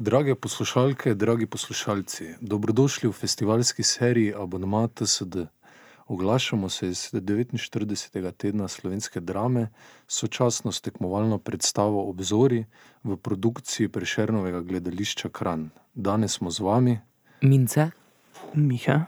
[0.00, 5.36] Drage poslušalke, dragi poslušalci, dobrodošli v festivalski seriji Abonma TSD.
[6.06, 8.32] Oglašamo se iz 49.
[8.32, 9.68] tedna slovenske drame,
[10.06, 12.64] sočasno s tekmovalno predstavo Obzori
[13.02, 15.66] v produkciji Prešernovega gledališča Kranj.
[15.94, 17.00] Danes smo z vami
[17.42, 17.90] Mince,
[18.54, 19.04] Miha,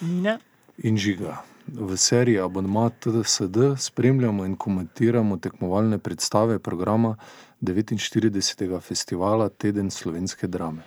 [0.00, 0.38] Nina.
[0.78, 1.51] in Žiga.
[1.66, 7.16] V seriji Abonma TSD spremljamo in komentiramo tekmovalne predstave programa
[7.60, 8.80] 49.
[8.80, 10.82] festivala Teden slovenske drame.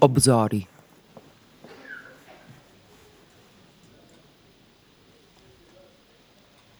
[0.00, 0.66] obzori.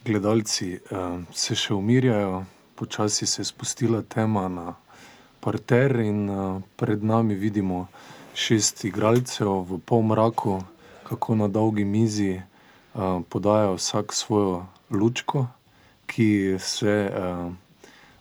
[0.05, 0.81] Gledalci eh,
[1.35, 4.73] se še umirjajo, počasi se je spustila tema na
[5.41, 7.87] parter, in eh, pred nami vidimo
[8.35, 10.63] šest igralcev v polmraku,
[11.09, 12.43] kako na dolgi mizi eh,
[13.29, 15.47] podajajo vsak svojo lučko,
[16.07, 17.51] ki se eh,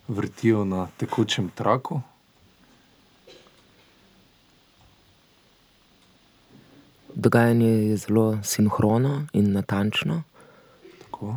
[0.08, 2.00] vrtijo na tekočem traku.
[7.14, 10.22] Dogajanje je zelo sinhrono in natančno.
[11.02, 11.36] Tako.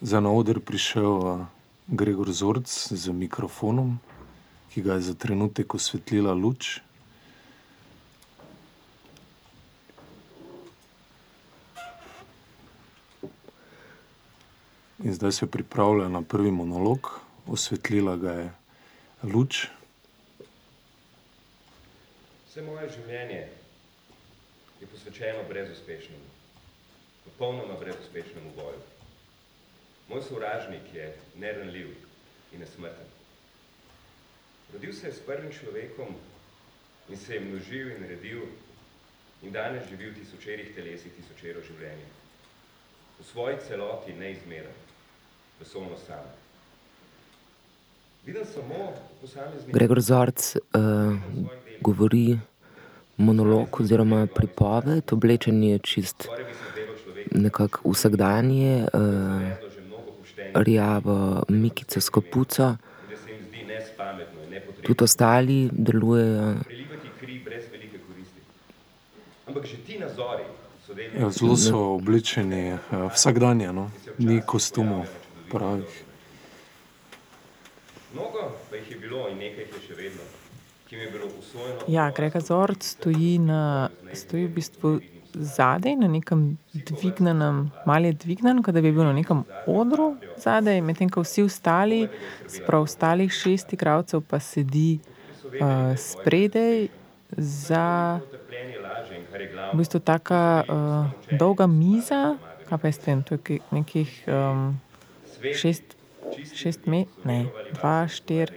[0.00, 1.40] Za na oder prišel uh,
[1.86, 3.98] Gregor Zorc z mikrofonom,
[4.72, 6.80] ki ga je za trenutek osvetlila luč.
[15.04, 17.10] In zdaj se pripravlja na prvi monolog,
[17.46, 18.50] osvetlila ga je
[19.22, 19.66] luč.
[22.46, 23.40] Vse moje življenje
[24.80, 26.28] je posvečeno brezuspešnemu,
[27.24, 28.84] popolnoma brezuspešnemu boju.
[30.12, 31.90] Moj sovražnik je neranljiv
[32.52, 33.10] in nesmrten.
[34.72, 36.14] Rodil se je s prvim človekom
[37.08, 38.46] in se je množil in redil
[39.42, 42.06] in danes živi v tisočerih telesih tisočero življenja.
[43.18, 44.81] V svoji celoti neizmeren,
[45.62, 46.24] vesolno sam.
[48.26, 49.74] Vidim samo posameznik...
[49.74, 51.16] Gregor Zorc uh,
[51.80, 52.38] govori
[53.16, 56.28] monolog oziroma pripoved, oblečen je čist
[57.30, 59.02] nekako vsakdanje, uh,
[60.54, 62.76] rjavo mikico s kapuco.
[64.82, 68.40] Tudi ostali delujejo prelivati kri brez velike koristi.
[69.46, 70.44] Ampak že ti nazori
[70.86, 73.90] so delni Ja, zelo so oblečeni uh, vsakdanje, no?
[74.18, 75.21] ni kostumov
[75.52, 75.94] pravih.
[78.12, 78.38] Mnogo
[78.72, 80.24] jih je bilo in nekaj jih je še vedno,
[80.88, 81.80] ki mi je bilo usvojeno.
[81.88, 83.62] Ja, Gregor Zorc stoji, na,
[84.12, 84.90] stoji v bistvu
[85.32, 86.42] zadaj na nekem
[86.74, 91.42] dvignenem, malo je dvignen, kot da bi bil na nekem odru zadaj, medtem ko vsi
[91.42, 92.02] ostali,
[92.46, 96.88] sprav ostalih šest igralcev pa sedi uh, spredaj
[97.32, 102.36] za Trpljenje laže in kar je v bistvu taka uh, dolga miza,
[102.68, 104.74] kaj pa jaz vem, to je ki- nekih um,
[105.50, 105.96] šest,
[106.54, 108.52] šest metrov, ne, dva, štir,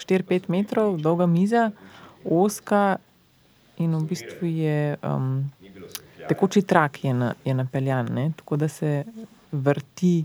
[0.00, 1.70] štir, pet metrov dolga miza,
[2.24, 2.98] oska
[3.80, 5.50] in v bistvu je um,
[6.28, 9.04] tekoči trak je, na, je napeljan, ne, tako da se
[9.52, 10.24] vrti.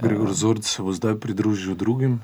[0.00, 2.20] Gregor Zorc se bo zdaj pridružil drugim.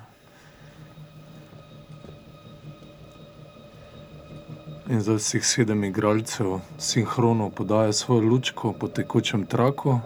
[4.91, 10.01] In zdaj vseh sedem igralcev sinhrono podaja svojo lučko po tekočem traku.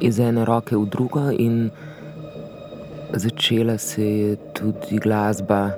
[0.00, 1.70] Iz ene roke v drugo, in
[3.12, 5.70] začela se je tudi glasba.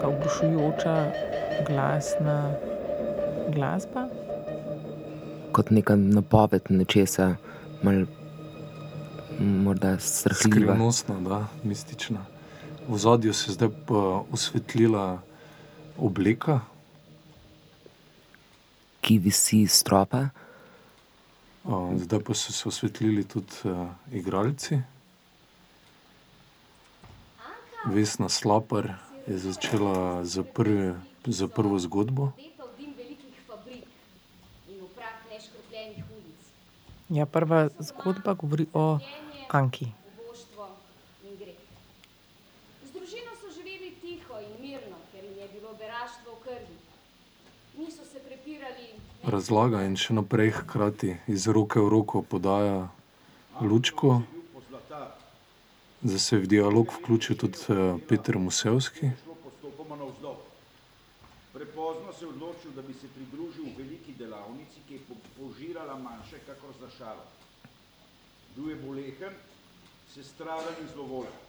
[0.00, 1.12] Ka Oglušujoča
[1.66, 2.54] glasna
[3.54, 4.08] glasba.
[5.52, 7.36] kot neka napoved nečesa,
[7.82, 8.06] malo
[9.38, 10.74] morda strahljiva.
[10.74, 12.24] Skrivnostna, da, mistična.
[12.88, 13.68] V zadju se je zdaj
[14.32, 15.22] osvetlila
[15.98, 16.60] obleka,
[19.00, 20.28] ki visi iz stropa.
[21.64, 24.80] A, zdaj pa so se osvetlili tudi uh, igralci.
[27.86, 28.92] Vesna Slapar
[29.26, 30.94] je začela za, prvi,
[31.26, 32.32] za prvo zgodbo.
[32.36, 33.88] Leta v dim velikih fabrik
[34.68, 36.42] in v prah neškropljenih ulic.
[37.08, 38.98] Ja, prva zgodba govori o
[39.48, 40.00] Anki.
[49.22, 52.88] Razlaga in še naprej hkrati iz roke v roko podaja
[53.60, 54.22] lučko.
[56.02, 59.10] Zdaj se je v dialog vključil tudi eh, Peter Musevski.
[61.52, 66.38] Prepozno se je odločil, da bi se pridružil veliki delavnici, ki je po- požirala manjše,
[66.46, 67.24] kakor za šalo.
[68.56, 69.34] Bil je bolehen,
[70.14, 71.32] se stradan in zlovoljen.
[71.32, 71.46] Ko ni več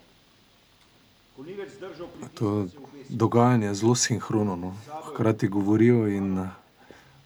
[0.92, 1.18] zdržal
[2.34, 2.68] To
[3.10, 4.56] dogajanje je zelo sinhrono.
[4.56, 4.74] No.
[5.06, 6.50] Hkrati govorijo in eh,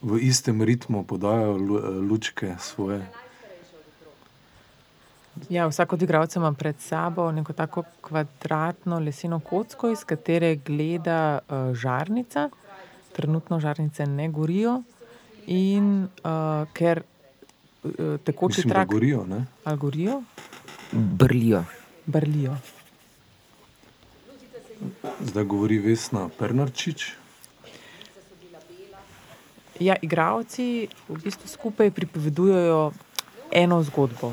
[0.01, 3.05] v istem ritmu podajajo lu- eh, lučke svoje.
[5.49, 11.39] Ja, vsak od igralcev ima pred sabo neko tako kvadratno leseno kocko, iz katere gleda
[11.39, 12.49] uh, žarnica.
[13.11, 14.81] Trenutno žarnice ne gorijo,
[15.47, 16.29] in uh,
[16.73, 17.01] ker
[17.83, 18.87] uh, tekoči Mislim, trak.
[18.87, 19.45] gorijo, ne?
[19.63, 20.21] Ali gorijo?
[20.91, 21.63] Brlijo.
[22.05, 22.55] Brlijo.
[25.22, 27.13] Zdaj govori Vesna Pernarčič.
[29.80, 32.92] Ja, igravci v bistvu skupaj pripovedujejo
[33.51, 34.31] eno zgodbo.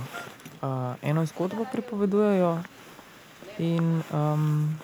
[0.63, 2.63] Uh, eno zgodbo pripovedujejo,
[3.59, 4.79] in um,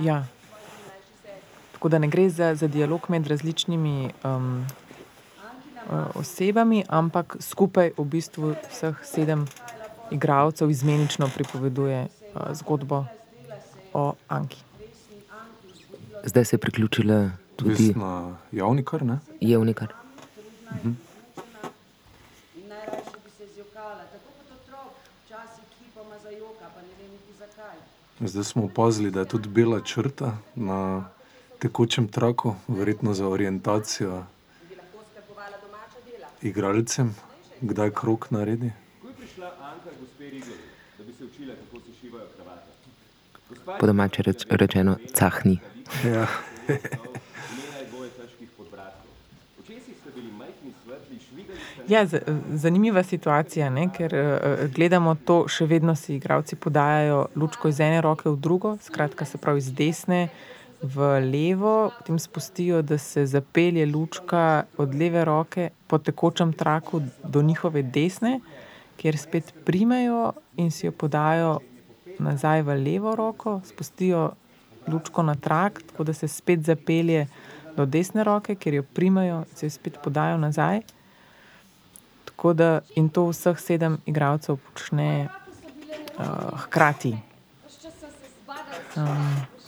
[0.00, 0.26] ja.
[1.72, 4.66] Tako da ne gre za, za dialog med različnimi um,
[6.14, 9.46] osebami, ampak skupaj v bistvu vseh sedem
[10.10, 13.06] igralcev izmenično pripoveduje uh, zgodbo
[13.92, 14.62] o Anki.
[16.24, 19.18] Zdaj se je priključila tudi Vesna Javnikar, ne?
[19.40, 19.92] Jevnikar.
[20.84, 20.96] In
[22.68, 24.92] najrajše bi se zjokala, tako kot otrok,
[25.24, 27.76] včasih hipoma zajoka, pa ne vem niti zakaj.
[28.20, 31.04] Zdaj smo opazili, da je tudi bela črta na
[31.58, 34.24] tekočem traku, verjetno za orientacijo
[34.68, 36.28] Bi lahko skrbovala domača dela.
[36.42, 37.14] igralcem,
[37.60, 38.72] kdaj krok naredi.
[39.02, 42.26] Ko je prišla Anka gospe Rigleri, da bi se učila, kako se šivajo
[43.78, 45.58] Po domače reč, rečeno, cahni.
[46.04, 46.26] Ja.
[51.88, 52.20] Ja, z-
[52.54, 53.88] zanimiva situacija, ne?
[53.90, 54.30] ker uh,
[54.70, 59.38] gledamo to, še vedno si igravci podajajo lučko iz ene roke v drugo, skratka, se
[59.38, 60.28] pravi iz desne
[60.82, 64.44] v levo, potem spustijo, da se zapelje lučka
[64.78, 68.38] od leve roke po tekočem traku do njihove desne,
[68.96, 71.58] kjer spet primejo in si jo podajo
[72.20, 74.30] nazaj v levo roko, spustijo
[74.88, 77.26] lučko na trak, tako da se spet zapelje
[77.76, 80.80] do desne roke, kjer jo primejo, se jo spet podajo nazaj.
[82.24, 87.16] Tako da in to vseh sedem igralcev počne uh, hkrati.
[88.96, 89.60] Um.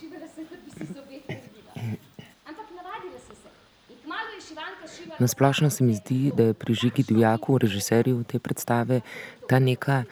[5.18, 9.00] Na splošno se mi zdi, da je pri Žigi Divjaku, režiserju te predstave,
[9.48, 10.02] ta neka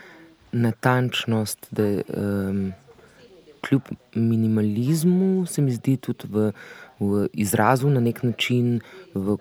[0.53, 2.73] natančnost, da um,
[3.61, 3.83] kljub
[4.15, 6.53] minimalizmu se mi zdi tudi v,
[7.01, 8.81] v izrazu na nek način,
[9.15, 9.37] v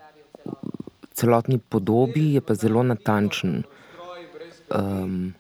[1.14, 3.64] celotni podobi je pa zelo natančen.
[4.70, 5.34] Um,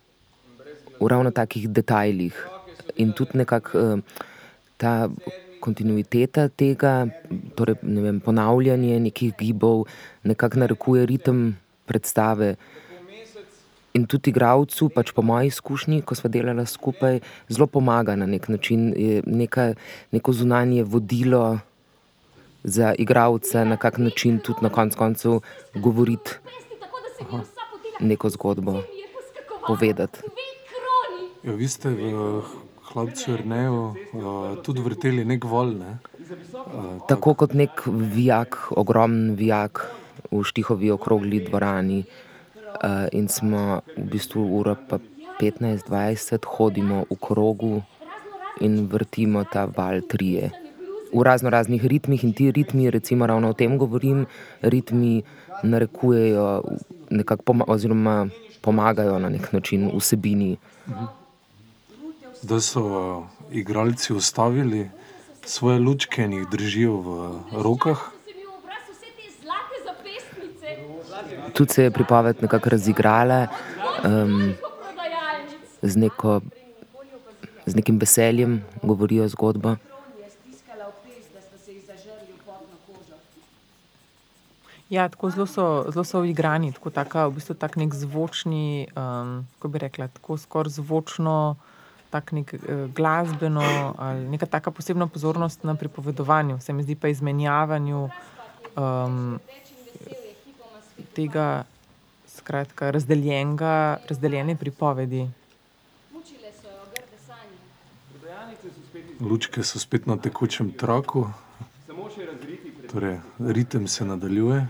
[0.99, 2.35] v ravno takih detajlih.
[2.97, 4.03] In tudi nekako um,
[4.77, 5.09] ta
[5.59, 7.07] kontinuiteta tega,
[7.55, 9.85] torej ne vem, ponavljanje nekih gibov,
[10.23, 12.55] nekako narekuje ritem predstave.
[13.93, 17.19] In tudi igravcu, pač po moji izkušnji, ko smo delali skupaj,
[17.49, 18.93] zelo pomaga na nek način,
[19.25, 19.73] neka,
[20.11, 21.59] neko zunanje vodilo
[22.63, 25.39] za igravca, na kak način tudi na koncu koncev
[25.75, 26.31] govoriti
[27.17, 27.43] potila.
[27.99, 28.83] neko zgodbo,
[29.67, 30.19] povedati.
[31.43, 32.41] Ja, vi ste v
[32.93, 33.93] Hlapcu Erneju uh,
[34.63, 35.97] tudi vrteli nek val, ne?
[37.07, 39.87] Tako kot nek vijak, ogromen vijak
[40.31, 41.99] v Štihovi okrogli dvorani.
[41.99, 42.28] Uh,
[43.11, 44.99] in smo v bistvu ura pa
[45.39, 47.81] 15-20 hodimo v krogu
[48.61, 50.51] in vrtimo ta val trije.
[51.13, 54.25] V razno raznih ritmih in ti ritmi, recimo ravno o tem govorim,
[54.61, 55.23] ritmi
[55.63, 56.63] narekujejo
[57.09, 58.27] nekako poma oziroma
[58.61, 60.57] pomagajo na nek način vsebini.
[62.43, 64.89] Da so uh, igralci ustavili
[65.45, 67.97] svoje lučke in jih držijo v rokah.
[67.97, 70.67] Da se mi v obraz vse te zlate zapestnice.
[71.53, 73.47] Tudi se je pripoved nekako razigrala
[74.05, 74.53] um,
[75.81, 76.41] z, neko,
[77.65, 79.75] z nekim veseljem, govorijo zgodbo.
[84.89, 89.45] Ja, tako zelo so, zelo so igrani, tako taka, v bistvu tak nek zvočni, um,
[89.57, 91.55] kako bi rekla, tako skoraj zvočno,
[92.09, 97.07] tak nek uh, glasbeno ali neka taka posebna pozornost na pripovedovanju, se mi zdi pa
[97.07, 99.39] izmenjavanju um,
[101.15, 101.63] tega,
[102.27, 105.27] skratka, razdeljenega, razdeljene pripovedi.
[109.19, 111.25] Lučke so spet na tekočem traku,
[111.87, 114.67] samo še razriti pred torej ritem se nadaljuje.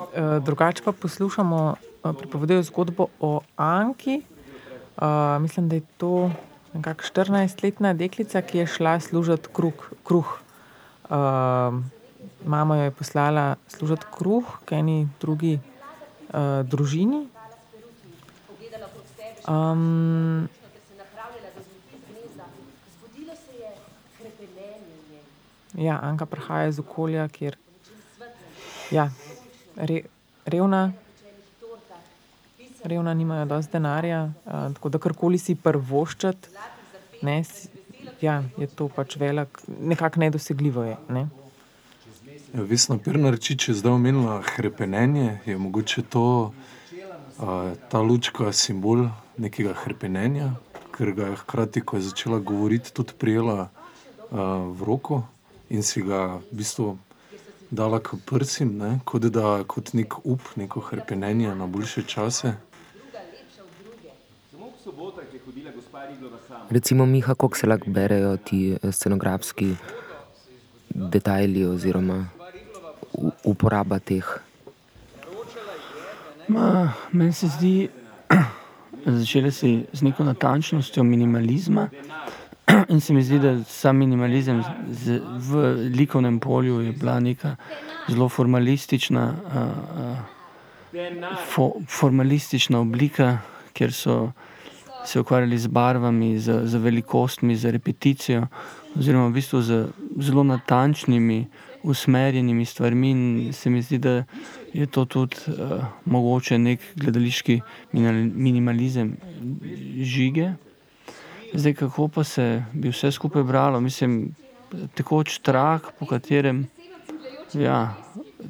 [0.00, 1.60] Uh, drugače pa poslušamo,
[2.02, 4.22] uh, pripovedujejo zgodbo o Anki.
[4.96, 6.30] Uh, mislim, da je to
[6.74, 9.92] nekako 14-letna deklica, ki je šla služiti kruh.
[10.04, 10.38] kruh.
[12.44, 17.26] Mama jo je poslala služiti kruh k eni drugi uh, družini.
[19.48, 20.48] Um,
[25.74, 27.70] ja, Anka prihaja iz okolja, kjer je
[28.90, 29.10] ja,
[29.76, 30.02] re,
[30.46, 30.92] revna,
[32.84, 36.54] revna, nimajo dosti denarja, uh, tako da karkoli si prvoščati,
[37.22, 37.42] ne,
[38.20, 40.84] ja, je to pač velik, nekako nedosegljivo.
[40.84, 41.28] Je, ne.
[42.52, 46.52] Vesna Pirnarčič je zdaj omenila hrepenenje, je mogoče to,
[47.38, 49.06] uh, ta lučka simbol
[49.38, 50.50] nekega hrepenenja,
[50.90, 54.38] ker ga je hkrati, ko je začela govoriti, tudi prijela uh,
[54.74, 55.22] v roko
[55.70, 56.98] in si ga v bistvu
[57.70, 58.98] dala k prsim, ne?
[59.04, 62.54] kot da kot nek up, neko hrepenenje na boljše čase.
[66.70, 69.74] Recimo, Miha, kako se lahko berejo ti scenografski
[70.94, 72.39] detajli oziroma
[73.44, 74.24] uporaba teh?
[76.48, 77.88] Ma, meni se zdi,
[79.04, 81.88] da začela si z neko natančnostjo minimalizma.
[82.88, 87.56] In se mi zdi, da sam minimalizem z, v likovnem polju je bila neka
[88.08, 90.18] zelo formalistična, uh,
[91.54, 93.38] fo, formalistična oblika,
[93.72, 94.32] kjer so
[95.04, 98.46] se ukvarjali z barvami, z, z velikostmi, z repeticijo,
[98.98, 99.86] oziroma v bistvu z
[100.18, 101.46] zelo natančnimi,
[101.82, 103.10] usmerjenimi stvarmi.
[103.10, 104.24] In se mi zdi, da
[104.72, 107.60] je to tudi uh, mogoče nek gledališki
[107.92, 109.16] minimalizem
[110.00, 110.52] žige.
[111.54, 114.34] Zdaj, kako pa se bi vse skupaj bralo, mislim,
[114.94, 116.68] tekoč trak, po katerem
[117.54, 117.94] ja,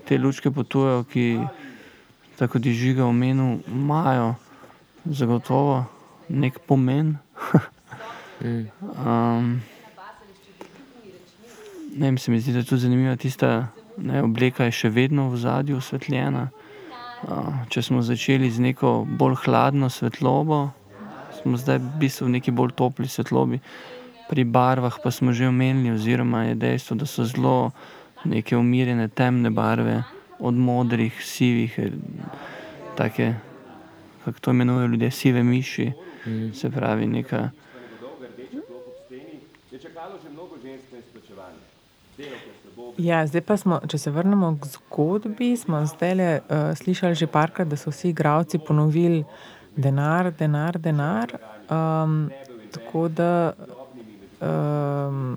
[0.05, 1.39] te lučke potujejo, ki,
[2.37, 4.35] tako kot je žiga omenil, imajo
[5.05, 5.85] zagotovo
[6.29, 7.17] nek pomen.
[8.41, 9.61] um,
[11.97, 15.29] ne vem, se mi zdi, da je tudi zanimiva tista ne, obleka, je še vedno
[15.31, 16.49] v zadju osvetljena.
[17.69, 20.71] Če smo začeli z neko bolj hladno svetlobo,
[21.41, 23.61] smo zdaj v bistvu v neki bolj topli svetlobi.
[24.31, 27.73] Pri barvah pa smo že omenili, oziroma je dejstvo, da so zelo
[28.25, 30.03] neke umirjene temne barve,
[30.41, 31.77] od modrih, sivih,
[32.97, 33.33] tako
[34.25, 35.93] kako to imenujejo ljudje, sive miši.
[36.27, 36.53] Mm.
[36.53, 37.51] Se pravi, neka.
[43.01, 47.31] Ja, zdaj pa smo, če se vrnemo k zgodbi, smo zdaj le uh, slišali že
[47.31, 49.25] parkrat, da so vsi igravci ponovili
[49.77, 51.37] denar, denar, denar.
[51.71, 52.31] Um,
[52.75, 53.53] tako da,
[54.41, 55.37] um,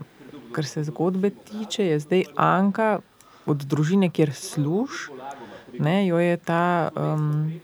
[0.52, 3.00] kar se zgodbe tiče, je zdaj Anka
[3.46, 5.08] od družine, kjer služ,
[5.80, 6.90] ne, jo je ta.
[6.96, 7.62] Um,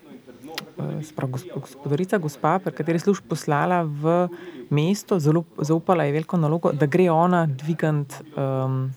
[1.60, 4.28] gospodarica, gospa, pri kateri je služba poslala v
[4.72, 8.88] mesto, zelo zaupala je veliko nalogo, da gre ona dvigant um,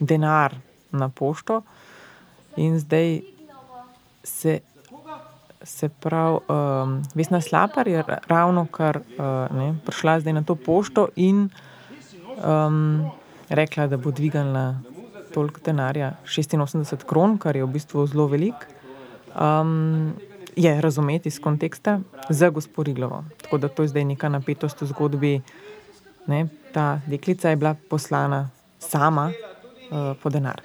[0.00, 0.54] denar
[0.92, 1.62] na pošto.
[2.56, 3.20] In zdaj
[4.24, 4.60] se,
[5.62, 11.08] se pravi, um, Vesna Slapar je ravno kar uh, ne, prišla zdaj na to pošto
[11.16, 11.48] in
[12.44, 13.10] um,
[13.48, 14.74] rekla, da bo dvigala
[15.34, 18.66] toliko denarja, 86 kron, kar je v bistvu zelo velik.
[19.34, 20.14] Um,
[20.56, 23.24] je razumeti iz konteksta za gospod Riglovo.
[23.42, 25.40] Tako da to je zdaj neka napetost v zgodbi.
[26.26, 26.48] Ne?
[26.72, 29.30] Ta deklica je bila poslana sama
[29.90, 30.62] uh, po denar.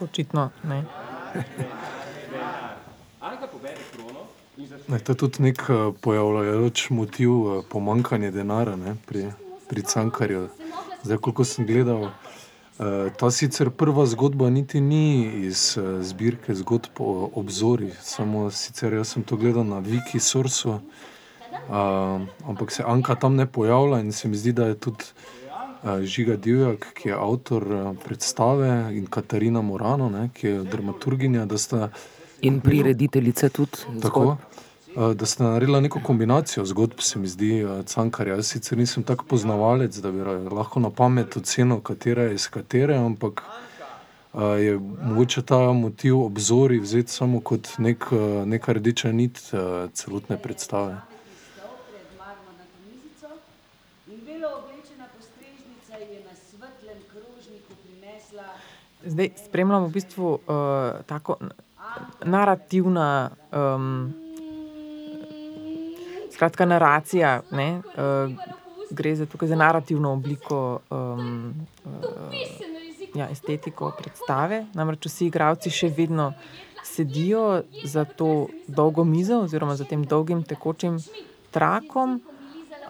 [0.00, 0.84] Očitno ne.
[4.88, 9.30] Ne, to je tudi nek uh, pojavljajoč motiv uh, pomankanja denarja pri,
[9.68, 10.48] pri Cankarju.
[11.02, 12.10] Zdaj, koliko sem gledal,
[12.82, 18.96] Eh, ta sicer prva zgodba niti ni iz uh, zbirke zgodb o obzori, samo sicer
[18.96, 20.80] jaz sem to gledal na Viki Sorsu, uh,
[22.48, 25.41] ampak se Anka tam ne pojavlja in se mi zdi, da je tudi uh,
[25.82, 31.58] Žiga Divjak, ki je avtor uh, predstave in Katarina Morano, ne, ki je dramaturginja, da
[31.58, 31.88] sta.
[32.42, 34.00] In prirediteljice tudi.
[34.02, 34.36] Tako.
[34.96, 38.34] Eh, da ste naredili neko kombinacijo zgodb, se mi zdi, eh, Cankarja.
[38.34, 40.18] Jaz sicer nisem tako poznavalec, da bi
[40.54, 43.42] lahko na pamet ocenil, katera je iz katere, ampak
[44.34, 48.04] eh, je mogoče ta motiv obzori vzeti samo kot nek,
[48.44, 49.40] neka rdeča nit
[49.92, 51.00] celotne predstave.
[59.06, 60.38] Zdaj spremljamo v bistvu uh,
[61.06, 61.36] tako
[62.24, 63.30] narativna.
[63.52, 64.14] Um,
[66.32, 68.32] Skratka, naracija, ne, uh,
[68.90, 71.54] gre za, za narativno obliko, um,
[71.84, 71.92] uh,
[73.14, 74.64] ja, estetiko predstave.
[74.74, 76.32] Namreč vsi igravci še vedno
[76.82, 80.98] sedijo za to dolgo mizo, oziroma za tem dolgim tekočim
[81.50, 82.20] trakom.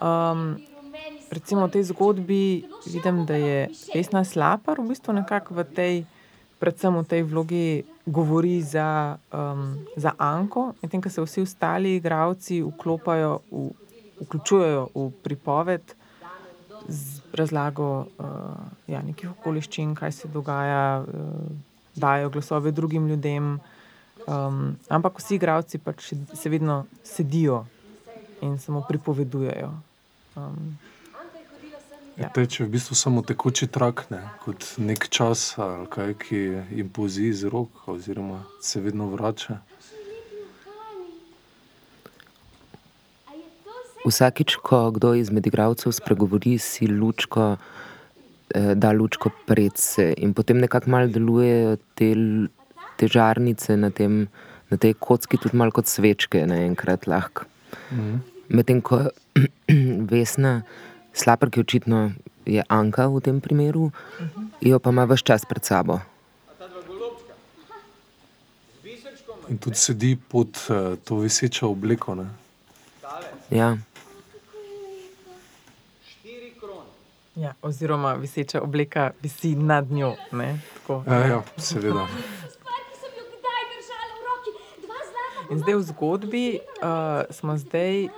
[0.01, 0.57] Um,
[1.33, 5.95] recimo v tej zgodbi vidim, da je Vesna Slapar v bistvu nekako v tej
[6.63, 12.63] predvsem v tej vlogi govori za, um, za Anko, medtem ko se vsi ostali igravci
[12.63, 13.75] vklopajo, v,
[14.23, 15.83] vključujejo v pripoved
[16.87, 21.51] z razlago uh, ja, nekih okoliščin, kaj se dogaja, uh,
[21.99, 23.59] dajo glasove drugim ljudem,
[24.27, 27.67] Um, ampak vsi igravci pač se vedno sedijo
[28.43, 29.71] in samo pripovedujejo.
[30.37, 30.79] Um,
[32.17, 32.29] ja.
[32.35, 34.23] Teče v bistvu samo tekoči trak, ne?
[34.45, 35.55] kot nek čas,
[35.93, 36.41] kaj, ki
[36.71, 39.61] jim pozi iz rok, oziroma se vedno vrača.
[44.03, 47.57] Vsakič, ko kdo izmed igralcev spregovori, si lučko,
[48.55, 52.11] eh, da lučko pred se in potem nekako malo delujejo te,
[52.99, 54.27] te žarnice na, tem,
[54.71, 57.47] na tej kocki, tudi malo kot svečke, naenkrat lahko.
[57.93, 58.17] Mhm.
[58.53, 59.07] Medtem ko
[60.11, 60.63] Vesna,
[61.15, 62.13] slabr, ki očitno
[62.45, 63.91] je Anka v tem primeru,
[64.61, 66.01] jo pa ima vse čas pred sabo.
[69.49, 72.17] In tudi sedi pod uh, to visečo obleko.
[73.51, 73.77] Ja.
[77.37, 80.15] Ja, oziroma, viseča obleka visi nad njo.
[81.07, 82.07] Ja, ja, seveda.
[85.51, 86.47] In zdaj v zgodbi
[86.81, 88.09] uh, smo zdaj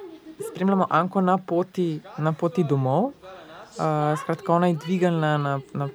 [0.51, 3.05] spremljamo Anko na poti, na poti domov.
[3.05, 5.89] Uh, skratka, ona je dvignila na, na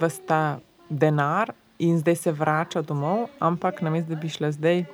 [0.00, 4.84] vsta denar in zdaj se vrača domov, ampak namesto da bi šla zdaj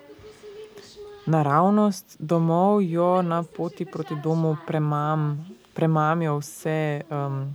[1.26, 7.54] naravnost domov, jo na poti proti domu premam premamijo vse, um,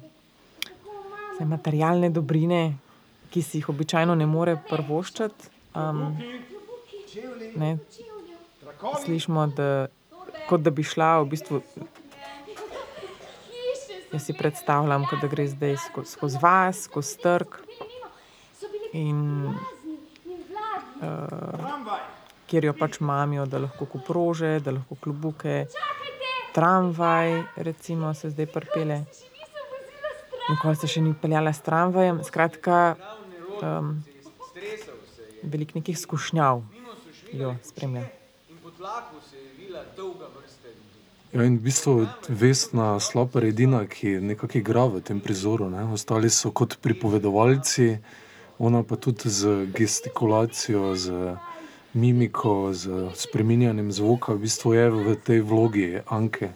[1.34, 2.78] vse materialne dobrine,
[3.30, 5.50] ki si jih običajno ne more prvoščati.
[5.76, 6.18] Um,
[7.56, 7.78] ne,
[9.04, 9.88] slišimo, da,
[10.50, 11.62] kot da bi šla v bistvu.
[14.14, 17.58] Jaz si predstavljam, da gre zdaj skozi, skozi vas, skozi trg.
[18.96, 19.50] In
[21.04, 21.96] uh,
[22.48, 25.66] kjer jo pač mamijo, da lahko kuprože, da lahko klubuke
[26.56, 29.02] tramvaj, recimo, se zdaj prpele.
[30.50, 32.22] Nikoli se še ni peljala s tramvajem.
[32.24, 32.96] Skratka,
[33.60, 33.98] um,
[35.44, 36.62] veliko nekih skušnjav
[37.34, 38.06] jo spremlja.
[41.36, 45.68] Ja, in v bistvu vestna slaba redina, ki nekako igra v tem prizoru.
[45.70, 45.84] Ne?
[45.92, 47.98] Ostali so kot pripovedovalci,
[48.60, 50.96] ona pa tudi z gestikulacijo.
[50.96, 51.36] Z
[51.96, 56.52] mimiko, z spremenjanjem zvoka, v bistvu je v tej vlogi Anke.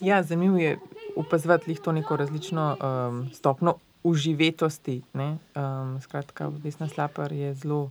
[0.00, 0.78] Ja, zanimivo je
[1.16, 5.02] opazovati to neko različno um, stopno uživetosti.
[5.14, 7.90] Um, skratka, desna slapar je zelo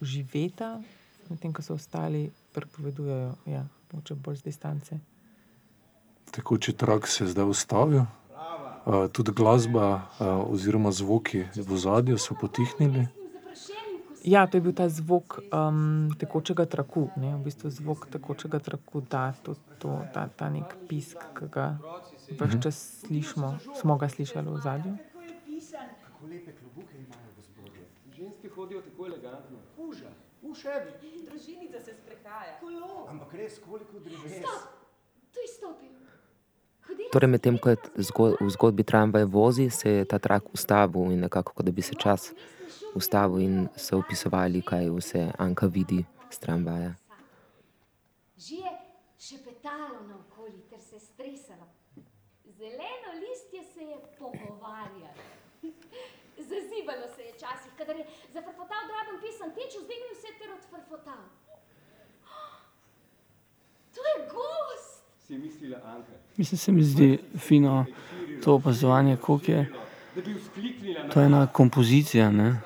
[0.00, 0.80] uživeta,
[1.30, 4.98] medtem ko so ostali pripovedujejo, ja, bolj z distance.
[6.32, 8.06] Tako, če trak se zdaj ustavijo.
[8.86, 13.06] Eh, tudi glasba uh, oziroma zvoki v zadju so potihnili.
[14.24, 17.30] Ja, to je bil ta zvok um, tekočega traku, ne?
[17.38, 21.78] v bistvu zvok tekočega traku, da to, to, ta, ta nek pisk, ki ga
[22.40, 24.96] vse čas slišimo, smo ga slišali v zadju.
[26.04, 27.86] Kako lepe klobuke imajo gospodje.
[28.16, 29.58] Ženske hodijo tako elegantno.
[29.78, 30.10] Uža,
[30.42, 30.90] ušebi.
[31.30, 32.60] Družinica se sprehaja.
[32.60, 33.06] Kolo.
[33.08, 34.38] Ampak res, koliko dreves.
[34.38, 34.62] Stop,
[35.32, 35.92] tu je stopil.
[37.12, 37.76] Torej, medtem ko je
[38.40, 42.32] v zgodbi tramvaj vozi, se je ta trak ustavil in nekako, da bi se čas
[42.94, 46.94] ustavil in se opisovali, kaj vse Anka vidi z tramvaja.
[48.36, 48.72] Že je
[49.18, 50.21] šepetalo stresalo.
[52.62, 55.22] Zeleno listje se je pogovarjalo.
[56.50, 61.22] Zazibalo se je časih, kadar je zafrfotal droben pisem, teč vzdignil se ter odfrfotal.
[63.94, 65.02] To je gost!
[65.26, 66.12] si mislila Anka?
[66.36, 67.84] Mislim, se mi zdi fino
[68.44, 69.72] to opazovanje, koliko je.
[71.12, 72.60] To je ena kompozicija, ne?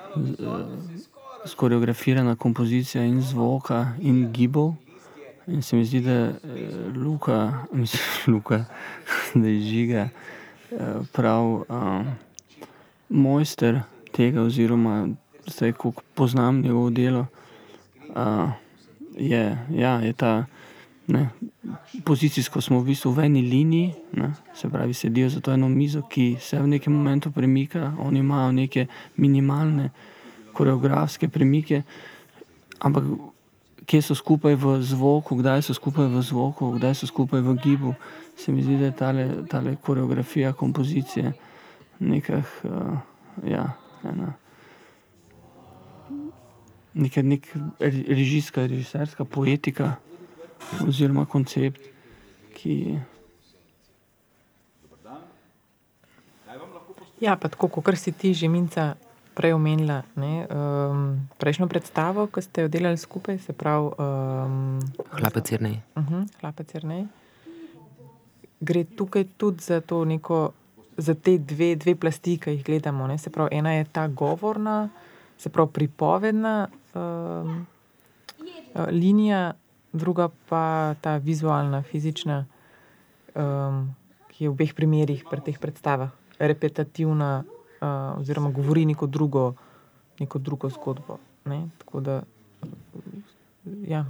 [1.47, 4.73] skoreografirana kompozicija in zvoka in gibov.
[5.47, 6.33] In se mi zdi, da je
[6.95, 8.65] Luka, mislim, Luka,
[9.35, 10.09] da je žiga
[11.13, 12.07] prav um,
[13.09, 13.81] mojster
[14.13, 15.09] tega, oziroma
[15.47, 17.27] zdaj, ko poznam njegovo delo,
[18.09, 18.51] uh,
[19.19, 20.45] je, ja, je ta.
[21.07, 21.29] Ne,
[22.05, 26.03] pozicijsko smo v bistvu v eni liniji, ne, se pravi, sedijo za to eno mizo,
[26.03, 29.91] ki se v nekem momentu premika, oni imajo neke minimalne
[30.53, 31.83] koreografske premike,
[32.79, 33.05] ampak
[33.87, 37.95] kje so skupaj v zvoku, kdaj so skupaj v zvoku, kdaj so skupaj v gibu,
[38.37, 41.33] se mi zdi, da je tale, tale koreografija kompozicije
[41.99, 42.99] nekaj, uh,
[43.47, 43.73] ja,
[44.05, 44.35] ena.
[46.97, 47.47] Neka nek
[48.09, 49.97] režijska, režiserska poetika
[50.89, 51.81] oziroma koncept,
[52.57, 52.99] ki.
[57.21, 58.97] Ja, pa tako, kot si ti že minca
[59.37, 63.93] prej omenila, ne, um, prejšnjo predstavo, ki ste jo delali skupaj, se pravi.
[64.01, 64.81] Um,
[65.13, 65.75] Hlapec je ne.
[65.93, 67.07] Uh -huh, hlapec je ne.
[68.61, 70.57] Gre tukaj tudi za to neko
[70.97, 73.07] za te dve, dve plasti, ki jih gledamo.
[73.07, 73.19] Ne?
[73.19, 74.89] Se pravi, ena je ta govorna,
[75.39, 77.67] se pravi, pripovedna um,
[78.89, 79.53] linija,
[79.93, 82.47] druga pa ta vizualna, fizična,
[83.35, 83.95] um,
[84.29, 87.45] ki je v obeh primerih pri teh predstavah repetitivna,
[87.81, 89.55] uh, oziroma govori neko drugo,
[90.21, 91.19] neko drugo zgodbo.
[91.45, 91.69] Ne?
[91.79, 92.23] Tako da,
[93.87, 94.05] ja.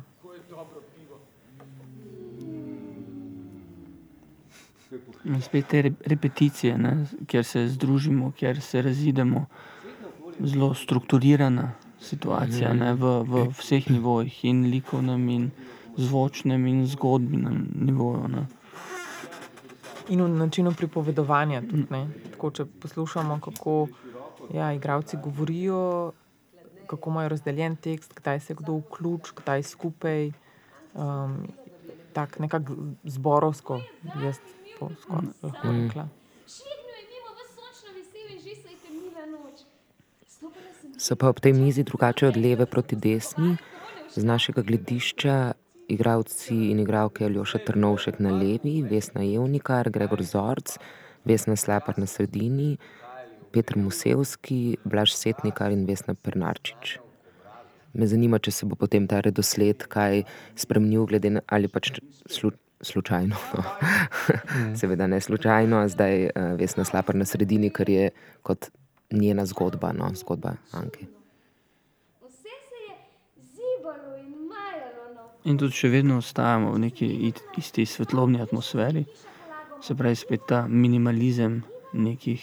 [5.25, 9.47] In spet te repeticije, ne, kjer se združimo, kjer se razidemo,
[10.41, 15.51] zelo strukturirana situacija ne, v, v vseh nivojih, in likovnem, in
[15.97, 18.29] zvočnem, in zgodbenem nivoju.
[18.29, 18.47] Ne.
[20.09, 21.61] In v načinu pripovedovanja.
[21.67, 21.87] Tudi,
[22.31, 23.89] Tako, če poslušamo, kako
[24.55, 26.13] ja, igravci govorijo,
[26.87, 30.31] kako imajo razdeljen tekst, kdaj se kdo vključi, kdaj skupaj.
[30.95, 31.47] Um,
[32.13, 33.81] Tako nekako zborovsko,
[34.23, 34.39] jaz
[34.79, 36.09] to skoraj lahko rekla.
[40.97, 43.57] So pa ob tej mizi drugače od leve proti desni,
[44.15, 45.53] z našega gledišča,
[45.89, 50.77] igravci in igravke Aljoša Trnovšek na levi, Vesna Jevnikar, Gregor Zorc,
[51.25, 52.77] Vesna Slapar na sredini,
[53.53, 56.99] Petr Musevski, Blaž Setnikar in Vesna Pernarčič.
[57.97, 60.27] Me zanima, če se bo potem ta redosled kaj
[60.59, 61.95] spremenil, glede na ali pač
[62.29, 62.53] slu,
[62.85, 63.37] slučajno.
[63.57, 63.65] No.
[64.79, 68.11] Seveda ne slučajno, zdaj uh, Vesna Slapar na sredini, ker je
[68.45, 68.69] kot
[69.11, 71.16] njena zgodba, no, zgodba Anke.
[75.47, 77.09] In tudi še vedno ostajamo v neki
[77.61, 79.05] isti svetlobni atmosferi,
[79.83, 81.61] se pravi, spet ta minimalizem
[81.95, 82.43] nekih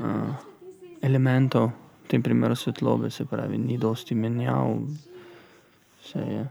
[0.00, 0.32] uh,
[1.04, 1.72] elementov,
[2.04, 4.78] v tem primeru svetlobe, se pravi, ni dosti menjav,
[6.00, 6.46] vse je.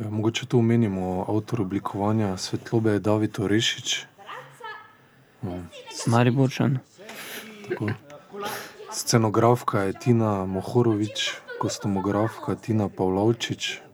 [0.00, 4.06] Ja, mogoče tu omenimo avtor oblikovanja svetlobe, David Orešič.
[5.42, 5.60] No.
[6.06, 6.78] Mariborčan.
[7.68, 7.90] Tako.
[8.92, 13.91] Scenografka je Tina Mohorovič, kostumografka Tina Pavlovčič.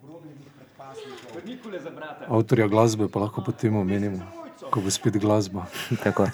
[2.29, 4.25] Avtorja glasbe pa lahko potem omenimo,
[4.71, 5.67] ko bo spet glasba.
[6.05, 6.29] Tako.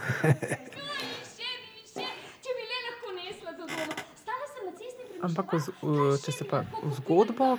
[5.24, 5.54] Ampak,
[6.20, 7.54] če se pa v zgodbo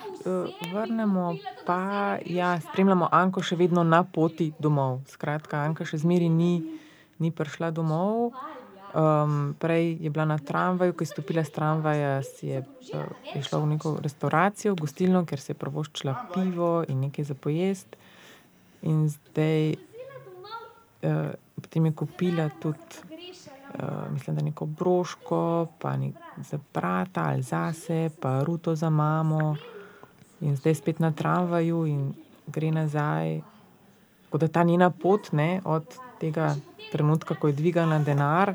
[0.69, 1.33] vrnemo,
[1.65, 5.01] pa ja, spremljamo Anko še vedno na poti domov.
[5.09, 6.53] Skratka, Anka še zmeraj ni,
[7.17, 8.38] ni prišla domov.
[8.95, 12.63] Um, prej je bila na tramvaju, ko je stopila s tramvaja, si je,
[13.36, 17.97] je šla v neko restauracijo, gostilno, ker se je prvoščila pivo in nekaj za pojest.
[18.88, 23.03] In zdaj, uh, potem je kupila tudi,
[23.75, 25.41] uh, mislim, da neko broško,
[25.79, 26.15] pa nek
[26.47, 29.58] za brata ali zase, pa ruto za mamo.
[30.39, 32.13] In zdaj spet na tramvaju in
[32.47, 33.41] gre nazaj.
[34.23, 35.84] Tako da ta njena pot ne, od
[36.19, 36.55] tega
[36.91, 38.53] trenutka, ko je dvigala denar,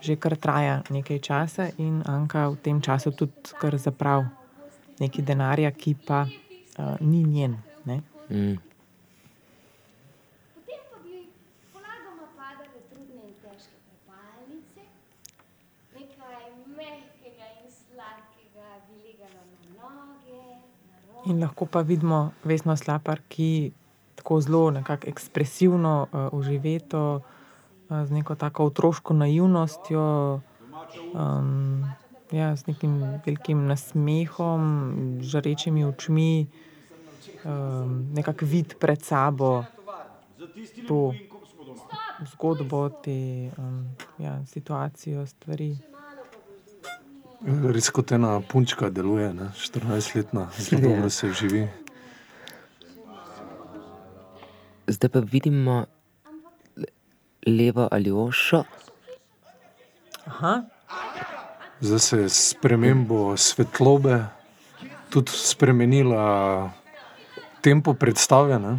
[0.00, 4.30] že kar traja nekaj časa, in Anka v tem času tudi kar zaprav
[5.02, 7.58] nekaj denarja, ki pa uh, ni njen.
[8.28, 8.58] Mm.
[21.28, 23.72] In lahko pa vidimo Vesno Slapar, ki
[24.16, 24.72] tako zelo
[25.04, 27.37] ekspresivno, uh, uživeto, uh,
[27.88, 30.40] z neko tako otroško naivnostjo,
[31.14, 31.84] um,
[32.30, 34.62] ja, z nekim velikim nasmehom,
[35.22, 36.46] žarečimi očmi,
[37.44, 39.64] um, nekako vid pred sabo
[40.88, 41.14] to
[42.32, 45.76] zgodbo, te um, ja, situacijo, stvari.
[47.72, 51.68] Res kot ena punčka deluje, 14-letna, zelo dobro se živi.
[54.88, 55.84] Zdaj pa vidimo
[57.46, 58.64] levo ali ošo.
[61.80, 64.24] Zdaj se je s premembo svetlobe
[65.10, 66.70] tudi spremenila
[67.60, 68.58] tempo predstave.
[68.58, 68.78] Ne?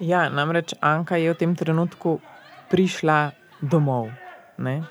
[0.00, 2.20] Ja, namreč Anka je v tem trenutku
[2.70, 4.10] prišla domov.
[4.58, 4.82] Ne?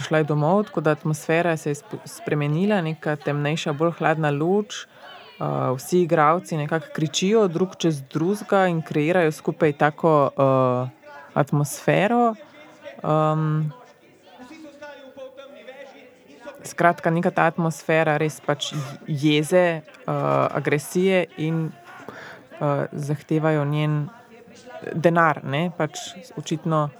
[0.00, 1.74] prišla je domov, tako da atmosfera se je
[2.04, 4.86] spremenila, neka temnejša, bolj hladna luč.
[5.40, 10.88] Uh, vsi igravci nekako kričijo drug čez drugega in kreirajo skupaj tako uh,
[11.34, 12.34] atmosfero.
[13.02, 13.72] Um,
[16.64, 18.74] skratka, neka ta atmosfera res pač
[19.08, 20.12] jeze, uh,
[20.52, 24.08] agresije in uh, zahtevajo njen
[24.92, 25.40] denar.
[25.76, 25.98] Pač,
[26.36, 26.90] očitno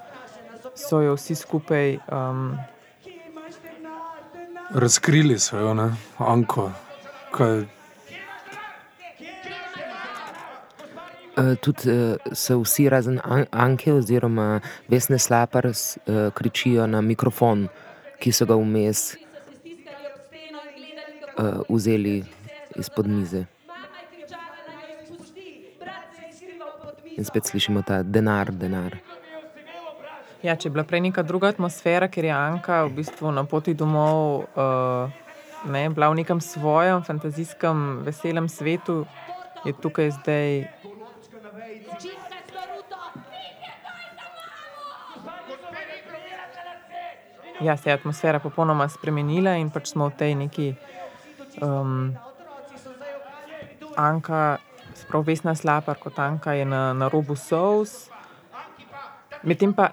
[0.75, 1.99] so jo vsi skupaj.
[2.09, 2.57] Um,
[4.71, 5.91] razkrili so jo, ne?
[6.19, 6.71] Anko.
[7.37, 7.80] Kaj...
[11.61, 15.75] tudi uh, so vsi razen An Anke oziroma Vesne Slapar uh,
[16.35, 17.69] kričijo na mikrofon,
[18.21, 19.17] ki so ga vmes
[21.69, 22.25] vzeli
[22.77, 23.47] izpod mize.
[27.17, 28.99] In spet slišimo ta denar, denar.
[30.43, 33.75] Ja, če je bila prej neka druga atmosfera, ker je Anka v bistvu na poti
[33.77, 35.13] domov uh,
[35.69, 39.05] ne, bila v nekem svojem fantazijskem, veselem svetu,
[39.65, 40.65] je tukaj zdaj.
[47.61, 50.69] Ja, se je atmosfera popolnoma spremenila in pač smo v tej neki
[51.61, 52.17] um,
[53.97, 54.59] Anka,
[54.97, 58.09] sprav Vesna Slapar kot Anka je na, na robu sous.
[59.43, 59.93] Medtem pa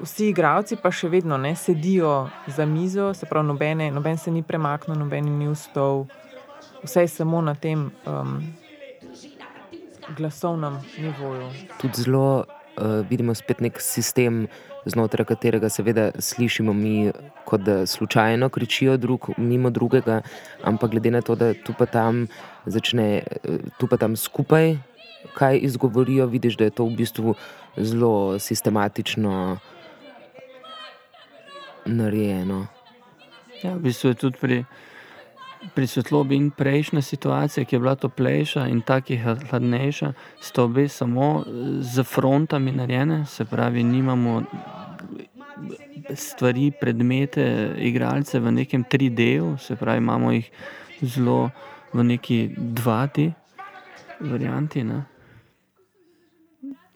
[0.00, 4.42] vsi igravci pa še vedno ne sedijo za mizo, se pravi, nobene, noben se ni
[4.42, 6.06] premaknil, noben ni vstal,
[6.84, 8.40] vse je samo na tem um,
[10.16, 11.48] glasovnem nivoju.
[11.80, 12.44] Tudi zelo
[12.80, 14.46] uh, vidimo spet nek sistem,
[14.88, 17.12] znotraj katerega seveda slišimo mi,
[17.44, 20.22] kot da slučajno kričijo drug mimo drugega,
[20.64, 22.26] ampak glede na to, da tu pa tam
[22.66, 23.22] začne,
[23.78, 24.78] tu pa tam skupaj
[25.34, 27.34] kaj izgovorijo, vidiš, da je to v bistvu
[27.76, 29.58] zelo sistematično
[31.86, 32.66] narejeno.
[33.62, 34.64] Ja, v bistvu je tudi pri,
[35.74, 40.62] pri svetlobi in prejšnja situacija, ki je bila toplejša in ta, ki je hladnejša, sta
[40.64, 41.44] obe samo
[41.80, 44.42] z frontami narejene, se pravi, nimamo
[46.14, 50.50] stvari, predmete, igralce v nekem 3D-ju, se pravi, imamo jih
[51.02, 51.50] zelo
[51.92, 53.32] v neki 2D
[54.20, 54.84] varianti.
[54.84, 55.04] Ne?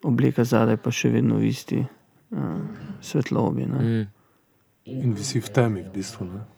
[0.05, 2.61] Oblika zadaj pa še vedno v isti uh,
[3.00, 3.68] svetlobi.
[3.68, 3.85] Ne?
[3.85, 4.07] Mm.
[4.85, 6.29] In visi v temi, v bistvu.
[6.29, 6.53] Ne?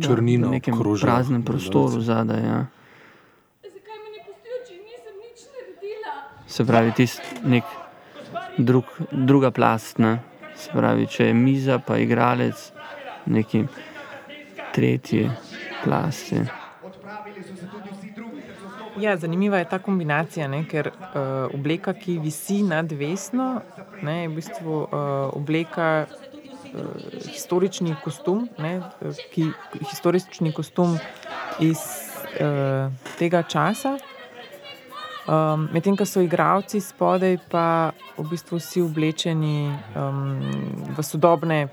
[0.00, 2.40] Črnina, v nekem obkroža praznem prostoru zadaj.
[2.40, 2.66] Ja.
[5.50, 6.14] Naredila?
[6.46, 7.64] Se pravi, tisti nek
[8.58, 9.98] drug, druga plast.
[9.98, 10.18] Ne?
[10.56, 12.72] Se pravi, če je miza, pa igralec,
[13.26, 13.64] neki
[14.74, 15.30] tretji
[15.84, 16.42] plasti.
[19.00, 23.62] Ja, zanimiva je ta kombinacija, ne, ker uh, obleka, ki visi nad vesno,
[24.02, 24.90] ne, je v bistvu uh,
[25.32, 26.06] obleka,
[27.30, 28.80] historični kostum, ne,
[29.32, 29.50] ki,
[29.90, 30.98] historični kostum
[31.60, 31.78] iz
[32.40, 33.96] uh, tega časa.
[35.30, 40.40] Um, Medtem ko so igravci spodaj, pa v bistvu vsi oblečeni um,
[40.96, 41.68] v sodobne,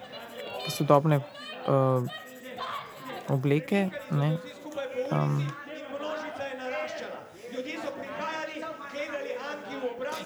[0.66, 2.04] v sodobne uh,
[3.34, 3.88] obleke.
[4.12, 4.36] Ne,
[5.12, 5.42] um,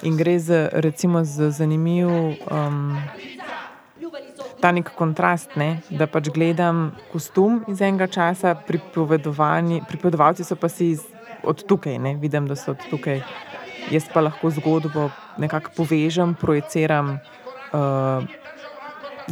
[0.01, 2.97] In gre za, recimo, za zanimiv um,
[4.61, 5.81] ta nek kontrast, ne?
[5.89, 11.05] da pač gledam kostum iz enega časa, pripovedovalci so pa si iz,
[11.43, 12.15] od tukaj, ne?
[12.21, 13.23] vidim, da so od tukaj.
[13.91, 15.09] Jaz pa lahko zgodbo
[15.41, 18.21] nekako povežem, projiciram uh,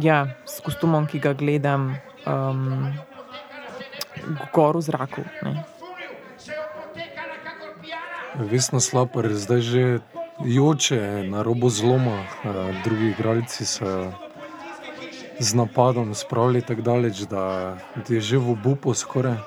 [0.02, 1.94] ja, s kostumom, ki ga gledam,
[2.26, 2.90] um,
[4.52, 5.22] gor v zraku.
[5.46, 5.62] Ne?
[8.50, 9.84] Vesna slapa, zdaj že
[10.44, 12.24] joče na robu zloma,
[12.84, 14.10] drugi igralci so
[15.40, 17.76] z napadom spravili tako daleč, da
[18.08, 19.40] je že v obupu skoraj.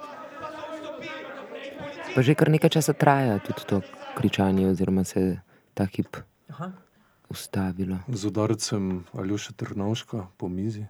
[2.15, 3.81] Pa že kar nekaj časa traja tudi to
[4.17, 5.41] kričanje, oziroma se je
[5.73, 6.17] ta hip
[6.49, 6.71] Aha.
[7.29, 7.97] ustavilo.
[8.07, 10.85] Z udarcem Aljoša Trnovška po mizi.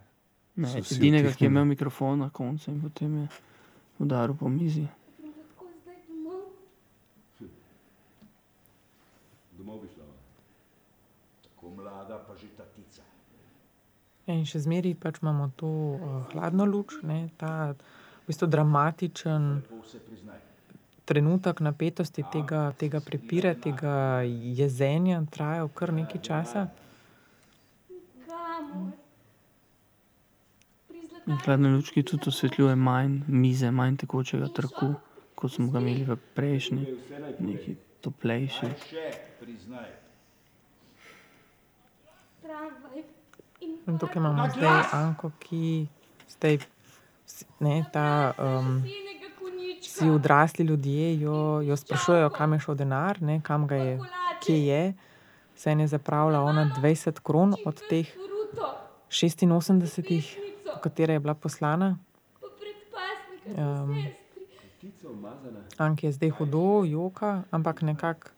[0.56, 3.26] Ne, edinega, ki je imel mikrofon na koncu in potem je
[3.98, 4.86] udaril po mizi.
[9.58, 10.04] Domov bi šla.
[11.42, 13.02] Tako mlada, pa že tatica.
[14.26, 19.48] In še zmeraj pač imamo to uh, hladno luč, ne, ta v bistvu dramatičen
[21.04, 26.68] trenutek napetosti tega, tega prepira, tega jezenja, traja kar nekaj časa.
[31.44, 34.94] Hladne lučke tudi osvetljuje manj mize, manj tekočega traku,
[35.34, 36.96] kot smo ga imeli v prejšnji,
[37.40, 38.72] neki toplejši.
[43.86, 45.86] In tukaj imamo zdaj Anko, ki
[46.28, 46.58] zdaj,
[47.60, 48.82] ne, ta, um,
[49.82, 53.98] vsi odrasli ljudje jo, jo sprašujejo, kam je šel denar, ne, kam ga je,
[54.46, 54.94] kje je.
[55.56, 58.74] Se je zapravila ona 20 kron od teh Ruto,
[59.08, 60.36] 86,
[60.72, 61.98] po katere je bila poslana.
[63.56, 64.06] Um.
[65.78, 68.28] Anki je zdaj hudo, joka, ampak nekako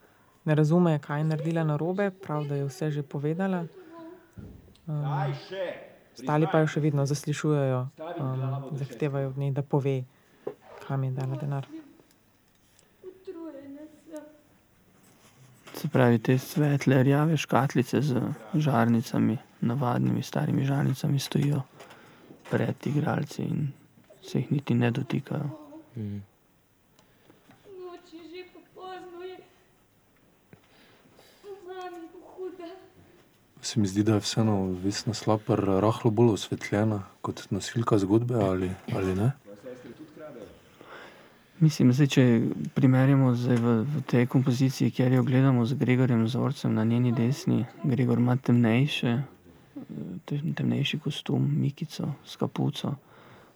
[0.44, 3.64] ne razume, kaj je naredila na robe, prav da je vse že povedala.
[4.86, 5.66] Kaj še?
[6.16, 7.80] Ostali pa jo še vedno zaslišujejo,
[8.22, 9.98] um, zahtevajo od nje, da pove,
[10.86, 11.66] kam je dala denar.
[15.76, 18.22] Se pravi, te svetle, rjave škatlice z
[18.54, 21.60] žarnicami, navadnimi starimi žarnicami, stojijo
[22.48, 23.68] pred igralci in
[24.22, 25.50] se jih niti ne dotikajo.
[25.96, 26.22] Mm.
[27.76, 29.36] Noč je že popozno, je
[31.66, 32.70] zame huda.
[33.66, 38.70] Se mi zdi, da je vseeno Vesna Slapar rahlo bolj osvetljena kot nosilka zgodbe, ali,
[38.94, 39.32] ali ne?
[41.58, 42.24] Mislim, zdaj, če
[42.78, 47.64] primerjamo zdaj v, v tej kompoziciji, kjer jo gledamo z Gregorjem Zorcem na njeni desni,
[47.82, 49.18] Gregor ima temnejše,
[50.30, 52.94] te- temnejši kostum, mikico s kapuco,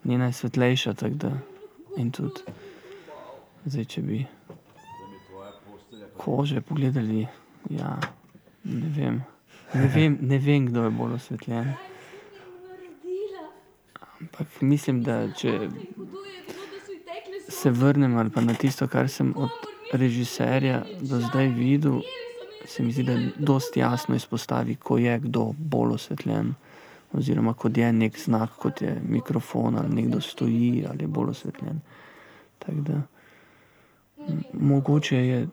[0.05, 1.37] njena je svetlejša, da
[2.03, 2.59] in tudi,
[3.65, 4.25] zdaj, če bi
[6.19, 7.29] kože pogledali,
[7.71, 7.99] ja,
[8.65, 9.23] ne vem,
[9.75, 11.73] ne vem, ne vem, kdo je bolj osvetljen.
[14.21, 15.69] Ampak mislim, da če
[17.49, 19.51] se vrnem ali pa na tisto, kar sem od
[19.93, 22.01] režiserja do zdaj videl,
[22.67, 26.55] se mi zdi, da dosti jasno izpostavi, ko je kdo bolj osvetljen.
[27.13, 31.81] Oziroma, kot je nek znak, kot je mikrofon, ali nekdo stoji, ali je bolj osvetljen.
[32.59, 33.01] Tako da,
[34.53, 35.49] mogoče je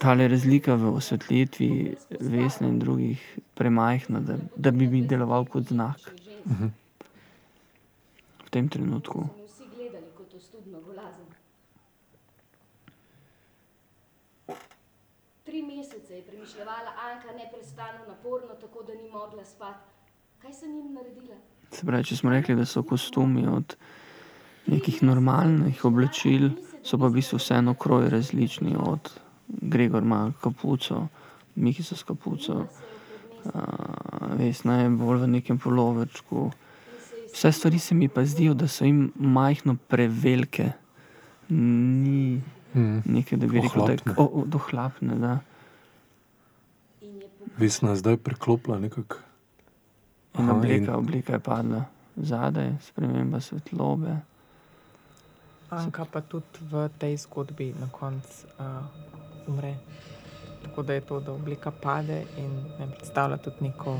[0.00, 1.70] ta razlika v osvetlitvi
[2.20, 3.20] Vesne in drugih
[3.54, 6.00] premajhna, da, da bi mi deloval kot znak
[6.46, 6.66] Mhm.
[8.40, 9.20] v tem trenutku.
[9.20, 11.26] So me vsi gledali kot ostudno golazen.
[15.44, 19.90] Tri mesece je premišljevala Anka neprestano, naporno, tako da ni mogla spati.
[20.38, 21.36] Kaj sem jim naredila?
[21.70, 23.76] Se pravi, če smo rekli, da so kostumi od
[24.66, 26.50] nekih normalnih oblačil,
[26.82, 28.76] so pa v bistvu vseeno kroj različni.
[28.78, 29.10] Od
[29.52, 31.06] Gregor ima kapuco,
[31.56, 32.66] Miki so s kapuco,
[33.44, 33.50] uh,
[34.32, 36.50] Vesna je bolj v nekem polovrčku.
[37.28, 40.72] Vse stvari se mi pa zdijo, da so jim majhno prevelike.
[41.48, 43.00] Ni Mhm.
[43.06, 44.44] nekaj, da bi rekel, da je Ohlapne.
[44.46, 45.14] dohlapne.
[45.16, 45.38] Da.
[47.56, 49.16] Vesna je zdaj preklopila nekako.
[50.34, 51.84] In Aha, obleka, in- obleka je padla
[52.16, 54.16] zadaj, sprememba svetlobe.
[55.70, 58.64] Anka pa tudi v tej zgodbi na koncu uh,
[59.48, 59.74] umre.
[60.62, 63.96] Tako da je to, da oblika pade in ne predstavlja tudi neko.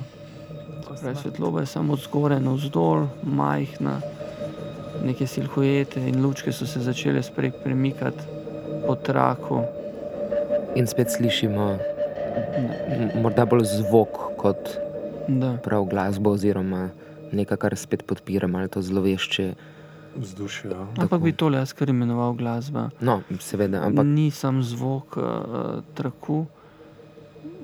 [0.97, 1.19] smrt.
[1.19, 4.01] svetloba je samo od zgoraj navzdol, majhna,
[5.05, 8.23] neke silhuete in lučke so se začele sprej premikati
[8.87, 9.63] po traku.
[10.77, 11.79] In spet slišimo
[13.23, 14.79] morda bolj zvok kot
[15.29, 15.57] Da.
[15.65, 16.89] prav glasbo, oziroma
[17.33, 19.55] nekaj, kar spet podpira malo to zlovešče.
[20.17, 20.71] Vzdušje.
[20.71, 20.87] Ja.
[20.99, 22.89] Ampak bi tole jaz kar imenoval glasba.
[23.01, 25.25] No, seveda, ampak Ni sam zvok uh,
[25.95, 26.47] traku,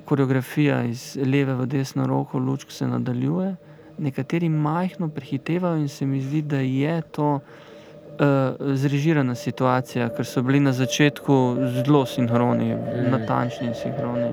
[0.04, 3.56] koreografija iz leve v desno roko, lučk se nadaljuje.
[3.98, 10.42] Nekateri majhno prehitevajo in se mi zdi, da je to uh, zrežirana situacija, ker so
[10.42, 13.11] bili na začetku zelo sinhroni, mm.
[13.11, 14.30] natančni in sinhroni.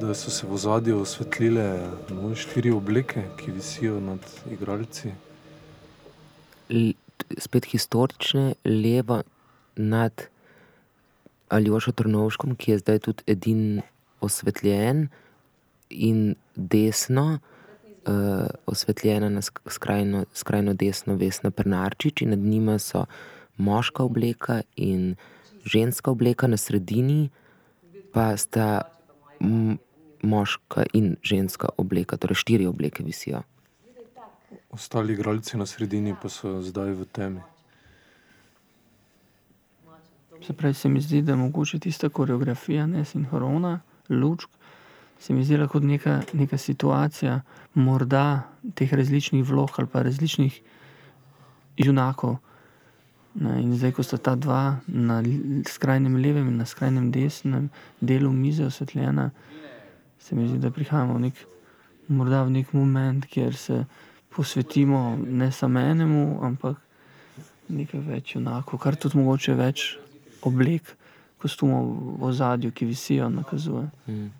[0.00, 1.78] Da so se v ozadju osvetlile
[2.10, 5.10] no, štiri obleke, ki visijo nad igralci.
[7.38, 9.22] Spet historične, levo
[9.76, 10.28] nad
[11.48, 13.80] Aljošo Trnovškom, ki je zdaj tudi edin
[14.20, 15.08] osvetljen,
[15.90, 17.38] in desno,
[18.06, 23.04] uh, osvetljena na sk- skrajno, skrajno desno Vesna Prnarčič, in nad njima so
[23.56, 25.16] moška obleka in
[25.64, 27.28] ženska obleka, na sredini
[28.12, 28.80] pa sta
[30.22, 33.42] moška in ženska obleka, torej štiri obleke visijo.
[34.70, 37.40] Ostali igralci na sredini pa so zdaj v temi.
[40.46, 44.48] Se pravi, se mi zdi, da je mogoče tista koreografija, ne sinhrona, lučk,
[45.18, 47.40] se mi zdi kot neka, neka situacija,
[47.74, 50.60] morda teh različnih vlog ali pa različnih
[51.76, 52.36] junakov.
[53.40, 55.22] In zdaj, ko sta ta dva na
[55.68, 59.30] skrajnem levem in na skrajnem desnem delu mize osvetljena,
[60.18, 61.44] se mi zdi, da prihajamo v nek,
[62.08, 63.84] morda v nek moment, kjer se
[64.34, 66.76] posvetimo ne samo enemu, ampak
[67.68, 69.98] nekaj več junakov, kar tudi mogoče več
[70.46, 70.94] oblek,
[71.38, 73.86] kostumov v ozadju, ki visijo, nakazuje.
[74.06, 74.30] Mm.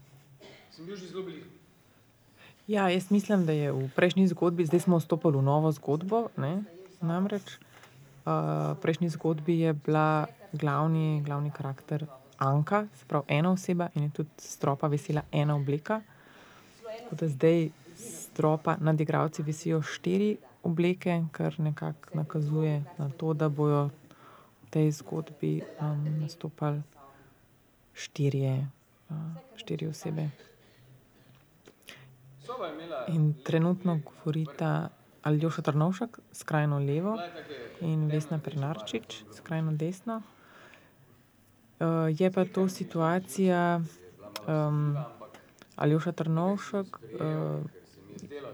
[2.68, 6.28] Ja, jaz mislim, da je v prejšnji zgodbi, zdaj smo vstopili v novo zgodbo.
[6.36, 6.64] Ne?
[7.00, 12.04] Namreč uh, v prejšnji zgodbi je bila glavni, glavni karakter
[12.38, 16.02] Anka, se pravi ena oseba in je tudi stropa visela ena obleka.
[16.84, 17.70] Tako da zdaj
[18.38, 23.90] stropa nad igravci visijo štiri obleke, kar nekako nakazuje na to, da bojo
[24.62, 26.82] v tej zgodbi um, nastopali
[27.94, 28.68] štirje,
[29.10, 29.16] uh,
[29.56, 30.28] štiri osebe.
[33.08, 34.88] In trenutno govorita
[35.22, 37.18] Aljoša Trnovšek, skrajno levo,
[37.80, 40.22] in Vesna Prenarčič, skrajno desno.
[41.80, 43.80] Uh, je pa to situacija,
[44.46, 44.94] um,
[45.76, 47.77] Aljoša Trnovšek uh,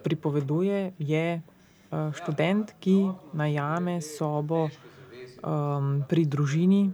[0.03, 6.93] pripoveduje, je uh, študent, ki najame sobo um, pri družini,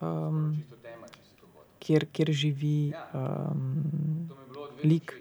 [0.00, 0.56] um,
[1.80, 4.28] kjer, kjer živi um,
[4.84, 5.14] lik,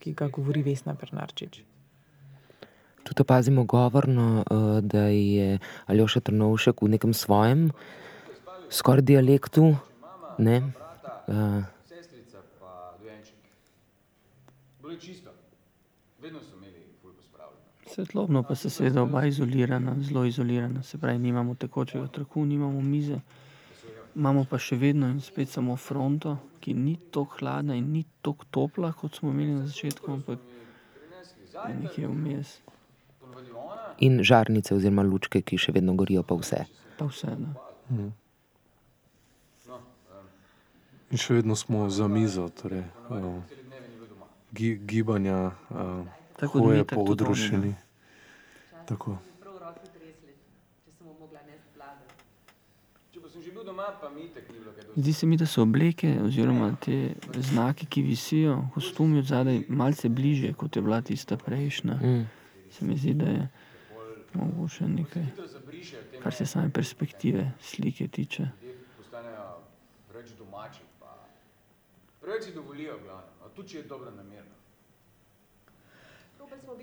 [0.00, 1.62] ki ga govori Vesna Pernarčič.
[3.06, 4.42] Tudi opazimo govorno,
[4.82, 7.70] da je Aljoša Trnovšek v nekem svojem,
[8.66, 9.78] skoraj dialektu.
[10.42, 10.74] Ne?
[11.30, 11.62] Uh,
[17.86, 23.20] Svetlobno pa se seveda oba izolirana, zelo izolirana, se pravi, nimamo tekočega traku, nimamo mize.
[24.16, 28.44] Imamo pa še vedno in spet samo fronto, ki ni tako hladna in ni tako
[28.50, 30.38] topla, kot smo imeli na začetku, ampak
[31.68, 32.54] je nekje vmes.
[33.98, 36.64] In žarnice oziroma lučke, ki še vedno gorijo, pa vse.
[36.98, 37.52] Pa vse, da.
[37.90, 38.08] Mhm.
[41.10, 42.82] In še vedno smo za mizo, torej,
[43.14, 43.65] uh,
[44.62, 47.56] gibanja, uh, Tako hoje Dmitar po odrušeni.
[47.56, 47.74] omenja.
[48.88, 49.18] Tako.
[49.40, 50.32] Prav roki tresli,
[50.84, 52.04] če sem mu mogla nesti blago.
[53.12, 55.00] Če pa sem že bil doma, pa mi itak ni bilo kaj dosti.
[55.00, 60.08] Zdi se mi, da so obleke oziroma te znaki, ki visijo, kostumi od zadaj, malce
[60.08, 61.94] bližje, kot je bila tista prejšnja.
[61.94, 62.26] Mm.
[62.70, 63.48] Se mi zdi, da je
[64.34, 65.24] mogoče nekaj,
[66.22, 68.48] kar se same perspektive slike tiče.
[70.08, 71.16] Preveč domači, pa
[72.20, 74.54] preveč dovolijo, glavno, no, tudi če je dobro namerno.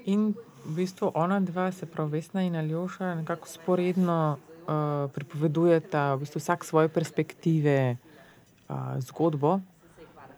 [0.09, 0.33] In
[0.65, 6.41] v bistvu ona dva, se pravi Vesna in Aljoša, nekako sporedno uh, pripovedujeta v bistvu
[6.41, 9.61] vsak svoje perspektive uh, zgodbo.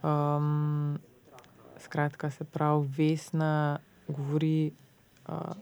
[0.05, 0.99] Um,
[1.81, 4.69] skratka, se pravi, Vesna govori
[5.25, 5.55] uh,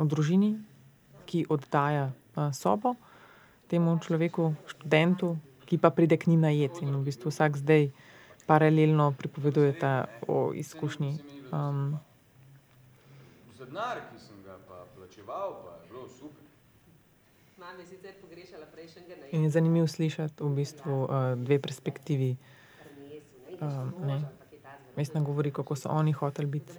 [0.00, 0.54] o družini,
[1.28, 2.96] ki oddaja uh, sobo
[3.72, 6.76] temu človeku, študentu, ki pa pride k njim na jed.
[6.84, 7.88] In v bistvu vsak zdaj
[8.46, 11.18] paralelno pripovedujeta o izkušnji.
[11.52, 11.98] Um,
[13.58, 16.42] Za denar, ki sem ga pa plačeval, pa je bilo super.
[19.30, 22.36] In je zanimivo slišati v bistvu uh, dve perspektivi.
[23.60, 24.22] Um, ne.
[24.96, 26.72] Vesna govori, kako so oni hoteli biti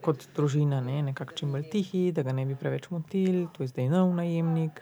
[0.00, 3.68] kot družina, ne, nekako čim bolj tihi, da ga ne bi preveč motili, to je
[3.68, 4.80] zdaj nov najemnik.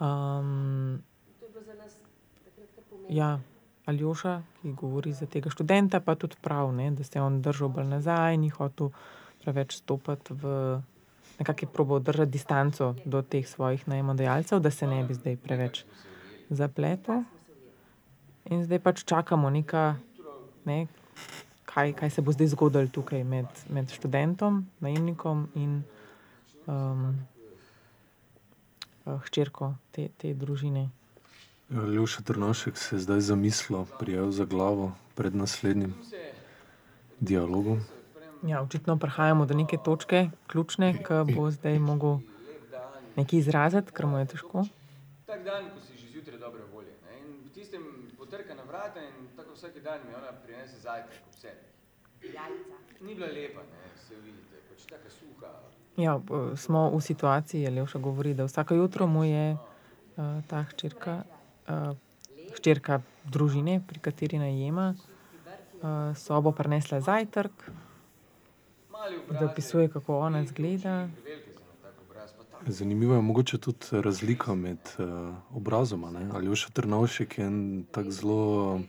[0.00, 1.02] Um,
[1.40, 1.94] To je bilo za nas
[2.44, 3.16] takrat pomembno.
[3.16, 3.40] ja,
[3.86, 7.68] Aljoša, ki govori za tega študenta, pa tudi prav, ne, da se je on držal
[7.68, 8.90] bolj nazaj, ni hotel
[9.44, 10.80] preveč stopiti v.
[11.38, 15.84] Nekako je probo držati distanco do teh svojih najemodajalcev, da se ne bi zdaj preveč
[16.50, 17.22] zapletel.
[18.50, 19.96] In zdaj pač čakamo, neka,
[20.64, 20.86] ne,
[21.64, 25.82] kaj, kaj se bo zdaj zgodilo tukaj med, med študentom, najemnikom in
[26.66, 27.10] um,
[29.26, 30.88] hčerko te, te družine.
[31.70, 35.94] Ljuša Trnošek se je zdaj zamislil, prijel za glavo pred naslednjim
[37.20, 37.80] dialogom.
[38.42, 42.18] Ja, očitno prihajamo do neke točke, ključne, ki bo zdaj mogel
[43.16, 44.64] nekaj izraziti, ker mu je težko.
[45.26, 46.92] Tak dan, ko si že zjutraj dobre volje.
[47.02, 47.18] Ne?
[47.18, 47.82] In v tistem
[48.18, 51.66] potrka na vrata in tako vsak dan mi ona prinese zajtrk ob sebi.
[52.22, 52.76] Jajca.
[53.00, 55.50] Ni bila lepa, ne, se vidite, pač taka suha.
[55.96, 61.22] Ja, b- smo v situaciji, Levša govori, da vsako jutro mu je uh, ta hčerka,
[62.56, 67.70] hčerka družine, pri kateri najema, uh, sobo prinesla zajtrk,
[69.30, 71.08] da opisuje, kako ona izgleda.
[71.24, 72.70] velike za na tak obraz, pa tak.
[72.70, 76.10] Zanimiva je mogoče tudi razlika med uh, obrazoma.
[76.10, 76.30] Ne?
[76.32, 78.80] Aljoša Trnovšek je en tak zelo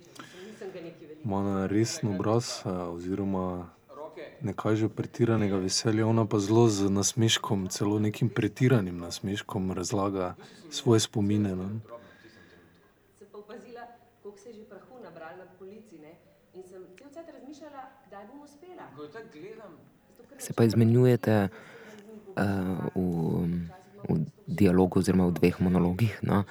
[1.67, 3.69] resen obraz, uh, oziroma
[4.41, 10.36] ne kaže pretiranega veselja, ona pa zelo z nasmeškom, celo nekim pretiranim nasmeškom razlaga
[10.69, 11.55] svoje spomine.
[11.55, 11.69] Ne?
[13.17, 13.82] Sem pa opazila,
[14.23, 14.63] koliko se je že
[15.28, 16.15] nabralo na polici, ne?
[16.55, 18.88] In sem cel cel razmišljala, kdaj bom uspela.
[18.95, 19.73] ko tako gledam,
[20.38, 21.49] Se pa izmenjujete
[22.38, 22.43] uh,
[22.95, 23.61] v,
[24.09, 26.19] v dialogu, oziroma v dveh monologih.
[26.21, 26.43] No?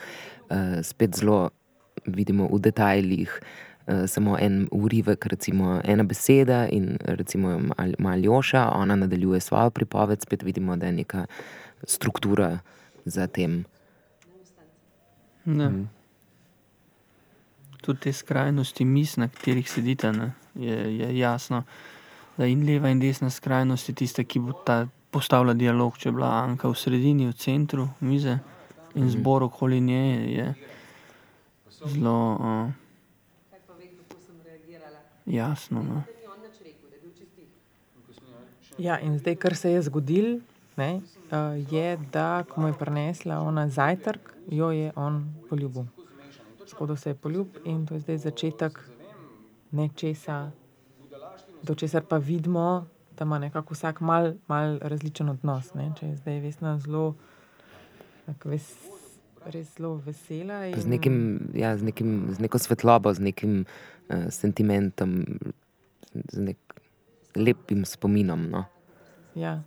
[0.50, 1.50] Uh, spet zelo
[2.06, 3.30] vidimo v detajlih.
[3.86, 10.22] Uh, samo en urivek, recimo ena beseda, in recimo Mal- Maljoša, ona nadaljuje svojo pripoved,
[10.22, 11.26] spet vidimo, da je neka
[11.86, 12.58] struktura
[13.04, 13.64] za tem.
[15.44, 15.68] Ne.
[15.68, 15.95] Mhm.
[17.86, 21.62] Tudi te skrajnosti mis, na katerih sedite, ne, je, je jasno,
[22.36, 24.80] da in leva in desna skrajnost je tista, ki bo ta
[25.14, 25.94] postavila dialog.
[25.94, 28.38] Če je bila Anka v sredini, v centru mize
[28.96, 30.02] in zbor okoli nje,
[30.34, 30.46] je
[31.92, 32.70] zelo uh,
[35.26, 35.82] jasno.
[35.82, 36.02] No.
[38.78, 40.38] Ja, in zdaj, kar se je zgodilo,
[40.76, 45.95] uh, je, da ko mu je prinesla ona zajtrk, jo je on poljubil.
[46.76, 48.80] Zgodil se je poljub in to je zdaj začetek
[49.72, 50.50] nečesa,
[51.62, 52.86] do česar pa vidimo,
[53.18, 55.74] da ima nekako vsak mal, mal različen odnos.
[55.74, 55.92] Ne?
[55.98, 57.14] Če je zdaj Vesna zelo,
[58.44, 58.68] ves,
[59.46, 60.66] res zelo vesela.
[60.66, 60.76] In...
[60.80, 61.16] Z, nekim,
[61.54, 65.24] ja, z, nekim, z neko svetlobo, z nekim uh, sentimentom,
[66.12, 66.76] z nek
[67.36, 68.50] lepim spominom.
[68.52, 68.66] No?
[69.34, 69.62] Ja.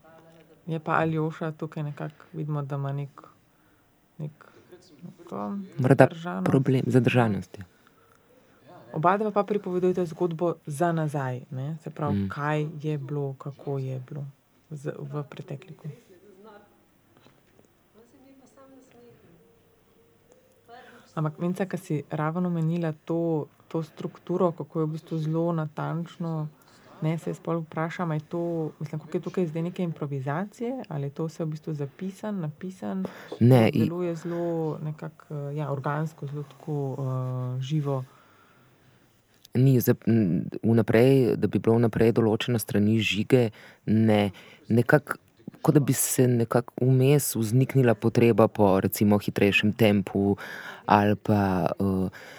[0.70, 3.26] Je pa Aljoša tukaj nekako vidimo, da ima nek.
[4.18, 4.49] nek
[5.78, 6.08] Morda
[6.44, 7.64] problem zadržanosti.
[8.94, 11.78] Oba dva pa pripovedujete zgodbo za nazaj, ne?
[11.84, 12.30] se pravi, mm.
[12.30, 14.26] kaj je bilo, kako je bilo
[14.70, 15.88] z, v pretekliku.
[21.16, 26.48] Ampak, Minca, ki si ravno omenila to, to strukturo, kako je v bistvu zelo natančno,
[27.02, 31.08] ne, se jaz pol vprašam, je to, mislim, kako je tukaj zdaj neke improvizacije, ali
[31.08, 33.06] je to vse v bistvu zapisan, napisan,
[33.40, 38.04] ne, deluje zelo nekako, ja, organsko, zelo tako uh, živo
[39.54, 39.80] ni
[40.64, 43.50] vnaprej, da bi bilo vnaprej določeno strani žige,
[43.86, 44.30] ne,
[44.70, 45.18] nekako,
[45.66, 50.38] kot da bi se nekako vmes vzniknila potreba po recimo hitrejšem tempu
[50.86, 51.72] ali pa.
[51.80, 52.38] Uh,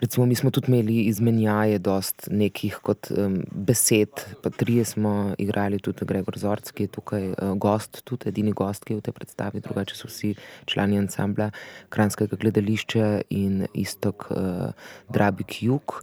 [0.00, 5.80] Recimo, mi smo tudi imeli izmenjaje, dost nekih kot um, besed, pa trije smo igrali,
[5.82, 9.16] tudi Gregor Zorc, ki je tukaj uh, gost, tudi edini gost, ki je v tej
[9.16, 10.34] predstavi, drugače so vsi
[10.70, 11.50] člani ansambla
[11.90, 14.70] Kranskega gledališča in istok uh,
[15.10, 16.02] Drabik Juk.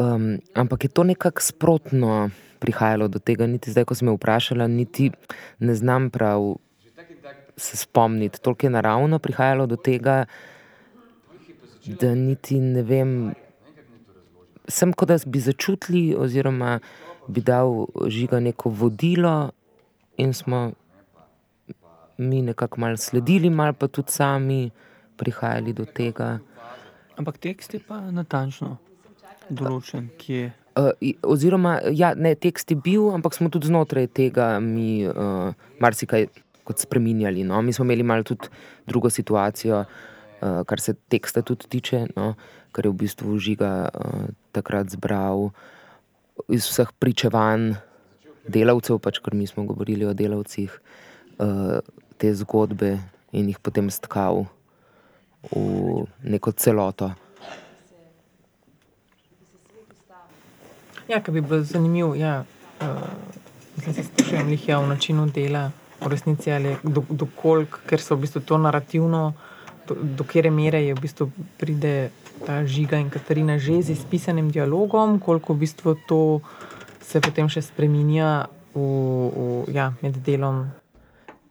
[0.00, 4.66] Um, ampak je to nekako sprotno prihajalo do tega, niti zdaj, ko sem me vprašala,
[4.72, 5.10] niti
[5.60, 6.54] ne znam prav
[7.58, 10.24] se spomniti, toliko je naravno prihajalo do tega
[12.00, 13.12] da niti ne vem,
[14.68, 16.78] sem kot da bi začutili, oziroma
[17.28, 19.50] bi dal žiga neko vodilo,
[20.18, 20.72] in smo
[22.18, 24.70] mi nekako malo sledili, malo pa tudi sami
[25.16, 26.38] prihajali do tega.
[27.16, 28.76] Ampak tekst je pa natančno
[29.50, 30.50] določen, kje.
[30.78, 30.90] Uh,
[31.26, 35.50] oziroma, ja, ne, tekst je bil, ampak smo tudi znotraj tega mi uh,
[35.82, 36.28] marsikaj
[36.76, 37.42] spremenjali.
[37.48, 37.62] No?
[37.62, 38.50] Mi smo imeli malo tudi
[38.86, 39.84] drugo situacijo.
[40.38, 42.34] Eh, kar se teksta tudi tiče, no,
[42.72, 45.48] kar je v bistvu žiga uh, takrat zbral
[46.46, 47.72] iz vseh pričevanj
[48.46, 50.70] delavcev, pač ker mi smo govorili o delavcih,
[51.42, 51.80] uh,
[52.22, 52.92] te zgodbe
[53.34, 54.46] in jih potem stkal
[55.50, 57.10] v neko celoto.
[61.10, 62.44] Ja, kar bi bilo zanimivo, ja,
[62.78, 63.10] uh,
[63.74, 65.66] da se sprašujem, jih je v načinu dela,
[65.98, 69.32] v resnici ali dokolik, do ker so v bistvu to narativno
[69.94, 72.10] do kere mere je v bistvu pride
[72.44, 76.40] ta žiga in Katarina že z izpisanim dialogom, koliko v bistvu to
[77.00, 80.68] se potem še spremenja v, v, ja, med delom.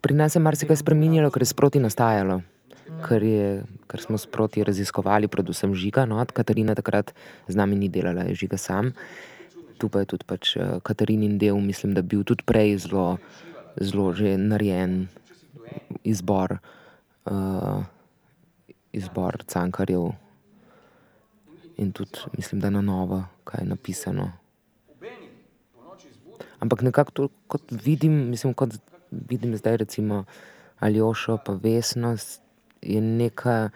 [0.01, 2.45] Pri nas je marsikaj spremenilo, ker je sproti nastajalo.
[3.03, 3.47] Ker, je,
[3.89, 6.05] ker smo sproti raziskovali, predvsem žiga.
[6.07, 7.11] No, Katarina takrat
[7.49, 8.93] z nami ni delala, je žiga sam.
[9.77, 13.19] Tu pa je tudi pač eh, Katarinin del, mislim, da bil tudi prej zelo,
[13.75, 15.09] zelo že narejen
[16.07, 16.61] izbor.
[17.27, 17.83] Uh,
[18.97, 20.11] izbor cankarjev
[21.77, 24.31] in tudi, mislim, da na novo, kaj je napisano.
[26.59, 28.73] Ampak nekako to, kot vidim, mislim, kot
[29.11, 30.23] vidim zdaj, recimo
[30.79, 32.41] Aljošo, pa vesnost,
[32.81, 33.69] je neka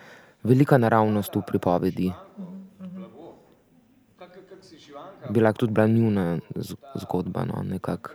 [0.43, 2.11] velika naravnost v pripovedi.
[5.29, 6.39] Bila tudi bila njuna
[6.95, 8.11] zgodba, no, nekako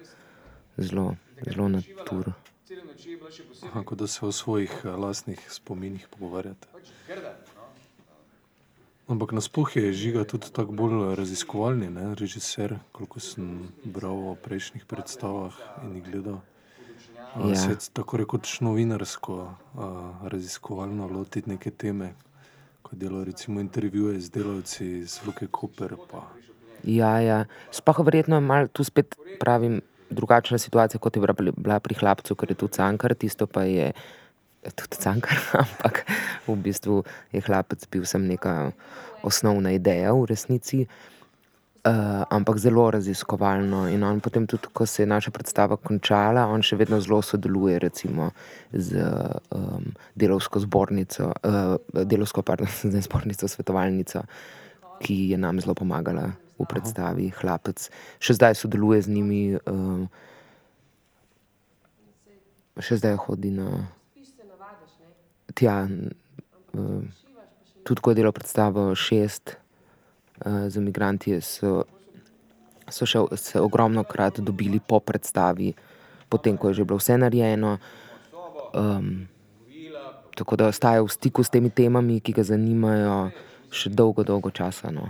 [0.77, 1.15] zelo,
[1.47, 2.33] zelo natur.
[3.73, 6.69] Kako da se o svojih eh, lastnih spominih pogovarjate.
[9.07, 12.15] Ampak nasploh je žiga tudi tako bolj raziskovalni, ne?
[12.15, 15.55] režiser, koliko sem bral o prejšnjih predstavah
[15.85, 16.41] in jih gledal.
[17.37, 17.55] Ja.
[17.55, 19.37] Se tako rekoč novinarsko,
[19.77, 19.87] a,
[20.27, 22.15] raziskovalno lotiti neke teme,
[22.83, 25.95] kot delo recimo intervjuje z delavci iz Luke Koper.
[26.11, 26.27] Pa.
[26.83, 27.45] Ja, ja.
[27.71, 31.23] Sploh verjetno je malo tu spet pravim drugačna situacija, kot je
[31.57, 33.93] bila pri hlapcu, ker je tu cankar, tisto pa je
[34.75, 36.05] tudi cankar, ampak
[36.47, 37.03] v bistvu
[37.33, 38.73] je hlapec bil sem neka
[39.23, 40.87] osnovna ideja v resnici.
[41.87, 43.85] Uh, ampak zelo raziskovalno.
[43.95, 47.79] In on potem, tudi ko se je naša predstava končala, on še vedno zelo sodeluje
[47.79, 48.33] recimo,
[48.75, 48.99] z
[49.55, 52.67] um, delovsko zbornico, uh, delovsko, pardon,
[53.07, 54.25] zbornico, svetovalnico,
[54.99, 56.27] ki je nam zelo pomagala
[56.57, 57.31] v predstavi.
[57.37, 57.89] Hlapec
[58.21, 60.09] še zdaj sodeluje z njimi, uh,
[62.81, 63.89] še zdaj hodi na
[65.57, 67.03] tja, uh,
[67.85, 71.85] tudi ko je delal predstavo šest uh, za imigranti, so,
[72.89, 75.73] so še se ogromno krat dobili po predstavi,
[76.29, 77.79] potem ko je že bilo vse narejeno.
[78.77, 79.29] Um,
[80.37, 83.33] tako da ostaja v stiku s temi temami, ki ga zanimajo,
[83.73, 84.93] še dolgo, dolgo časa.
[84.93, 85.09] No.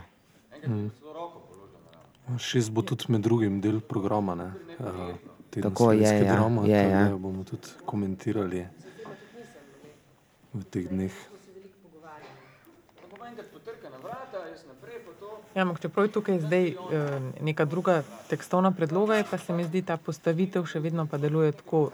[0.63, 1.06] Mm.
[2.39, 4.35] Šest bo tudi med drugim del programa.
[4.35, 4.51] Ne?
[5.63, 6.35] Tako je, ja.
[6.35, 7.09] drama, je, ja.
[7.17, 8.67] bomo tudi komentirali
[10.53, 11.15] v teh dneh.
[15.57, 16.83] Ja, čeprav je tukaj zdaj uh,
[17.41, 21.89] neka druga tekstovna predloga, pa se mi zdi ta postavitev še vedno pa deluje tako,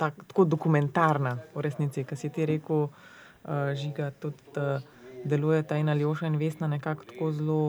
[0.00, 4.82] tak, tako dokumentarna, v resnici, kar si ti rekel, uh, žiga, tudi uh,
[5.22, 7.60] deluje ta in Aljoša in Vesna nekako tako zelo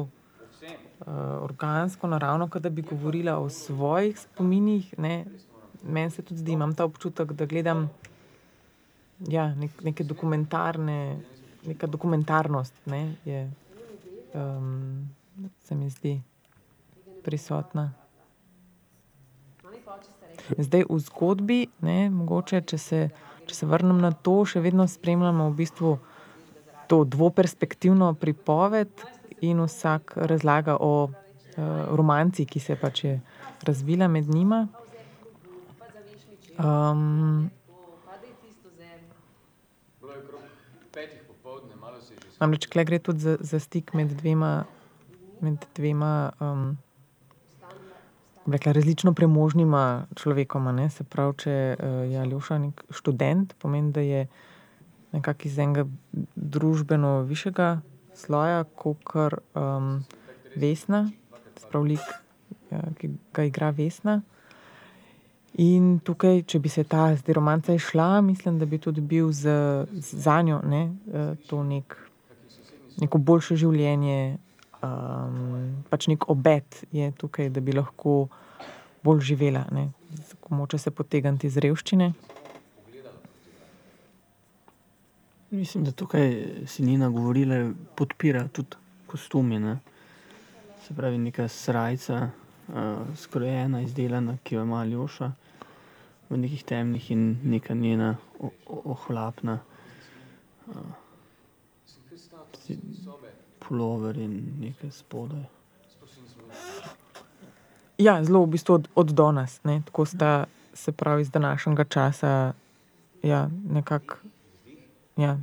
[1.42, 4.94] organsko, naravno, da bi govorila o svojih spominih.
[5.84, 7.90] Meni se tudi zdi, imam ta občutek, da gledam
[9.28, 11.20] ja, nek, neke dokumentarne,
[11.66, 12.74] neka dokumentarnost.
[12.86, 13.52] Ne, je,
[14.34, 15.10] um,
[15.64, 16.22] se mi zdi
[17.24, 17.94] prisotna.
[20.58, 23.10] Zdaj v zgodbi, ne, mogoče, če, se,
[23.46, 25.98] če se vrnem na to, še vedno spremljamo v bistvu
[26.90, 28.90] to dvoperspektivno pripoved,
[29.42, 31.14] in vsak razlaga o uh,
[31.96, 33.20] romanci, ki se pač je
[33.64, 34.68] razvila med njima.
[36.60, 37.50] Um,
[42.40, 44.64] Namreč, klej gre tudi za, za stik med dvema,
[45.44, 46.78] med dvema um,
[48.48, 50.72] rekla, različno premožnima človekoma.
[50.72, 50.90] Ne?
[50.90, 54.28] Se pravi, če uh, je Aljoša nek študent, pomeni, da je
[55.12, 55.86] nekako iz enega
[56.36, 57.82] družbeno višjega
[58.20, 59.14] sloja, kot
[59.56, 60.04] um,
[60.60, 61.06] Vesna,
[61.60, 62.04] spravlik,
[62.72, 64.20] ja, ki ga igra Vesna.
[65.60, 69.86] In tukaj, če bi se ta zdaj romanca išla, mislim, da bi tudi bil za,
[69.94, 71.98] za njo ne, uh, to nek
[73.00, 74.38] neko boljše življenje,
[74.84, 78.28] um, pač nek obet je tukaj, da bi lahko
[79.04, 79.64] bolj živela,
[80.50, 82.12] moče se potegniti iz revščine.
[85.52, 88.78] Mislim, da tukaj si Nina govorila, podpira tudi
[89.08, 89.60] kostumi.
[89.60, 89.80] Ne?
[90.88, 92.30] Se pravi, neka srca,
[92.68, 92.76] uh,
[93.18, 95.32] skrojena, izdelana, ki jo ima Ljoša
[96.30, 98.16] v nekih temnih in neka njena
[98.68, 99.60] ohlapna.
[100.68, 100.76] Uh,
[103.70, 105.44] pulover in nekaj spodaj.
[107.98, 112.54] Ja, zelo v bistvu od, od danes, tako sta se pravi iz današnjega časa,
[113.24, 114.16] ja, nekako
[115.20, 115.38] ja,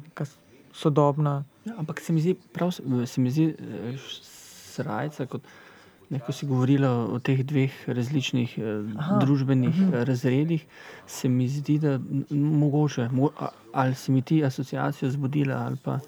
[0.76, 1.44] sodobna.
[1.64, 2.70] Ja, ampak se mi zdi, prav,
[3.06, 3.96] se mi zdi eh,
[4.76, 5.42] srajca, kot
[6.10, 9.92] neko si govorila o teh dveh različnih eh, Aha, družbenih uh mhm.
[9.92, 10.04] -huh.
[10.04, 10.66] razredih,
[11.06, 11.98] se mi zdi, da
[12.30, 13.08] mogoče,
[13.72, 15.98] ali se mi ti asociacijo zbudila ali pa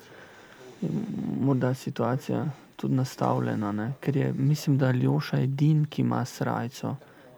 [1.40, 2.46] morda situacija
[2.76, 3.92] tudi nastavljena, ne?
[4.00, 6.96] ker je, mislim, da je Ljoša edin, ki ima srajco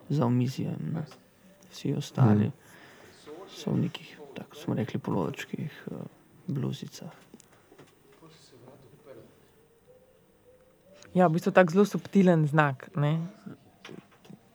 [0.09, 0.97] za omizijem.
[1.71, 2.51] Vsi ostali mm.
[3.49, 5.97] so v nekih, tako smo rekli, polovičkih uh,
[6.51, 7.11] bluzicah.
[11.11, 12.87] Ja, v bistvu tako zelo subtilen znak.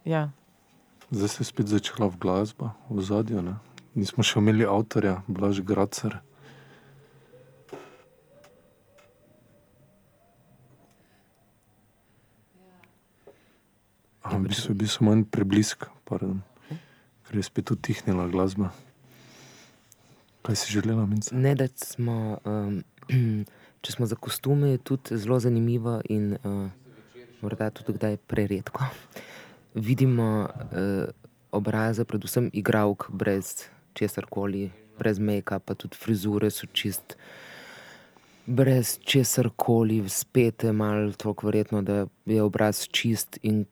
[0.04, 0.32] Ja.
[1.10, 3.42] Zdaj se je spet začela v glasba, v zadju.
[3.92, 6.20] Nismo še imeli avtorja, Blaž Gracer.
[14.26, 16.40] V bistvu je bil manj preblisk, pardon.
[17.26, 18.70] ker je spet utihnila glasba.
[20.46, 21.34] Kaj si želela, mince?
[21.34, 22.82] Ne, da smo, um,
[23.82, 26.68] če smo za kostume, je tudi zelo zanimivo in uh,
[27.42, 28.86] morda tudi kdaj preredko.
[29.74, 31.08] Vidimo uh,
[31.50, 33.66] obraze, predvsem igravk, brez
[33.98, 34.68] česar koli,
[34.98, 37.16] brez make-upa, pa tudi frizure so čist.
[38.46, 43.64] Brez česar koli, spet je malo tako verjetno, da je obraz čist in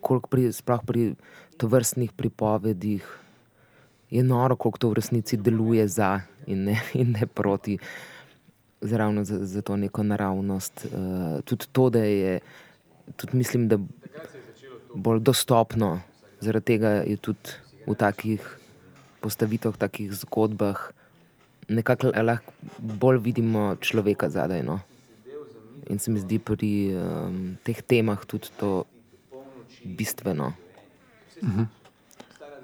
[0.00, 1.06] koliko pri, sploh pri
[1.60, 3.04] tovrstnih pripovedih
[4.10, 7.78] je noro, koliko to v resnici deluje za in ne, in ne proti,
[8.80, 10.86] zravno za, za to neko naravnost.
[10.86, 12.40] Uh, tudi to, da je,
[13.16, 13.78] tudi mislim, da
[14.94, 16.00] bolj dostopno,
[16.40, 18.58] zaradi tega je tudi v takih
[19.20, 20.90] postavitvah, takih zgodbah,
[21.68, 24.62] nekako lahko bolj vidimo človeka zadaj.
[24.62, 24.80] No?
[25.90, 28.84] In se mi zdi pri um, teh temah tudi to
[29.84, 30.52] bistveno.
[31.42, 31.85] Mhm.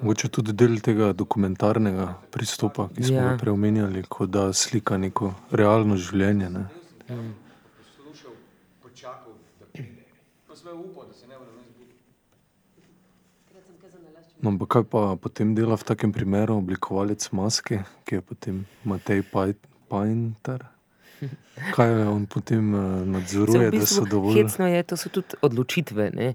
[0.03, 3.29] Mogoče tudi del tega dokumentarnega pristopa, ki smo ja.
[3.31, 6.51] ga preomenjali, kot da slika neko realno življenje.
[6.51, 6.67] Ne?
[7.11, 7.31] Mhm.
[14.43, 19.23] No, ampak kaj pa potem dela v takem primeru oblikovalec maske, ki je potem Matej
[19.31, 20.67] Painter?
[21.77, 24.41] Kaj on potem uh, nadzoruje, v bistvu, da so dovolj?
[24.41, 26.11] Hecno je, to so tudi odločitve.
[26.19, 26.35] Ne?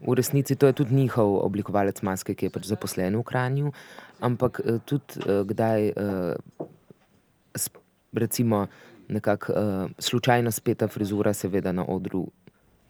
[0.00, 3.72] V resnici to je tudi njihov oblikovalec maske, ki je pač zaposlen v Kranju,
[4.20, 6.34] ampak eh, tudi eh, kdaj, eh,
[8.12, 8.66] recimo,
[9.08, 9.52] nekako
[9.98, 12.26] slučajno speta frizura, seveda na odru.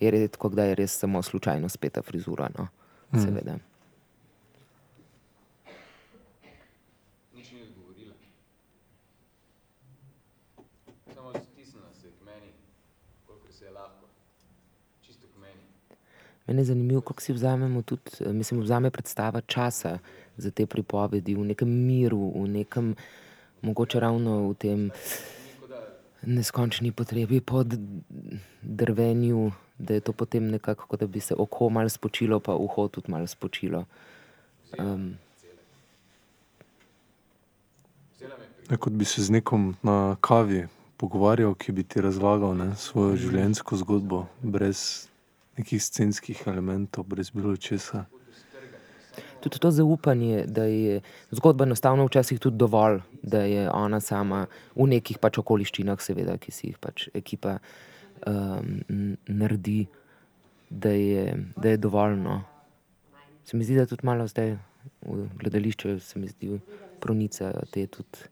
[0.01, 2.69] Je redko, da je res samo slučajno speta frizura, no?
[3.13, 3.23] Mm.
[3.23, 3.61] seveda ni
[7.63, 8.15] odgovorila.
[11.15, 12.53] Samo stisnila se je k meni,
[13.27, 14.07] kolikor se je lahko.
[15.03, 15.63] Čisto k meni.
[16.49, 19.99] Mene je zanimivo, kako si vzamemo tudi, eh, mislim, vzame predstava časa
[20.37, 22.95] za te pripovedi, v nekem miru, v nekem,
[23.63, 24.91] mogoče ravno v tem
[26.23, 27.65] neskončni potrebi po
[28.63, 33.11] drvenju, da je to potem nekako, da bi se oko malo spočilo, pa uho tudi
[33.11, 33.85] malo spočilo.
[34.79, 35.15] Um,
[38.71, 43.17] Ja, kot bi se z nekom na kavi pogovarjal, ki bi ti razlagal ne, svojo
[43.17, 45.08] življenjsko zgodbo, brez
[45.59, 48.07] nekih scenskih elementov, brez bilo česa.
[49.41, 51.01] tudi to zaupanje, da je
[51.31, 56.53] zgodba enostavno včasih tudi dovolj, da je ona sama v nekih pač okoliščinah, seveda, ki
[56.53, 57.59] si jih pač ekipa
[58.27, 59.87] um, naredi,
[60.71, 62.17] da je, da je dovolj.
[62.23, 62.41] No.
[63.45, 64.57] Se mi zdi, da tudi malo zdaj
[65.07, 66.59] v gledališču se mi zdi
[67.01, 68.27] pronicajo te tudi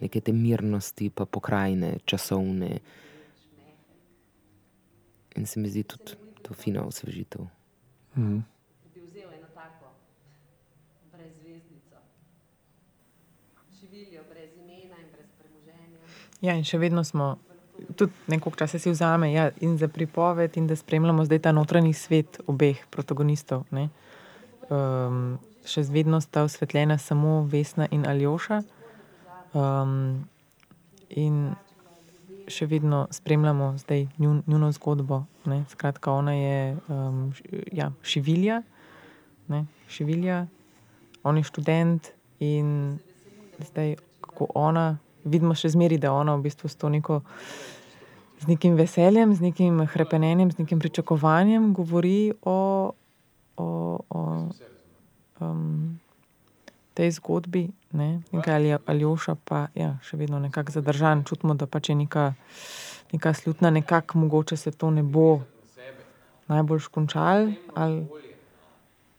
[0.00, 2.78] neke te mirnosti, pa pokrajine, časovne.
[5.36, 7.46] In se mi zdi tudi to fina osvežitev.
[8.16, 8.38] Mhm.
[8.94, 9.92] bi vzel eno tako
[11.12, 11.96] brez zvezdico.
[13.80, 15.98] Živiljo brez imena in brez premoženja.
[16.40, 17.36] Ja, in še vedno smo,
[17.96, 21.92] tudi nekaj časa si vzame ja, in za pripoved, in da spremljamo zdaj ta notranji
[21.92, 23.64] svet obeh protagonistov.
[23.70, 23.88] ne.
[24.70, 28.62] Um, še vedno sta osvetljena samo Vesna in Aljoša.
[29.52, 30.28] Um,
[31.08, 31.54] in
[32.48, 35.24] še vedno spremljamo zdaj njun, njuno zgodbo.
[35.48, 35.64] Ne.
[35.72, 37.32] Skratka, ona je um,
[37.72, 38.62] ja, šivilja,
[39.48, 40.42] ne, šivilja,
[41.24, 42.10] on je študent
[42.44, 42.98] in
[43.64, 47.22] zdaj, kako ona, vidimo še zmeri, da ona v bistvu s to neko.
[48.38, 52.92] Z nekim veseljem, z nekim hrepenenjem, z nekim pričakovanjem govori o,
[53.56, 53.66] o,
[53.98, 54.20] o
[55.40, 55.98] um,
[56.94, 57.64] tej zgodbi.
[57.92, 58.22] Ne?
[58.30, 62.32] Nekaj ali Aljoša pa ja, še vedno nekako zadržan, čutimo, da pač je neka,
[63.12, 65.40] neka slutna, nekako mogoče se to ne bo
[66.48, 67.52] najbolj škončal.
[67.74, 68.06] Ali,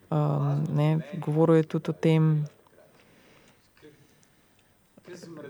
[0.10, 2.46] um, ne, govoril je tudi o tem,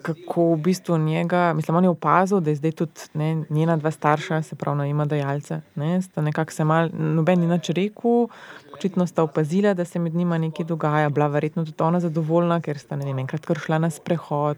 [0.01, 3.91] kako v bistvu njega, mislim, on je opazil, da je zdaj tudi ne, njena dva
[3.91, 8.27] starša, se pravi, najma dajalca, ne, sta nekako se mal, noben ni nič rekel,
[8.73, 12.79] očitno sta opazila, da se med njima nekaj dogaja, bila verjetno tudi ona zadovoljna, ker
[12.79, 14.57] sta, ne vem, enkrat šla na sprehod,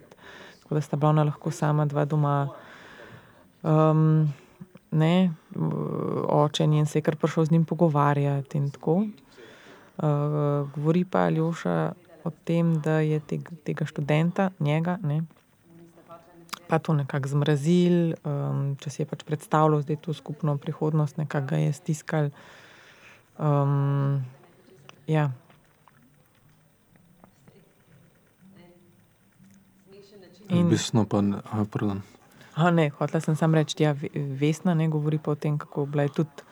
[0.63, 2.49] tako da sta bila ona lahko sama dva doma.
[3.63, 4.33] Um,
[4.91, 5.33] ne,
[6.27, 8.95] oče njen se je kar prišel z njim pogovarjati in tako.
[8.95, 11.93] Uh, govori pa Aljoša
[12.23, 15.23] o tem, da je teg, tega študenta, njega, ne,
[16.67, 21.47] pa to nekako zmrazil, um, če si je pač predstavljal zdaj to skupno prihodnost, nekako
[21.53, 22.29] ga je stiskal.
[23.35, 24.23] Um,
[25.07, 25.31] ja.
[30.47, 30.69] In...
[30.69, 32.01] Bisno pa, ne, aha, pardon.
[32.55, 35.87] A ne, hotela sem samo reči, da ja, Vesna ne govori pa o tem, kako
[35.95, 36.43] je tudi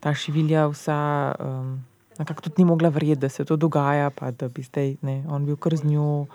[0.00, 1.34] ta šivilja vsa.
[1.38, 1.84] Um,
[2.18, 5.46] Nekako tudi ni mogla verjeti, da se to dogaja, pa da bi zdaj ne, on
[5.46, 6.26] bil kar z njo.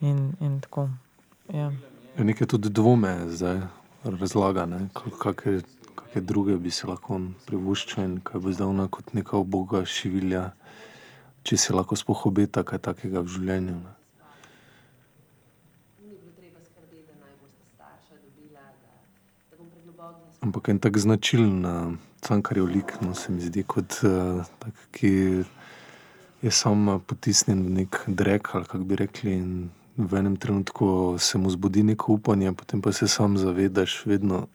[0.00, 0.88] In, in tako.
[1.52, 1.70] Ja.
[2.18, 3.60] Ja, Nekaj tudi dvome zdaj
[4.04, 5.62] razlaga, ne, kakšne
[6.14, 10.50] kake druge bi se lahko privoščil in kaj bo zdaj ona kot neka uboga šivilja,
[11.42, 11.96] če se lahko
[12.62, 13.74] kaj takega v življenju.
[13.74, 13.94] Ne.
[16.04, 18.94] Ni bilo treba skrbeti, da naj bosta starša dobila, da,
[19.50, 23.96] da bom pregloboko Ampak en tak značilen uh, cankarjev lik, no, se mi zdi, kot
[24.04, 25.10] uh, tak, ki
[26.44, 29.32] je sam uh, potisnjen v nek drek, ali kako bi rekli.
[29.40, 34.46] In v enem trenutku se mu zbudi neko upanje, potem pa se sam zavedaš, vedno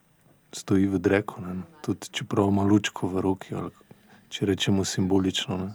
[0.53, 1.41] stoji v dreku.
[1.41, 1.61] Ne.
[1.81, 3.71] Tudi čeprav ima lučko v roki, ali
[4.29, 5.57] če rečemo simbolično.
[5.57, 5.69] Ne.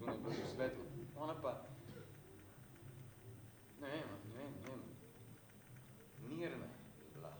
[0.00, 0.84] Zunaj bilo še svetlo.
[1.16, 1.52] Ona pa,
[3.80, 4.80] ne vem, ne vem, ne vem,
[6.32, 6.68] mirna
[6.98, 7.32] je bila.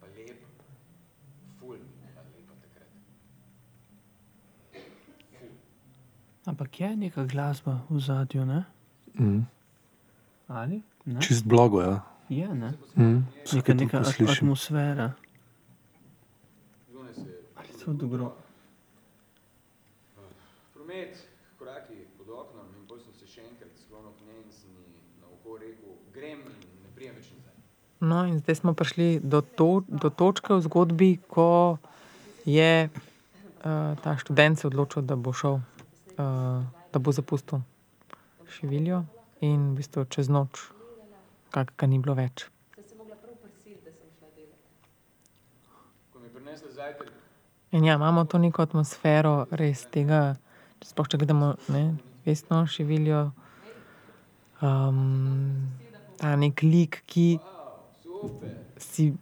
[0.00, 0.46] Pa lepa.
[1.60, 2.90] Ful mi je bila lepa takrat.
[6.46, 8.64] Ampak je neka glasba v zadju, ne?
[9.18, 9.44] Mm.
[10.48, 10.82] Ali?
[11.04, 11.20] Ne?
[11.20, 12.00] Čist blago, ja.
[12.28, 12.74] Je, ne?
[12.94, 13.26] Mm.
[13.52, 14.46] Neka, neka slišim.
[14.46, 15.12] atmosfera.
[17.56, 18.34] Ali to dobro?
[20.86, 21.18] promet,
[21.58, 25.00] koraki pod oknom in potem sem se še enkrat sklonil k njej in sem ji
[25.20, 27.56] na oko rekel, grem in ne prijem več nazaj.
[28.00, 31.78] No, in zdaj smo prišli do, to, do točke v zgodbi, ko
[32.46, 35.58] je uh, ta študent se odločil, da bo šel,
[36.16, 37.60] da bo zapustil
[38.48, 39.04] Šiviljo.
[39.40, 40.72] in v bistvu čez noč,
[41.50, 42.46] kak ga ni bilo več.
[47.72, 50.36] In ja, imamo to neko atmosfero res tega,
[50.80, 53.32] če gledamo ne, Vesno Šiviljo,
[54.64, 55.68] um,
[56.16, 57.38] ta nek lik, ki
[58.80, 59.12] si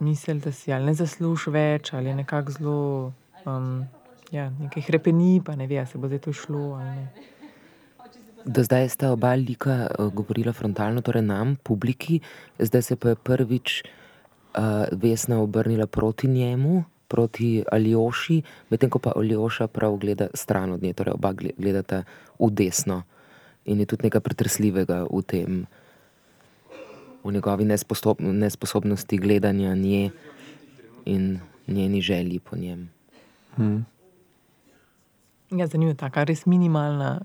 [0.00, 3.12] misli, da si ali ne zasluži več, ali je nekako zelo,
[3.44, 3.84] um,
[4.34, 7.06] ja, nekaj hrepeni, pa ne ve, a se bo zdaj to šlo ali ne.
[8.44, 12.20] Do zdaj sta oba lika uh, govorila frontalno, torej nam, publiki,
[12.58, 19.14] zdaj se pa je prvič uh, Vesna obrnila proti njemu, proti Aljoši, medtem ko pa
[19.16, 22.02] Aljoša prav gleda stran od nje, torej oba gle- gledata
[22.38, 23.02] v desno.
[23.64, 25.64] In je tudi nekaj pretresljivega v tem,
[27.24, 30.10] v njegovi nesposob, nesposobnosti gledanja nje
[31.08, 32.90] in njeni želji po njem.
[33.56, 33.93] Hmm.
[35.50, 37.20] Ja, zanimivo je taka res minimalna,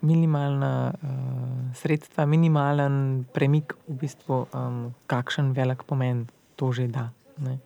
[0.00, 6.26] minimalna uh, sredstva, minimalen premik, v bistvu, um, kakšen velik pomen
[6.56, 7.10] to že da.
[7.38, 7.58] Ne.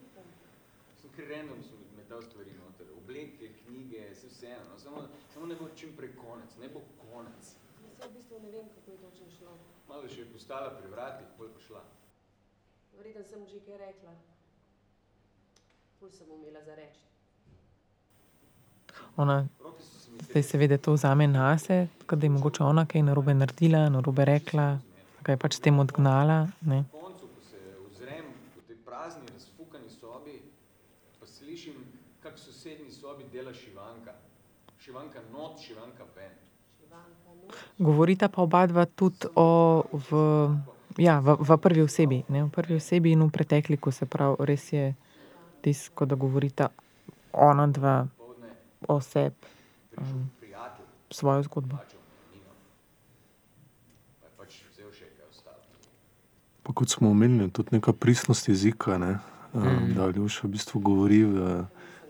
[5.39, 7.43] no, ne bo čim prej konec, ne bo konec.
[7.99, 9.53] Jaz v bistvu ne vem, kako je točno šlo.
[9.87, 11.83] Malo še je postala pri vratih, pol pa šla.
[12.97, 14.13] Verjetno sem že kaj rekla.
[15.99, 17.03] Ful sem umela za reči.
[19.17, 19.47] Ona
[20.29, 24.79] zdaj seveda to vzame nase, da je mogoče ona kaj narobe naredila, narobe rekla,
[25.23, 26.47] ga je pač s tem odgnala.
[26.61, 26.75] Ne.
[26.75, 27.57] Na ko se.
[37.79, 40.09] Govorita pa oba dva tudi o, v,
[40.97, 44.73] ja, v, v prvi osebi, ne, v prvi osebi in v pretekliku, se pravi, res
[44.73, 44.93] je
[45.61, 46.69] tisto, da govorita
[47.33, 48.05] ona dva
[48.87, 49.35] o sebi,
[51.11, 51.77] svojo zgodbo.
[51.77, 51.83] Pa
[54.25, 55.61] je pač vzel še kaj ostalo.
[56.63, 59.19] Pa kot smo omenili, tudi neka pristnost jezika, ne?
[59.53, 59.93] mm.
[59.95, 61.65] da Aljoša v bistvu govori v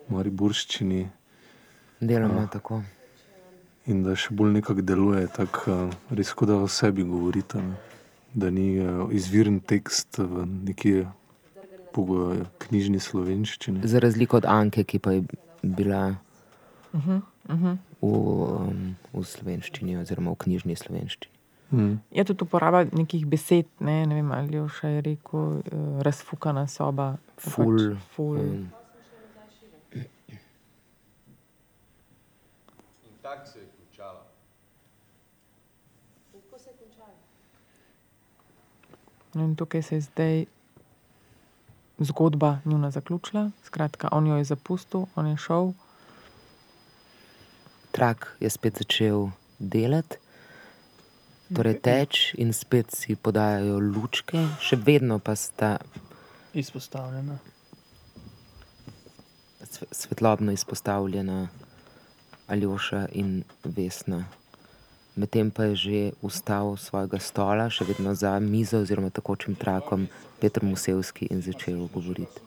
[0.09, 1.09] mariborščini
[1.99, 2.81] Deloma tako.
[3.85, 7.61] in da še bolj nekako deluje, tako res kot da o sebi govorita.
[7.61, 7.75] Ne?
[8.33, 11.07] Da ni eh, izviren tekst v neki eh,
[12.59, 13.81] knjižni slovenščini.
[13.87, 15.23] Za razliko od Anke, ki pa je
[15.63, 16.17] bila
[16.93, 17.77] Uh -huh, uh -huh.
[18.01, 21.35] v, um, v slovenščini, oziroma v knjižni slovenščini.
[21.71, 22.01] Mm.
[22.11, 27.17] Je tudi uporaba nekih besed, ne, ne vem, ali je še rekel, uh, razfukana soba.
[27.37, 27.93] Ful.
[27.93, 28.37] Pač ful.
[28.37, 28.69] Um,
[33.21, 34.23] tako se je končala.
[36.33, 37.13] In tako se je končalo.
[39.33, 40.45] No, in tukaj se je zdaj
[41.99, 43.51] zgodba njuna zaključila.
[43.63, 45.73] Skratka, on jo je zapustil, on je šel.
[47.91, 49.29] Trak je spet začel
[49.59, 50.17] delati,
[51.55, 55.77] torej teč, in spet si podajajo lučke, še vedno pa sta
[56.53, 57.39] Izpostavljena.
[59.69, 61.47] sve- svetlobno izpostavljena
[62.47, 64.25] Aljoša in Vesna.
[65.15, 70.07] Medtem pa je že vstal s svojega stola, še vedno za mizo oziroma takočim trakom,
[70.39, 72.41] Petr Musevski in začel govoriti.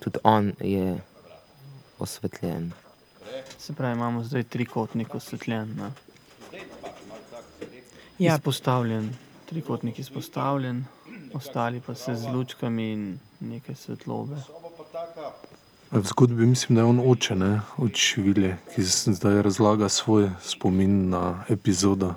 [0.00, 1.00] Tudi on je
[1.98, 2.72] osvetljen.
[3.58, 5.74] Se pravi, imamo zdaj trikotnik osvetljen.
[5.78, 5.90] Ne?
[8.18, 9.16] Ja, Izpostavljen,
[9.46, 10.84] trikotnik izpostavljen,
[11.34, 14.36] ostali pa se z lučkami in nekaj svetlobe.
[15.90, 17.60] V zgodbi mislim, da je on oče, ne?
[17.76, 22.14] od Šivilje, ki zdaj razlaga svoj spomin na epizodo.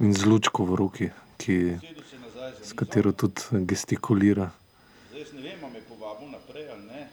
[0.00, 1.08] In z lučko v roki,
[1.38, 1.78] ki,
[2.62, 4.50] s katero tudi gestikulira.
[5.08, 7.08] Zdaj jaz ne vem, ali me je povabil naprej ali ne.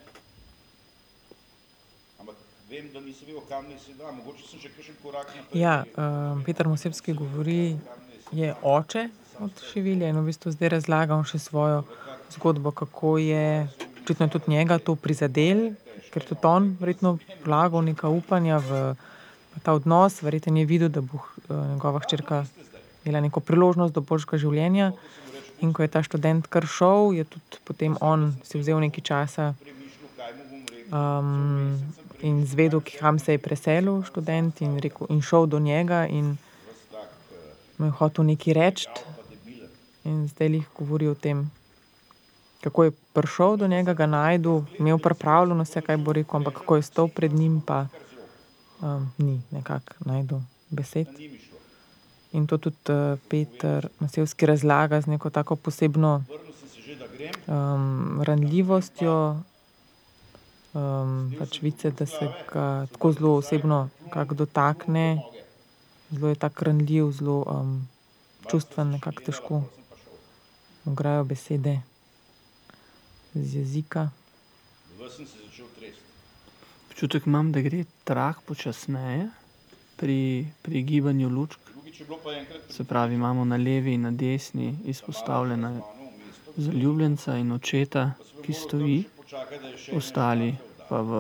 [2.20, 2.36] Ampak
[2.70, 4.12] vem, da nisem vedel, kam naj se da.
[4.14, 5.62] Mogoče sem še kakšen korak naprej.
[5.62, 7.78] ja um, Peter Mosevski govori,
[8.32, 9.08] je oče
[9.42, 11.82] od Šivilja in v bistvu zdaj razlaga on še svojo
[12.36, 13.66] zgodbo, kako je,
[14.04, 15.72] očitno je tudi njega to prizadel,
[16.14, 18.82] ker tudi on verjetno vlagal neka upanja v,
[19.56, 22.44] v ta odnos, verjetno je videl, da bo uh, njegova hčerka
[23.06, 24.92] imela neko priložnost do boljšega življenja.
[25.66, 29.50] In ko je ta študent kar šel, je tudi potem on si vzel nekaj časa
[30.92, 31.76] um,
[32.22, 36.38] in zvedel, kam se je preselil študent in, rekel, in šel do njega in
[37.78, 38.88] mu je hotel nekaj reči.
[40.04, 41.52] In zdaj jih govori o tem,
[42.62, 46.76] kako je prišel do njega, ga najdel, imel pripravljeno vse, kaj bo rekel, ampak kako
[46.76, 47.86] je stal pred njim, pa
[48.82, 50.40] um, ni nekako najdel
[50.70, 51.08] besed.
[52.32, 56.24] In to tudi uh, Peter Masevski razlaga z neko tako posebno
[57.48, 59.38] um, ranljivostjo,
[60.74, 63.90] um, pač vice, da se ga tako zelo osebno
[64.32, 65.22] dotakne
[66.12, 67.88] zelo je tako ranljiv, zelo um,
[68.52, 69.64] čustven, nekako težko
[70.86, 71.82] mu grejo besede
[73.34, 74.10] z jezika.
[76.90, 79.30] Občutek imam, da gre trak počasneje
[79.98, 81.60] pri, pri gibanju lučk.
[82.70, 85.82] Se pravi, imamo na levi in na desni izpostavljena
[86.58, 88.12] zaljubljenca in očeta,
[88.46, 89.04] ki stoji,
[89.94, 90.56] ostali
[90.90, 91.12] pa v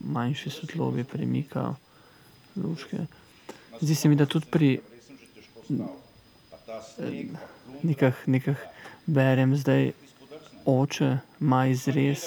[0.00, 1.74] manjši svetlobi premikajo
[2.56, 3.06] lučke.
[3.80, 4.80] Zdi se mi, da tudi pri
[7.82, 8.56] nekah, nekah
[9.06, 9.92] berem zdaj,
[10.66, 12.22] oče ima izrez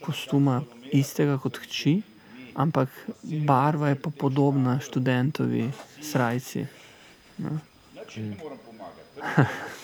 [0.00, 2.02] kostuma istega kot hči,
[2.54, 2.88] ampak
[3.46, 5.70] barva je pa podobna študentovi
[6.02, 6.66] srajci.
[7.38, 7.58] No.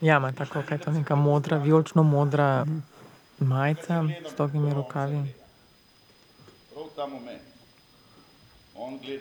[0.00, 2.66] ja, ima tako, kaj to neka modra, vijolično modra
[3.38, 5.22] majica s togimi rokavi.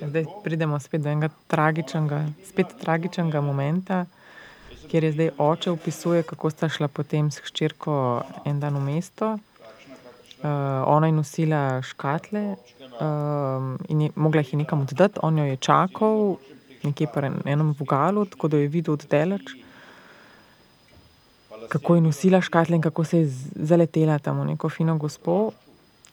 [0.08, 4.06] Zdaj pridemo spet do enega tragičnega, spet tragičnega momenta,
[4.88, 9.38] kjer je zdaj oče opisuje, kako sta šla potem s hčerko en dan v mesto.
[10.38, 10.50] Uh,
[10.86, 16.38] ona je nosila škatle uh, in je mogla jih nekam oddati, on jo je čakal
[16.84, 19.56] nekje pri enem vogalu, tako da je videl oddaleč,
[21.70, 25.52] kako je nosila škatle in kako se je zaletela tam v neko fino gospo,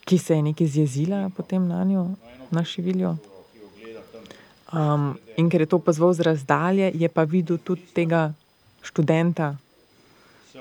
[0.05, 2.09] ki se je nekaj zjezila potem na njo,
[2.51, 3.17] na šiviljo.
[4.73, 8.33] Um, in ker je to pozval z razdalje, je pa videl tudi tega
[8.83, 9.55] študenta,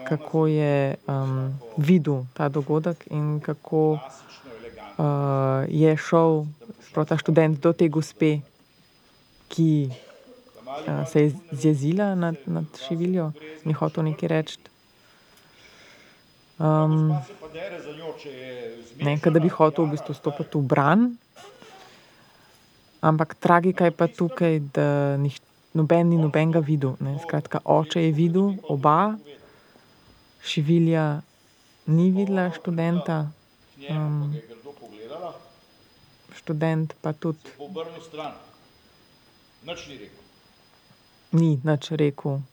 [0.05, 6.45] kako je um, videl ta dogodek in kako uh, je šel
[6.93, 8.39] ta študent do te gospe,
[9.47, 13.31] ki uh, se je zjezila nad, nad šiviljo
[13.65, 14.72] in je hotel nekaj reči.
[16.59, 17.09] Um,
[19.01, 21.07] ne, da bi hotel v bistvu stopiti v bran.
[23.03, 25.35] Ampak tragika je pa tukaj, da nih,
[25.73, 26.95] noben ni nobenega videl.
[27.03, 27.17] Ne.
[27.19, 29.17] Skratka, oče je videl oba,
[30.45, 31.21] šivilja
[31.89, 33.27] ni videla študenta.
[33.89, 34.31] Um,
[36.37, 37.51] študent pa tudi
[41.33, 42.52] ni nič rekel.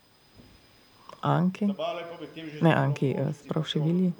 [1.21, 1.69] Anki,
[2.63, 4.13] ne Anki, sprav šivilji.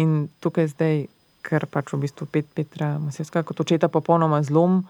[0.00, 1.06] In tukaj zdaj
[1.44, 4.84] ker pač v bistvu pet Petra Masevska kot očeta popolnoma zlom,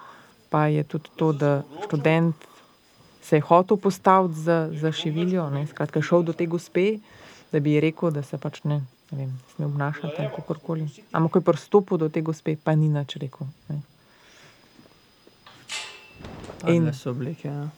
[0.51, 2.47] pa je tudi to, da študent
[3.23, 6.99] se je hotel postaviti za, za šiviljo, ne, skratka šel do te gospe,
[7.53, 10.89] da bi ji rekel, da se pač ne, ne vem, sme obnašati ali kakorkoli.
[11.13, 13.47] Ampak ko je pristopil do te gospe, pa ni nič rekel.
[13.69, 13.83] Ne.
[16.69, 17.69] In so oblike, ja.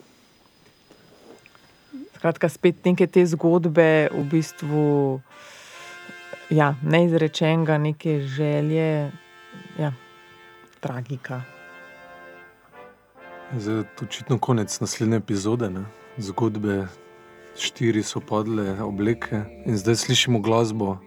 [2.23, 4.83] Skratka, spet neke te zgodbe v bistvu
[6.55, 9.11] ja, neizrečenega, neke želje,
[9.75, 9.91] ja,
[10.79, 11.41] tragika.
[13.59, 15.83] Zdaj je očitno konec naslednje epizode, ne?
[16.23, 16.87] zgodbe,
[17.59, 21.01] štiri so padle, obleke in zdaj slišimo glasbo,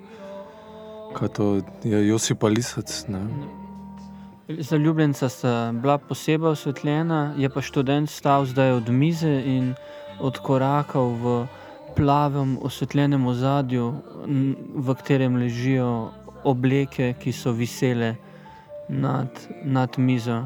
[1.15, 1.49] kaj to
[1.87, 3.05] je Josip Alisac.
[4.51, 9.77] Zaljubljenca sta bila posebej osvetljena, je pa študent stal zdaj od mize in
[10.19, 11.47] odkorakal v
[11.95, 13.93] plavem, osvetljenem ozadju,
[14.75, 16.11] v katerem ležijo
[16.43, 18.15] obleke, ki so visele
[18.89, 19.29] nad,
[19.63, 20.45] nad mizo.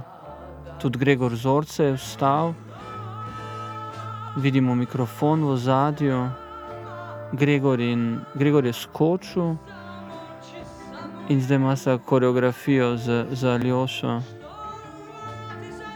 [0.80, 2.54] Tudi Gregor Zorce je vstal,
[4.38, 6.20] vidimo mikrofon v ozadju,
[7.32, 9.56] Gregor, in, Gregor je skočil
[11.30, 14.22] in zdaj ima se koreografijo za, za Aljošo,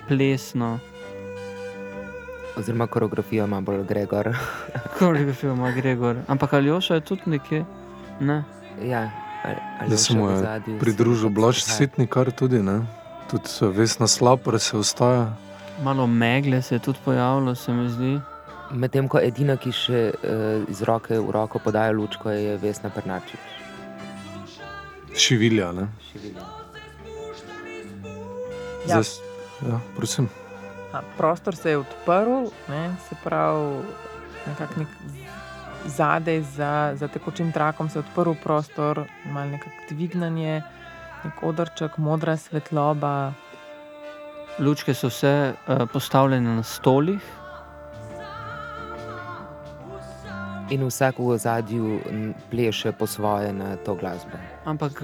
[0.08, 0.80] plesno.
[2.58, 4.36] Oziroma, koreografijo ima bolj Gregor.
[5.00, 6.18] koreografijo ima Gregor.
[6.28, 7.66] Ampak ali Joša je tudi nekje?
[8.20, 8.44] Ne.
[8.84, 9.12] Ja,
[9.90, 12.82] da se mu je pridružil Blaž Svetnikar tudi, ne?
[13.32, 15.36] tudi Vesna Slapar se ostaja.
[15.84, 18.20] Malo megle se je tudi pojavilo, se mi zdi.
[18.72, 23.40] Medtem ko edina, ki še uh, iz roke v roko podaja lučko, je Vesna Prnačič.
[25.16, 25.88] Šivilja, ne?
[26.12, 26.46] Šivilja.
[28.88, 29.02] Ja.
[29.02, 29.12] Zdaj,
[29.70, 30.30] ja, prosim
[31.18, 33.84] prostor se je odprl, ne, se pravi,
[34.48, 34.88] nekako nek
[35.86, 40.62] zadaj za, za tekočim trakom se je odprl prostor, malo nekako dvignanje,
[41.24, 43.34] nek odrček, modra svetloba.
[44.60, 47.22] Lučke so vse uh, postavljene na stolih.
[50.70, 52.00] In vsak v zadju
[52.52, 54.38] pleše po svoje na to glasbo.
[54.66, 55.04] Ampak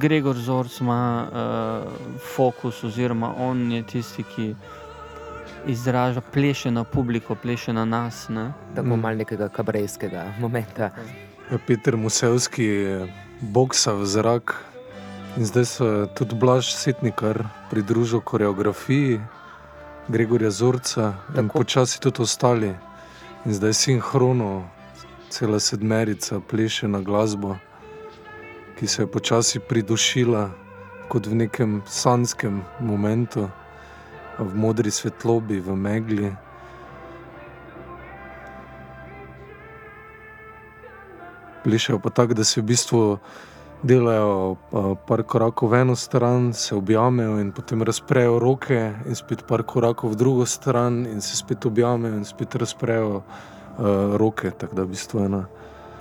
[0.00, 1.92] Gregor Zorc ima uh,
[2.36, 4.54] fokus, oziroma on je tisti, ki
[5.66, 8.28] izraža, pleše na publiko, pleše na nas.
[8.28, 8.52] Ne?
[8.74, 9.00] Tako mm.
[9.00, 10.90] malo nekega kabrejskega momenta.
[11.50, 13.08] Ja, Peter Musevski je
[13.40, 14.54] boksa v zrak,
[15.36, 19.20] In zdaj se tudi Blaž Setnikar pridružil koreografiji
[20.08, 21.58] Gregorja Zorca in Tako.
[21.58, 22.74] počasi tudi ostali.
[23.44, 24.70] In zdaj sinhrono,
[25.28, 27.56] cela sedmerica pleše na glasbo,
[28.78, 30.50] ki se je počasi pridušila
[31.08, 33.50] kot v nekem sanskem momentu,
[34.38, 36.36] v modri svetlobi, v megli.
[41.64, 43.18] Plešejo pa tako, da se v bistvu
[43.82, 44.56] delajo
[45.06, 50.12] par korakov v eno stran, se objamejo in potem razprejo roke, in spet par korakov
[50.12, 54.50] v drugo stran, in se spet objamejo in spet razprejo a, roke.
[54.50, 55.44] Tako da v bistvu ena.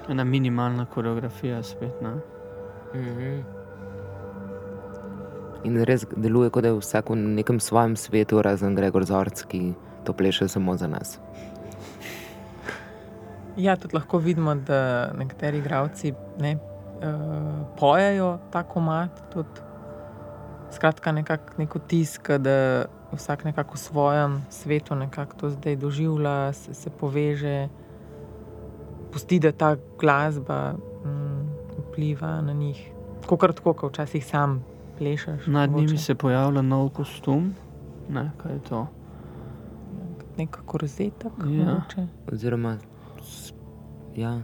[0.10, 2.02] Ena minimalna koreografija spet.
[2.02, 2.16] Ne?
[2.94, 3.63] Mhm.
[5.64, 9.74] In res deluje, kot da je vsak v nekem svojem svetu, razen Gregor Zorc, ki
[10.04, 11.20] to pleše samo za nas.
[13.56, 19.24] Ja, tudi lahko vidimo, da nekateri igravci ne, uh, pojejo ta komat.
[19.32, 19.72] Tudi.
[20.74, 26.74] Skratka, nekak, nek tisk, da vsak nekako v svojem svetu nekako to zdaj doživlja, se,
[26.74, 27.70] se poveže,
[29.14, 30.74] pusti, da ta glasba
[31.06, 31.42] mm,
[31.78, 32.82] vpliva na njih.
[33.30, 34.64] Kot tako, kot včasih sam
[34.98, 35.48] plešeš.
[35.48, 36.04] Nad njimi mogoče.
[36.04, 37.54] se pojavlja nov kostum.
[38.10, 38.88] Ne, kaj je to?
[40.38, 41.32] Nek korzetek.
[41.40, 41.66] Ja.
[41.66, 42.08] mogoče.
[42.32, 42.78] Oziroma,
[44.16, 44.42] ja.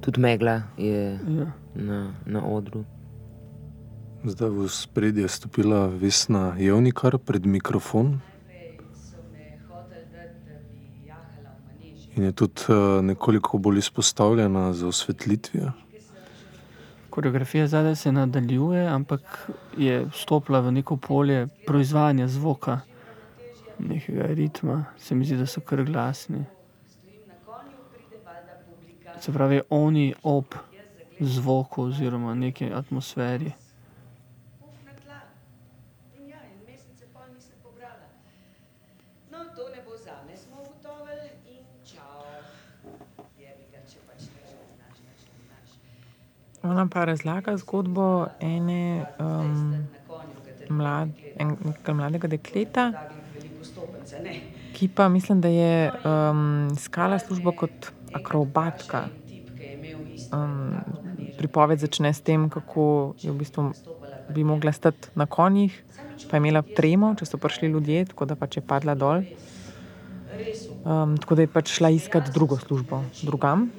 [0.00, 1.52] tudi megla je Ja.
[1.74, 2.84] na, na odru.
[4.24, 8.20] Zdaj v spredje je stopila Vesna Jevnikar pred mikrofon
[12.16, 15.72] in je tudi a, nekoliko bolj izpostavljena za osvetlitvijo.
[17.16, 22.80] Koreografija zadaj se nadaljuje, ampak je vstopila v neko polje proizvajanja zvoka,
[23.78, 24.84] nekega ritma.
[24.98, 26.44] Se mi zdi, da so kar glasni.
[29.20, 30.44] Se pravi, oni ob
[31.20, 33.52] zvoku oziroma neki atmosferi.
[36.20, 38.12] In ja, en mesec se pol nisem pobrala.
[39.32, 42.20] No, to ne bo zame, smo ugotovili in čau.
[43.40, 45.70] Jebi ga, če pač ne že znaš, nič ne znaš.
[46.66, 49.86] Ona pa razlaga zgodbo ene um,
[50.68, 51.08] mlad,
[51.38, 51.56] en,
[51.94, 52.90] mladega dekleta,
[54.74, 59.06] ki pa mislim, da je um, iskala službo kot akrobatka.
[60.32, 60.74] Um,
[61.38, 63.70] pripoved začne s tem, kako je v bistvu
[64.28, 65.84] bi mogla stati na konjih,
[66.30, 69.22] pa je imela tremo, če so prišli ljudje, tako da pač je padla dol.
[70.86, 73.70] Um, tako da je pač šla iskat drugo službo drugam.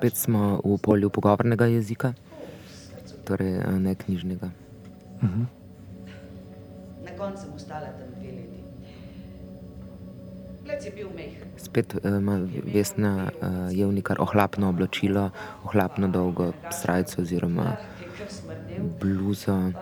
[0.00, 2.14] Spet smo v polju pogovornega jezika,
[3.28, 4.48] torej eh, ne knjižnega.
[5.20, 5.42] Mhm.
[7.04, 8.64] Na koncu sem ostala tam dve leti.
[10.64, 11.52] Plec je bil mehen.
[11.60, 15.30] Spet eh, ima Vesna uh, Jevnikar ohlapno oblačilo,
[15.68, 17.76] ohlapno dolgo srajco oziroma
[19.00, 19.72] bluzo,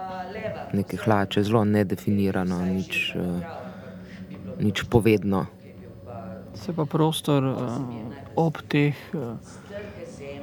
[0.73, 3.39] neke hlače, zelo nedefinirano, nič, uh,
[4.59, 5.47] nič povedno.
[6.59, 7.79] Se pa prostor uh,
[8.35, 9.39] ob teh, uh,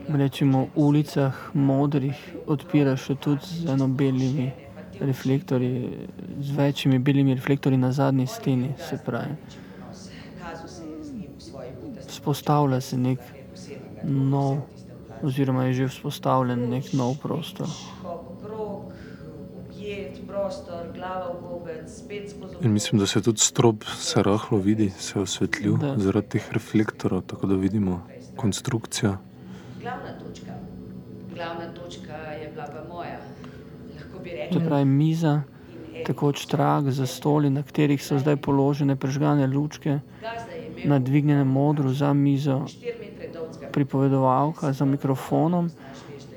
[0.09, 4.51] rečemo, ulicah modrih odpira še tudi z eno belimi
[4.99, 6.07] reflektorji,
[6.39, 9.35] z večjimi belimi reflektorji na zadnji steni, se pravi.
[12.07, 13.19] Vzpostavlja se nek
[14.03, 14.57] nov,
[15.23, 17.67] oziroma je že vzpostavljen nek nov prostor.
[22.61, 27.21] In mislim, da se tudi strop se rahlo vidi, se je osvetlil zaradi teh reflektorov,
[27.21, 28.01] tako da vidimo
[28.35, 29.17] konstrukcijo.
[31.35, 32.13] Glavna točka.
[32.41, 33.17] Je bila pa moja.
[33.95, 35.41] Lahko bi Se rekla, pravi, miza,
[36.05, 39.99] tekoč trak za stoli, na katerih so zdaj položene prežgane lučke,
[40.85, 45.69] na dvignjenem modru za mizo, 4 metre dolgega pripovedovalka za mikrofonom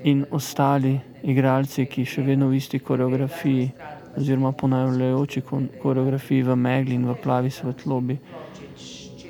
[0.03, 3.71] in ostali igralci, ki še vedno v isti koreografiji,
[4.17, 8.17] oziroma ponavljajoči kon- koreografiji v megli in v plavi svetlobi.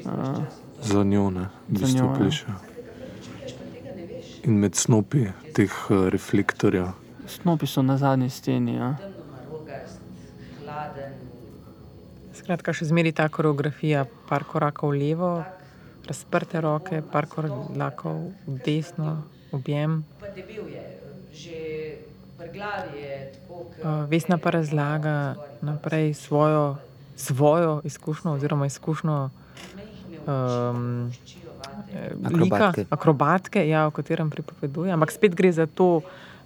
[0.05, 0.41] Uh,
[0.81, 2.68] Za njo ne, v Za bistvu plešejo.
[4.49, 6.87] In med snopi teh eh, reflektorjev.
[7.29, 8.73] snopi so na zadnji steni.
[8.73, 8.95] Ja.
[12.33, 15.43] Skratka, še zmeraj ta koreografija, par korakov levo,
[16.09, 19.19] razprte roke, par korakov v desno,
[19.53, 20.01] objem.
[20.17, 20.85] pa debil je.
[21.29, 21.57] Že
[22.39, 26.79] pri glavi je tako, kot Uh, Vesna pa razlaga naprej svojo,
[27.15, 29.29] svojo izkušnjo, oziroma izkušnjo
[30.25, 31.11] um,
[31.87, 32.85] lika, Akrobatke.
[32.89, 34.91] akrobatke ja, o katerem pripoveduje.
[34.93, 36.01] Ampak spet gre za to,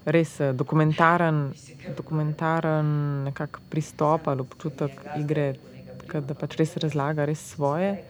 [0.06, 1.54] res eh, dokumentaren,
[1.98, 3.32] dokumentaren
[3.70, 5.54] pristop ali občutek igre,
[6.14, 8.04] da pač res razlaga res svoje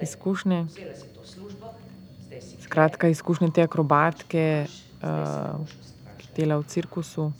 [0.00, 0.66] izkušnje.
[2.62, 4.66] Skratka, izkušnje te akrobatke,
[5.02, 5.58] uh,
[6.18, 7.32] ki dela v cirkusu.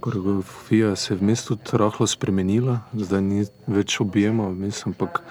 [0.00, 4.50] Koreografija se je vmes tudi rahlo spremenila, zdaj ni več objema,
[4.86, 5.22] ampak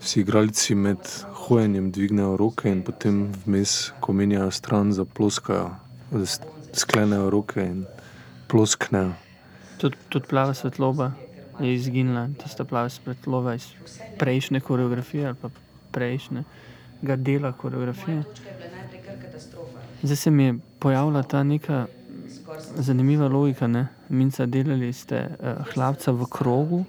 [0.00, 1.00] vsi igralci med
[1.48, 5.70] hojenjem dvignejo roke in potem vmes, ko menjajo stran, zaploskajo,
[6.72, 7.84] sklenejo roke in
[8.48, 9.14] plosknejo.
[9.82, 11.10] Tudi tud plava svetloba
[11.60, 13.66] je izginila, tista plava svetloba iz
[14.18, 15.50] prejšnje koreografije ali
[15.92, 18.22] prejšnjega dela koreografije.
[20.02, 21.86] Zdaj se mi je pojavila ta neka
[22.76, 23.66] zanimiva logika.
[23.66, 23.86] Ne?
[24.08, 26.84] Minca, delali ste uh, hlapca v krogu,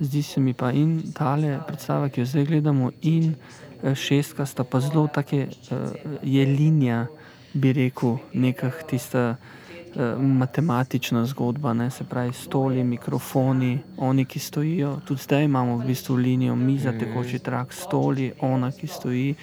[0.00, 4.64] zdi se mi pa in tale predstava, ki jo zdaj gledamo, in uh, šestka sta
[4.64, 5.78] pa zelo take, uh,
[6.22, 7.06] je linija,
[7.54, 11.90] bi rekel, neka tista uh, matematična zgodba, ne?
[11.90, 15.00] se pravi, stoli, mikrofoni, oni, ki stojijo.
[15.06, 19.34] Tudi zdaj imamo v bistvu linijo, miza, tekoči trak, stoli, ona, ki stoji,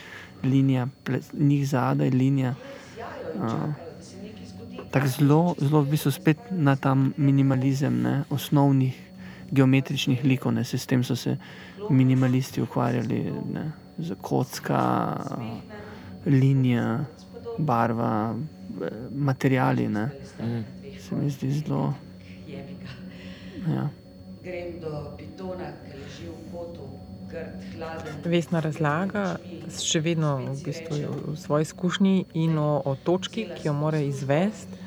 [0.44, 0.88] linija,
[1.34, 2.56] njih zadaj, linija.
[3.36, 3.52] Uh,
[4.92, 9.00] tako zelo, zelo v bistvu spet na ta minimalizem ne, osnovnih
[9.52, 11.38] geometričnih likov, ne, s tem so se
[11.90, 13.24] minimalisti ukvarjali,
[13.54, 13.72] ne,
[14.22, 15.18] kocka,
[16.26, 17.06] linija,
[17.58, 18.36] barva,
[19.12, 19.88] materiali.
[19.88, 20.10] Ne,
[20.40, 20.64] mm.
[21.00, 21.94] Se mi zdi zelo.
[23.68, 23.90] Ja.
[24.44, 26.90] Grem do pitona, ki leži v kotu.
[28.30, 29.24] Vesna razlaga,
[29.74, 31.00] še vedno v, bistvu
[31.34, 34.82] v svoji izkušnji in o, o točki, ki jo mora izvesti.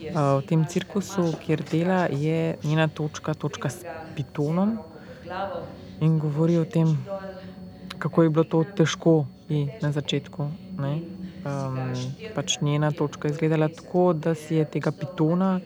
[0.00, 3.84] V tem cirkusu, kjer dela, je njena točka, točka s
[4.16, 4.78] pitonom
[6.00, 6.96] in govori o tem,
[8.00, 9.26] kako je bilo to težko
[9.82, 10.48] na začetku.
[10.80, 11.92] Um,
[12.34, 15.60] pač njena točka je izgledala tako, da si je tega pitona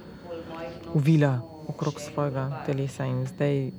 [0.94, 3.70] uvila okrog svojega telesa in zdaj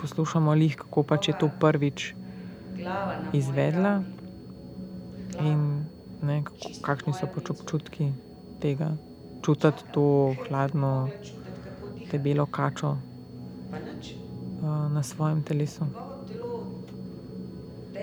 [0.00, 2.14] poslušamo jih, kako pač je to prvič
[3.32, 4.02] izvedla
[5.40, 5.84] in
[6.22, 6.42] ne,
[6.82, 8.12] kakšni so pač občutki
[8.62, 8.92] tega
[9.42, 11.08] čutiti to hladno,
[12.10, 16.11] debelo kačo uh, na svojem telesu.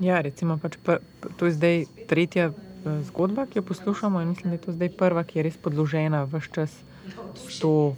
[0.00, 0.98] Ja, recimo, pač pr,
[1.38, 1.76] to je zdaj
[2.10, 5.46] tretja eh, zgodba, ki jo poslušamo, in mislim, da je to zdaj prva, ki je
[5.46, 6.74] res podložena v vse čas
[7.38, 7.94] s to,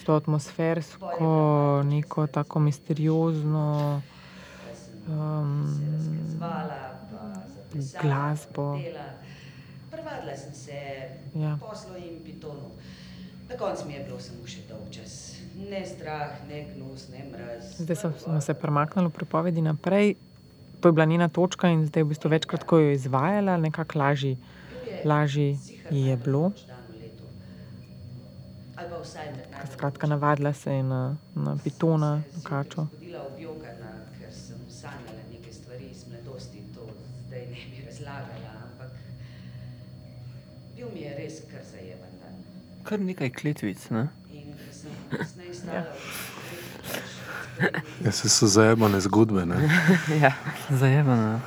[0.00, 4.00] s to atmosfersko, neko tako misteriozno
[5.08, 5.52] um,
[8.00, 8.78] glasbo.
[9.90, 10.80] Prvadila sem se
[11.34, 11.58] ja.
[11.60, 12.70] poslu in pitonu.
[13.48, 17.78] Na koncu mi je bilo samo še dolg čas ne strah, ne gnus, ne mraz.
[17.78, 20.14] Zdaj smo se premaknili v pripovedi naprej.
[20.84, 23.98] To je bila njena točka in zdaj v bistvu večkrat, ko jo je izvajala, nekako
[23.98, 24.36] lažje
[25.04, 25.56] laži
[25.90, 26.52] je bilo.
[29.72, 32.86] Skratka, navadila se je na, na pitona, na kačo.
[42.84, 44.08] Kar nekaj kletvic, ne?
[45.66, 45.84] Ja.
[48.04, 49.46] Ja, se so zajemane zgodbe.
[50.22, 50.32] ja,
[50.70, 51.40] zajemane.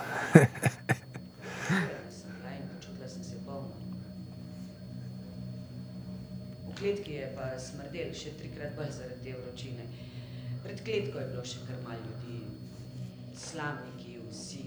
[6.67, 9.87] V kletki je pa smrdel še trikrat bolj zaradi te vročine.
[10.63, 12.43] Pred kletko je bilo še kar malo ljudi,
[13.35, 14.63] slamniki, vsi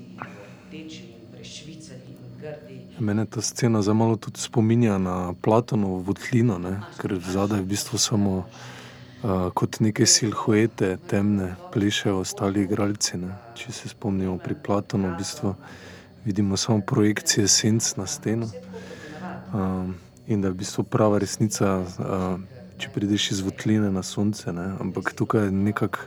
[0.69, 2.79] rdeči in prešvicani in grdi.
[2.99, 6.81] Mene ta scena za malo tudi spominja na Platonovo votlino, ne?
[7.01, 8.45] ker zadaj v bistvu samo
[9.22, 13.18] uh, kot neke silhuete, temne, plešejo ostali igralci.
[13.20, 13.34] Ne?
[13.55, 15.55] Če se spomnimo pri Platonu, v bistvu
[16.24, 18.48] vidimo samo projekcije senc na steno.
[19.52, 19.90] Uh,
[20.26, 22.36] in da je v bistvu prava resnica, uh,
[22.78, 24.52] če prideš iz votline na sonce.
[24.52, 24.74] Ne?
[24.80, 26.06] Ampak tukaj nekako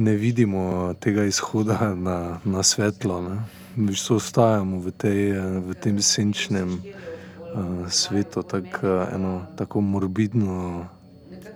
[0.00, 3.20] ne vidimo tega izhoda na, na svetlo.
[3.20, 3.36] Ne?
[3.76, 5.20] Mi smo ostajamo v, tej,
[5.66, 10.88] v tem senčnem uh, svetu, tako uh, eno tako morbidno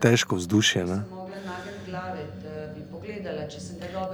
[0.05, 0.85] težko vzdušje.
[0.85, 1.01] Ne?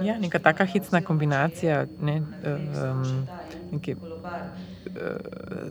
[0.01, 3.27] Ja, neka taka hitsna kombinacija ne, um,
[3.71, 4.11] nekaj, uh,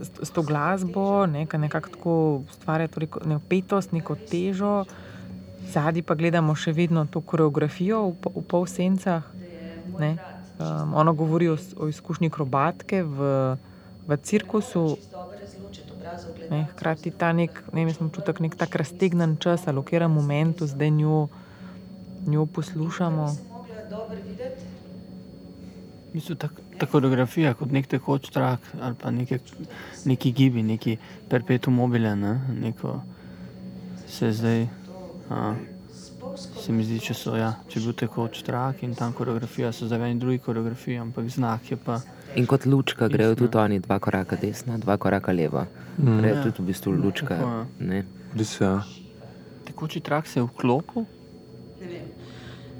[0.02, 2.16] s, s to glasbo, nekaj nekako tako
[2.50, 4.84] ustvarja to neko petost, neko težo.
[5.70, 9.24] Zadaj pa gledamo še vedno to koreografijo v, v pol sencah.
[9.98, 10.16] Ne?
[10.60, 13.30] Um, ona govori o, o izkušnji akrobatke v,
[14.06, 14.98] v cirkusu.
[16.50, 20.66] Ne, hkrati ta nek, ne vem, čutek nek tak raztegnen čas, ali v katerem momentu
[20.66, 21.28] zdaj njo,
[22.26, 23.26] njo poslušamo.
[26.12, 29.38] Mislim, ta, ta koreografija kot nek tekoč trak ali pa neke,
[30.04, 30.96] neki gibi, neki
[31.30, 32.40] perpetuum mobile, ne?
[32.60, 33.00] neko
[34.08, 34.66] se zdaj.
[35.30, 35.54] A,
[36.60, 39.86] se mi zdi, če so, ja, če je bil tekoč trak in tam koreografija, so
[39.88, 42.00] zdaj eni drugi koreografiji, ampak znak je pa.
[42.34, 45.66] In kot lučka grejo tudi oni dva koraka desna, dva koraka leva.
[45.98, 46.18] Mm.
[46.18, 46.42] Grejo ja.
[46.42, 47.34] tudi v bistvu lučka.
[47.34, 48.02] Ja.
[48.36, 48.66] Res je.
[48.66, 48.82] Ja.
[49.66, 51.04] Tekoči trak se je vklopil.
[51.80, 52.06] Ne vem,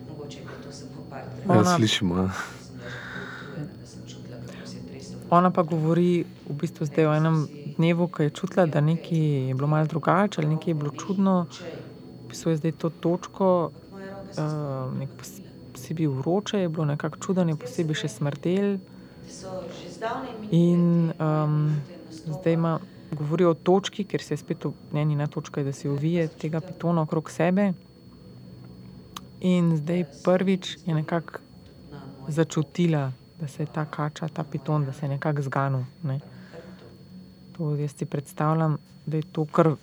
[0.08, 1.26] mogoče je to samo par.
[1.48, 2.16] Ja, slišimo.
[2.16, 2.30] Ja.
[5.30, 7.46] Ona pa govori v bistvu zdaj o enem
[7.76, 9.18] dnevu, ko je čutila, da nekaj
[9.48, 11.46] je bilo malo drugače ali nekaj je bilo čudno.
[12.28, 13.70] Pisuje zdaj to točko,
[14.38, 15.06] uh,
[15.72, 18.78] posebej vroče je bilo, nekako čudno posebej še smrtel.
[20.50, 21.76] In um,
[22.26, 22.78] zdaj ima,
[23.12, 27.30] govori o točki, ker se je spet njena točka, da si uvije tega pitona okrog
[27.30, 27.72] sebe.
[29.40, 31.38] In zdaj prvič je nekako
[32.28, 35.84] začutila da se je ta kača, ta piton, da se je nekako zganil.
[36.02, 36.20] Ne.
[37.56, 39.74] To jaz si predstavljam, da je to kar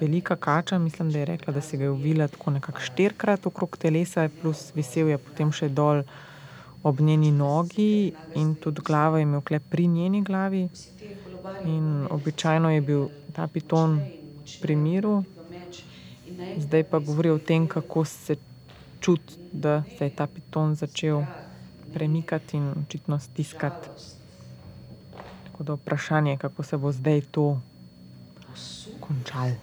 [0.00, 0.78] velika kača.
[0.78, 4.72] Mislim, da je rekla, da si ga je uvila tako nekako štirikrat okrog telesa, plus
[4.74, 6.02] visel je potem še dol
[6.82, 10.68] ob njeni nogi in tudi glavo je imel klep pri njeni glavi.
[11.64, 14.00] In običajno je bil ta piton
[14.62, 15.24] pri miru,
[16.58, 18.36] zdaj pa govori o tem, kako se
[19.00, 21.22] čuti, da se je ta piton začel
[21.94, 23.88] premikati in očitno stiskati.
[25.44, 27.60] Tako da vprašanje, kako se bo zdaj to
[29.00, 29.54] končalo.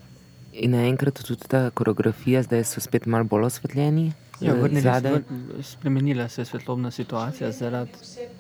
[0.54, 4.12] In naenkrat tudi ta koreografija, zdaj so spet malo bolj osvetljeni.
[4.42, 5.22] Ja, eh,
[5.62, 7.92] spremenila se je svetlobna situacija zaradi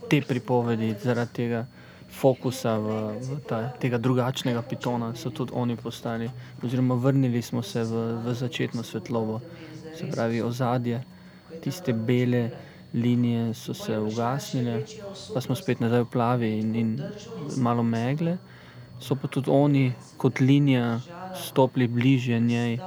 [0.09, 1.65] te pripovedi, zaradi tega
[2.09, 5.11] fokusa v, v ta, tega drugačnega pitona.
[5.15, 6.29] So tudi oni postali,
[6.63, 9.39] oziroma vrnili smo se v, v začetno svetlobo,
[9.97, 11.03] se pravi ozadje,
[11.63, 12.49] tiste bele
[12.93, 14.83] linije so se ugasnile,
[15.33, 16.95] pa smo spet nazaj v plavi in, in
[17.57, 18.37] malo megle.
[18.99, 20.99] So pa tudi oni kot linija
[21.35, 22.79] stopili bližje njej,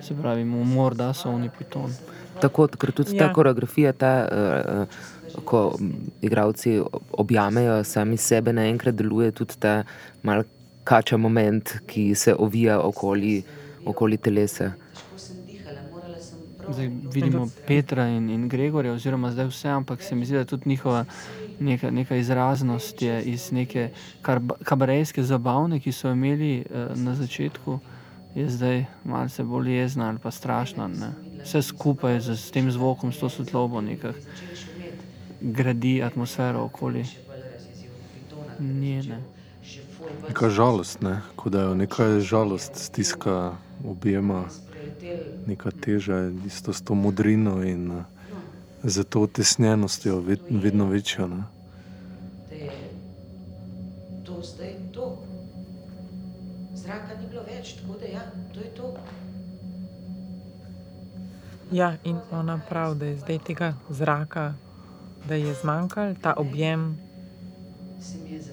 [0.00, 1.92] se pravi, morda so oni piton.
[2.40, 3.32] Tako, ker tudi ta ja.
[3.32, 5.64] koreografija, ta, uh, ko
[6.22, 6.80] igravci
[7.12, 9.82] objamejo sami sebe, naenkrat deluje tudi ta
[10.22, 10.44] mal
[10.84, 13.42] kača moment, ki se ovija okoli,
[13.86, 14.72] okoli telesa.
[16.70, 20.68] Zdaj vidimo Petra in, in Gregorja, oziroma zdaj vse, ampak se mi zdi, da tudi
[20.68, 21.04] njihova
[21.60, 23.90] neka, neka izraznost je iz neke
[24.64, 27.78] kabarejske zabavne, ki so imeli uh, na začetku,
[28.34, 30.88] je zdaj malce bolj jezna ali pa strašna.
[30.88, 31.12] Ne?
[31.44, 34.12] Vse skupaj z, z tem zvokom, s to svetlobo, nekaj
[35.40, 37.04] gradi atmosfero okoli
[38.60, 39.22] njene.
[40.28, 41.20] Neka žalost, ne?
[41.36, 44.44] kot da jo neka žalost stiska objema
[45.46, 48.02] neka teža, isto s to modrino in uh,
[48.82, 51.28] za to tesnjenostjo, ved, vedno večjo.
[51.28, 51.42] Ne?
[61.70, 64.54] Ja, in ona pravi, da je zdaj tega zraka,
[65.28, 66.98] da je zmanjkalo ta objem,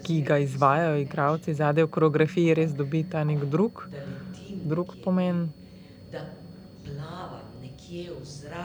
[0.04, 3.88] ki ga izvajo igravci, zadaj v koreografiji, res dobi ta nek drug,
[4.64, 5.50] drug pomen.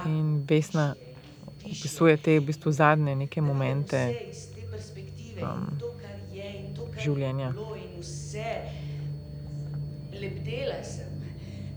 [0.07, 0.95] In Vesna
[1.65, 4.01] opisuje te v bistvu zadnje neke momente
[5.41, 5.69] um,
[6.99, 7.53] življenja.
[10.13, 11.13] Lebdela sem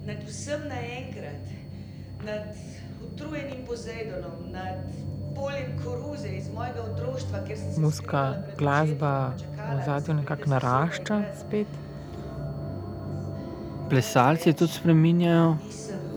[0.06, 1.55] nad vsem naenkrat,
[2.26, 2.42] nad
[3.14, 4.78] utrujenim pozajdonom, nad
[5.36, 7.40] poljem koruze iz mojega otroštva.
[7.78, 11.68] Muska, glasba v zadju nekako narašča spet.
[13.90, 15.58] Plesalci tudi spremenjajo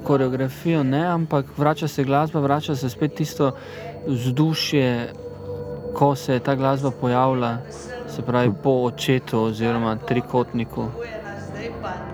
[0.05, 3.53] koreografijo, ne, ampak vrača se glasba, vrača se spet tisto
[4.07, 5.13] vzdušje,
[5.95, 7.59] ko se je ta glasba pojavila,
[8.09, 10.87] se pravi po očetu oziroma trikotniku.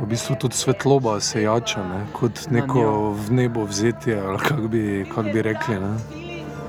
[0.00, 2.06] V bistvu tudi svetloba se jača, ne?
[2.12, 5.80] kot neko v nebo vzetje, ali kako bi, kak bi rekli.
[5.80, 5.96] Ne?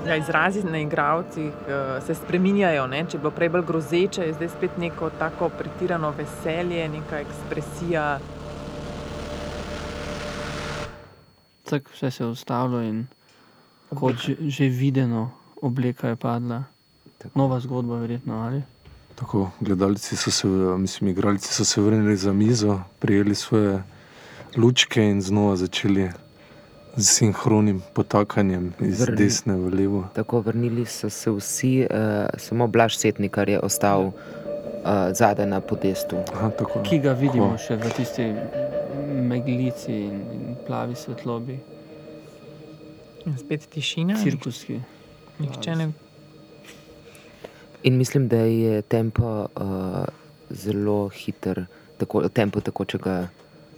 [0.06, 2.86] Ja, izrazi na igravcih uh, se spremenjajo.
[2.88, 8.18] Če je bilo prej bolj grozeče, je zdaj spet neko tako pretirano veselje, neka ekspresija.
[11.66, 13.06] Tako vse se je ustavilo in
[13.94, 15.30] kot že, že videno,
[15.62, 16.62] obleka je padla.
[17.18, 17.38] Tako.
[17.38, 18.62] Nova zgodba, verjetno ali.
[19.16, 20.46] Tako, gledalci so se,
[20.78, 23.82] mislim, igralci so se vrnili za mizo, prijeli svoje
[24.56, 26.10] lučke in znova začeli
[26.96, 30.04] z sinhronim potakanjem iz Vrni- desne v levo.
[30.14, 31.96] Tako vrnili so se vsi, uh,
[32.36, 34.12] samo Blaž Setnikar je ostal uh,
[35.12, 36.16] zadaj na podestu.
[36.32, 36.82] Aha, tako.
[36.82, 37.58] Ki ga vidimo Aha.
[37.58, 38.32] še v tisti
[39.22, 41.58] meglici in, in plavi svetlobi,
[43.26, 44.14] In spet tišina.
[44.22, 44.80] cirkuski.
[45.38, 45.92] Nihče ne.
[47.86, 50.04] In mislim, da je tempo uh,
[50.50, 51.64] zelo hiter,
[51.98, 53.28] tako, tempo tekočega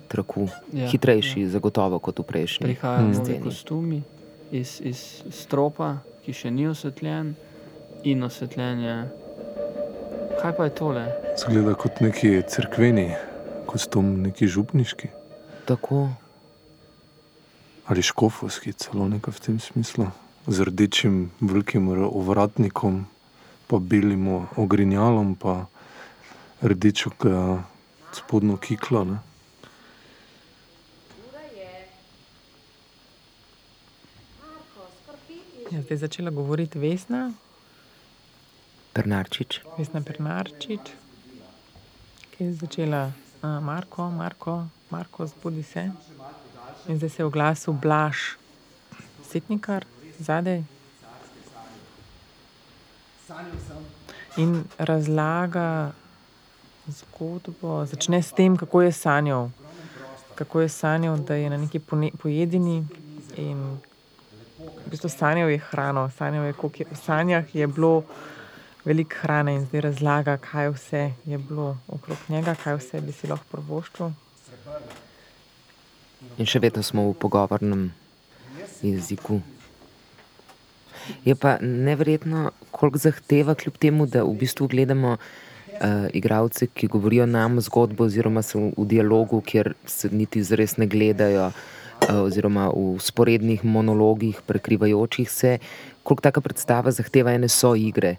[0.09, 0.49] traku.
[0.73, 1.49] Ja, Hitrejši, ja.
[1.53, 2.65] zagotovo kot v prejšnji.
[2.65, 3.13] Prihajajo Mm.
[3.13, 3.43] novi sceni.
[3.45, 4.03] kostumi
[4.51, 7.35] iz, iz stropa, ki še ni osvetljen,
[8.03, 9.05] in osvetljenje.
[10.41, 11.05] Kaj pa je tole?
[11.37, 13.11] Zgleda kot neki crkveni
[13.67, 15.09] kostum, neki župniški
[15.69, 16.09] Tako,
[17.87, 20.07] ali škofovski, celo nekaj v tem smislu,
[20.47, 23.05] z rdečim velikim ovratnikom,
[23.69, 25.67] pa belim ogrinjalom, pa
[26.63, 27.11] rdečo
[28.13, 29.05] spodnjo kiklo.
[29.05, 29.19] Ne?
[31.57, 31.89] Je.
[34.41, 37.33] Marko, skorpiti Je zdaj začela govoriti Vesna,
[38.93, 39.61] Pernarčič.
[39.79, 40.91] Vesna Pernarčič,
[42.33, 45.91] ki je začela uh, Marko, Marko, Marko, zbudi se.
[46.89, 48.41] In zdaj se je oglasil Blaž,
[49.29, 49.85] Setnikar,
[50.19, 50.78] zadaj.
[54.37, 55.93] In razlaga
[56.89, 59.51] zgodbo, začne s tem, kako je sanjal.
[60.35, 61.81] Kako je sanjal, da je na neki
[62.19, 62.85] pojedini
[63.37, 63.79] in
[64.59, 68.05] v bistvu sanjal je hrano, sanjal je, je, v sanjah je bilo
[68.85, 73.29] veliko hrane in zdaj razlaga, kaj vse je bilo okrog njega, kaj vse bi si
[73.29, 74.11] lahko provoščil.
[76.39, 77.91] In še vedno smo v pogovornem
[78.83, 79.43] jeziku.
[81.25, 87.27] Je pa neverjetno, koliko zahteva, kljub temu, da v bistvu gledamo uh, igralce, ki govorijo
[87.27, 92.97] nam zgodbo, oziroma so v dialogu, kjer se niti zares ne gledajo, uh, oziroma v
[93.01, 95.59] sporednih monologih, prekrivajočih se,
[96.03, 98.17] koliko taka predstava zahteva ene so igre.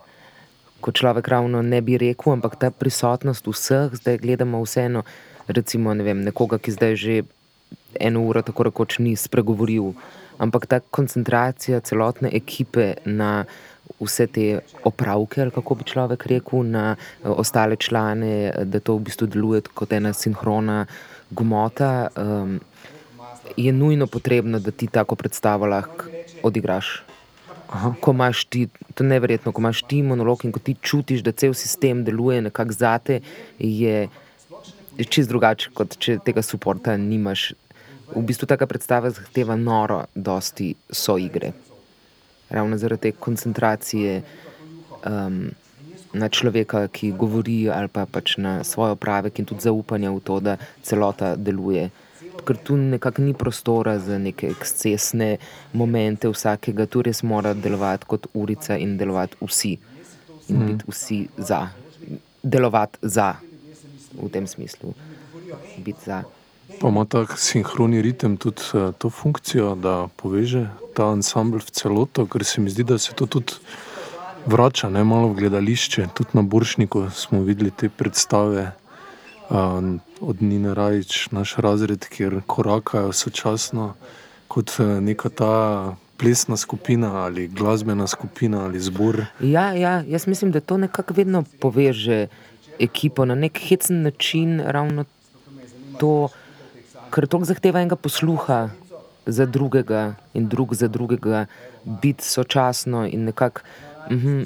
[0.80, 5.04] Ko človek ravno ne bi rekel, ampak ta prisotnost vseh, zdaj gledamo vseeno,
[5.48, 7.22] recimo, ne vem, nekoga, ki zdaj že
[8.00, 9.94] eno uro tako rekoč ni spregovoril.
[10.40, 13.46] Ampak ta koncentracija celotne ekipe na
[14.00, 18.96] vse te opravke, ali kako bi človek rekel, na eh, ostale člane, eh, da to
[18.96, 20.86] v bistvu deluje kot ena sinhrona
[21.30, 22.60] gmota, um,
[23.58, 26.06] je nujno potrebno, da ti tako predstavo lahko
[26.44, 27.04] odigraš.
[27.70, 27.94] Aha.
[28.02, 31.32] Ko imaš ti, to je neverjetno, ko imaš ti monolog in ko ti čutiš, da
[31.32, 33.20] cel sistem deluje nekako zate,
[33.60, 34.08] je,
[34.98, 37.52] je čist drugače, kot če tega suporta nimaš.
[38.16, 41.52] V bistvu taka predstava zahteva noro, dosti soigre.
[42.50, 44.22] Ravno zaradi te koncentracije
[45.06, 45.52] um,
[46.14, 50.40] na človeka, ki govori, ali pa pač na svoj opravek, in tudi zaupanja v to,
[50.40, 51.90] da celota deluje.
[52.40, 55.38] Ker tu nekako ni prostora za neke ekscesne
[55.74, 59.76] momente vsakega, tu res mora delovati kot urica in delovati vsi.
[60.50, 61.68] In biti vsi za.
[62.42, 63.36] Delovati za,
[64.18, 64.96] v tem smislu.
[65.78, 66.24] Biti za.
[66.82, 72.26] Pa ima ta sinhroni ritem tudi uh, to funkcijo, da poveže ta ansambl v celoto,
[72.26, 73.58] ker se mi zdi, da se to tudi
[74.46, 76.08] vrača, ne malo v gledališče.
[76.14, 78.72] Tudi na Boršniku smo videli te predstave
[79.50, 79.56] uh,
[80.22, 83.94] od Nina Rajč, naš razred, kjer korakajo sočasno
[84.48, 85.56] kot uh, neka ta
[86.20, 89.26] plesna skupina ali glasbena skupina ali zbor.
[89.40, 92.28] Ja, ja, jaz mislim, da to nekako vedno poveže
[92.80, 95.06] ekipo na nek hecen način, ravno
[96.00, 96.30] to,
[97.12, 98.70] ker to zahteva enega posluha
[99.26, 101.46] za drugega in drug za drugega,
[101.84, 103.62] biti sočasno in nekako.
[104.12, 104.44] Mhm,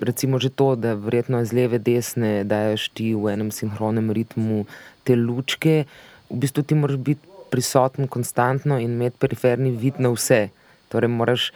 [0.00, 4.66] Recimo že to, da verjetno iz leve, desne daš ti v enem sinhronem ritmu
[5.04, 5.84] te lučke,
[6.30, 10.48] v bistvu ti moraš biti prisoten konstantno in imeti periferni vid na vse.
[10.92, 11.52] Torej, moraš,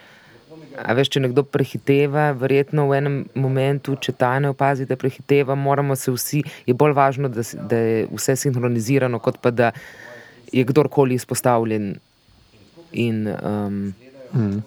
[0.79, 5.59] a veš, če nekdo prehiteva, verjetno v enem momentu, če ta ne opazi, da prehiteva,
[5.59, 9.73] moramo se vsi, je bolj važno, da, da je vse sinhronizirano, kot pa da
[10.53, 11.97] je kdorkoli izpostavljen.
[12.93, 13.95] In, um,
[14.33, 14.63] Mm.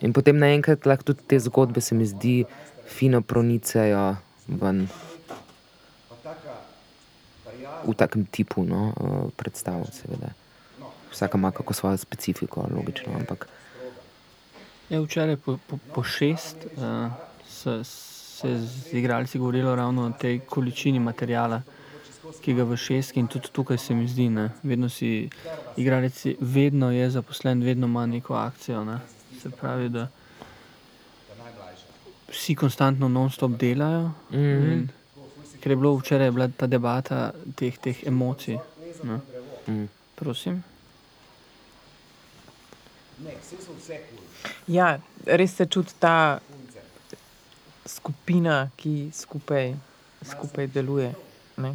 [0.00, 2.44] in potem naenkrat lahko tudi te zgodbe, se mi zdi,
[2.88, 4.16] fino pronicajo
[4.48, 4.88] ven.
[7.84, 10.32] V takem tipu no, eh, predstav, seveda.
[11.10, 13.48] Vsaka ima kako svojo specifiko, logično, ampak
[14.88, 17.08] Ja, včeraj po, po, po šest uh,
[17.48, 21.62] se, se je z igralci govorilo ravno o tej količini materijala,
[22.40, 25.30] ki ga v šestki in tudi tukaj se mi zdi, ne, vedno si
[25.76, 28.84] igralec je- vedno je zaposlen, vedno ima neko akcijo.
[28.84, 28.98] Ne.
[29.42, 30.08] Se pravi, da
[32.28, 34.10] vsi konstantno non-stop delajo.
[34.30, 34.72] Mhm.
[34.72, 34.88] in
[35.60, 38.58] ker je bilo včeraj bila ta debata teh, teh emocij.
[39.02, 39.20] No.
[39.68, 39.88] Mm.
[40.14, 40.64] Prosim.
[44.66, 46.40] Ja, res se čuti ta
[47.86, 49.74] skupina, ki skupaj,
[50.24, 51.14] skupaj deluje.
[51.56, 51.74] Ne?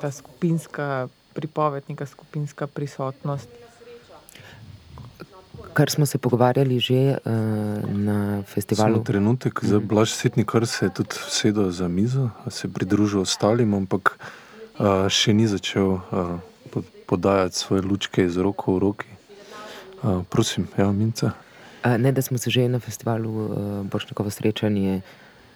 [0.00, 3.48] Ta skupinska pripoved, neka skupinska prisotnost.
[5.72, 7.32] Kar smo se pogovarjali že uh,
[7.94, 9.04] na Samo festivalu.
[9.04, 14.18] trenutek, za Blaž Svetnikar se je tudi sedel za mizo, se je pridružil ostalim, ampak
[14.78, 16.00] uh, še ni začel uh,
[16.70, 19.06] po- podajati svoje lučke iz roko v roki.
[20.02, 21.32] Uh, prosim, ja, Minca.
[21.84, 23.50] Uh, ne, da smo se že na festivalu uh,
[23.86, 25.00] Bošnjakovo srečanje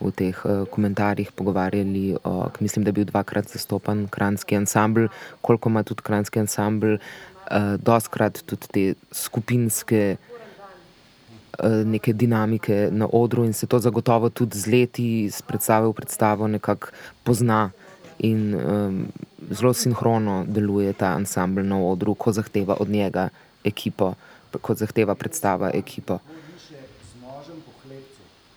[0.01, 2.17] v teh uh, komentarjih pogovarjali,
[2.53, 5.07] k- mislim, da je bil dvakrat zastopan kranski ansambl,
[5.41, 13.45] koliko ima tudi kranski ansambl, uh, doskrat tudi te skupinske uh, neke dinamike na odru
[13.45, 16.89] in se to zagotovo tudi z leti, s predstave v predstavo nekako
[17.23, 17.71] pozna.
[18.19, 19.07] In um,
[19.51, 23.29] zelo sinhrono deluje ta ansambl na odru, ko zahteva od njega
[23.65, 24.15] ekipo,
[24.61, 26.19] kot zahteva predstava ekipo.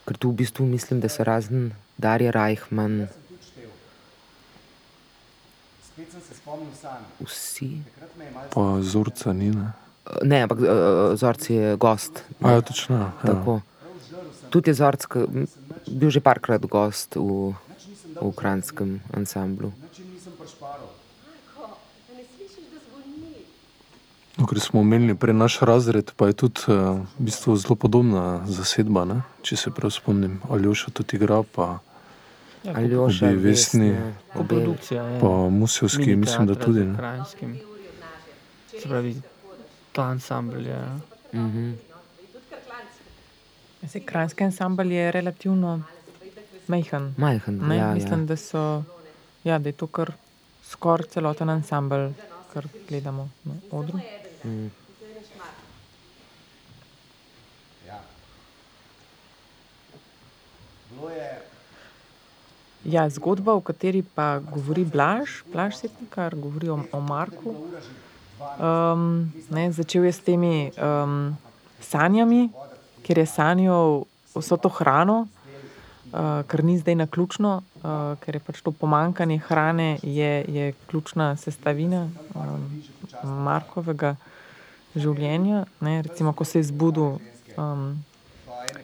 [0.08, 3.08] Ker tu v bistvu mislim, da so razen Darja sanj.
[7.20, 7.82] vsi.
[8.54, 9.74] Pa Zorca ni, ne?
[10.24, 10.68] Ne, ampak uh,
[11.20, 12.24] Zorc je gost.
[12.42, 13.12] A ja, točno.
[13.24, 13.60] Ja.
[14.50, 15.04] Tudi je Zorc
[15.88, 17.52] bil že parkrat gost v,
[18.16, 19.76] v kranskem ansamblu.
[19.84, 20.88] nič jim nisem prišparal.
[21.58, 21.68] Da
[22.16, 23.44] ne slišiš, da zvoni.
[24.38, 26.78] No, ker smo omenili prej naš razred, pa je tudi uh,
[27.12, 29.18] v bistvu zelo podobna zasedba, ne?
[29.42, 30.42] če se prav spomnim.
[30.48, 31.80] Aljoša tudi igra, pa,
[32.68, 33.90] Aljoša, Obe Vesni.
[33.90, 35.20] Vesna, obe- Koprodukcija je.
[35.20, 36.80] pa Musevski, mislim, da tudi.
[36.82, 36.96] Ne?
[36.96, 37.58] Krajskim.
[38.72, 39.16] Se pravi,
[39.92, 40.80] ta ansambl je.
[41.34, 41.72] Mhm.
[43.84, 45.82] Se kranjski ansambl je relativno
[46.68, 47.14] majhen.
[47.18, 48.26] Majhen, Ne, ja, mislim, ja.
[48.26, 48.84] da, so,
[49.44, 50.12] ja, da je to kar
[50.64, 52.10] skoraj celoten ansambl,
[52.54, 54.00] kar gledamo na odru.
[54.44, 54.72] Mm.
[57.88, 58.00] Ja.
[60.90, 61.42] Bilo je
[62.88, 67.52] Ja, zgodba, o kateri pa govori Blaž, Blaž Setnikar, govori o, o Marku.
[68.40, 71.36] Um, ne, začel je s temi um,
[71.84, 72.48] sanjami,
[73.04, 75.26] ker je sanjal vso to hrano,
[76.14, 80.74] uh, kar ni zdaj na ključno, uh, ker je pač to pomankanje hrane, je, je
[80.88, 82.84] ključna sestavina um,
[83.24, 84.16] Markovega
[84.96, 85.66] življenja.
[85.82, 87.20] Ne, recimo, ko se je zbudil,
[87.58, 87.90] um,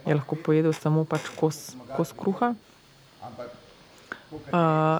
[0.05, 2.53] je lahko pojedel samo pač kos, kos kruha.
[4.33, 4.97] Uh,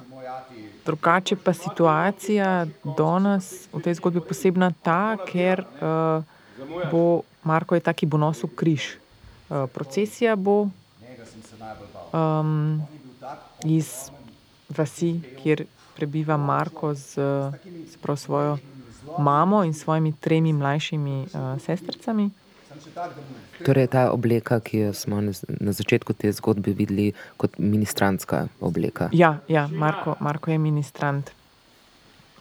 [0.86, 6.22] drugače pa situacija danes v tej zgodbi posebna ta, ker uh,
[6.90, 8.94] bo Marko je ta, ki bo nosil križ.
[9.50, 10.70] Uh, procesija bo
[12.14, 12.82] um,
[13.64, 14.10] iz
[14.68, 15.66] vasi, kjer
[15.96, 17.18] prebiva Marko z,
[18.02, 18.58] prav svojo
[19.18, 22.30] mamo in svojimi tremi mlajšimi uh, sestricami.
[23.64, 29.08] Torej, ta obleka, ki jo smo na, začetku te zgodbe videli kot ministrantska obleka.
[29.12, 31.30] Ja, ja Marko, Marko je ministrant.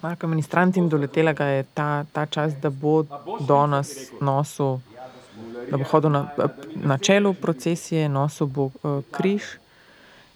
[0.01, 3.03] Marko je ministrant in doletela ga je ta, ta čas, da bo
[3.47, 4.81] danes nosil,
[5.69, 6.25] da bo hodil na,
[6.75, 9.62] na čelu procesije, nosil bo uh, križ.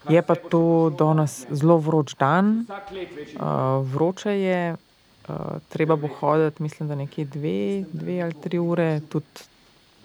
[0.09, 5.35] Je pa to danes zelo vroč dan, uh, vroče je, uh,
[5.69, 9.47] treba bo hoditi, mislim, da nekje dve, dve ali tri ure, tudi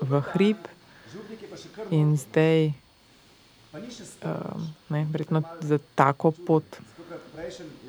[0.01, 0.57] v hrib.
[1.91, 2.73] In zdaj,
[4.89, 6.81] ne, verjetno za tako pot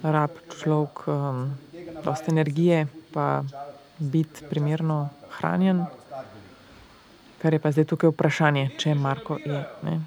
[0.03, 0.29] rab
[0.61, 1.57] človek um,
[2.03, 3.43] dosta energije, pa
[3.97, 5.09] biti primerno
[5.39, 5.85] hranjen.
[7.41, 9.63] Kar je pa zdaj tukaj vprašanje, če Marko je.
[9.83, 9.99] Ne.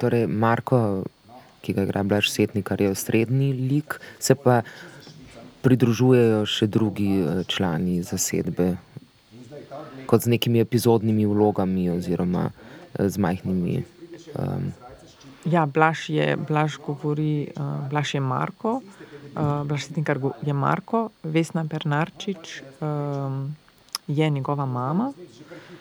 [0.00, 1.04] Torej, Marko,
[1.62, 4.62] ki ga igra Blaž Setnikar, je osrednji lik, se pa
[5.64, 8.74] pridružujejo še drugi eh, člani zasedbe,
[10.10, 13.84] kot z nekimi epizodnimi vlogami oziroma eh, z majhnimi.
[14.36, 14.72] Um,
[15.44, 21.68] Ja, Blaž je, Blaž govori, uh, Blaž je Marko, uh, Blaž Sitnikar je Marko, Vesna
[21.68, 23.52] Bernarčič um,
[24.08, 25.12] je njegova mama.
[25.12, 25.73] Uh,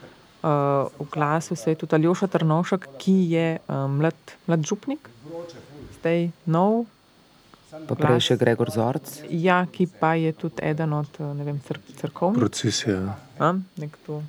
[0.43, 4.15] v glasu se je tudi Aljoša Trnovšek, ki je uh, mlad,
[4.47, 5.09] mlad župnik,
[5.99, 6.85] zdaj nov.
[7.87, 9.23] pa prej še Gregor Zorc.
[9.31, 12.37] Ja, ki pa je tudi eden od uh, ne vem, cr crkovnih.
[12.37, 13.15] Procesija.
[13.39, 14.21] A, nekdo.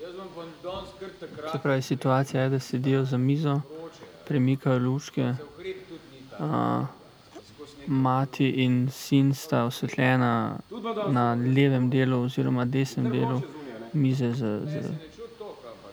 [0.00, 3.60] Jaz vam pa danes kar takrat, Se pravi, situacija je, da sedijo za mizo,
[4.24, 5.34] premikajo lučke.
[6.40, 6.86] A,
[7.86, 10.56] mati in sin sta osvetljena
[11.08, 13.42] na levem delu oziroma desnem delu
[13.92, 14.92] mize z, z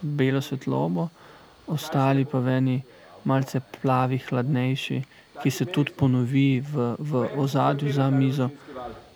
[0.02, 1.10] belo svetlobo,
[1.68, 2.78] ostali pa v eni
[3.24, 5.02] malce plavi, hladnejši,
[5.42, 8.50] ki se tudi ponovi v, v ozadju za mizo,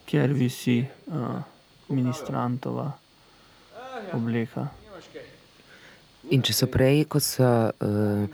[0.05, 1.41] kjer visi uh,
[1.89, 2.91] ministrantova
[4.13, 4.67] obleka.
[6.33, 8.25] In če so prej, ko so uh,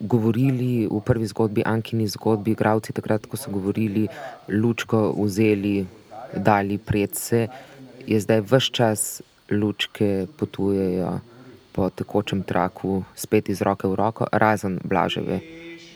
[0.00, 4.08] govorili v prvi zgodbi, Ankini zgodbi, igravci takrat, ko so govorili,
[4.48, 5.86] lučko vzeli,
[6.36, 7.46] dali predse,
[8.06, 11.20] je zdaj vse čas lučke potujejo
[11.72, 15.40] po tekočem traku, spet iz roke v roko, razen Blaževe,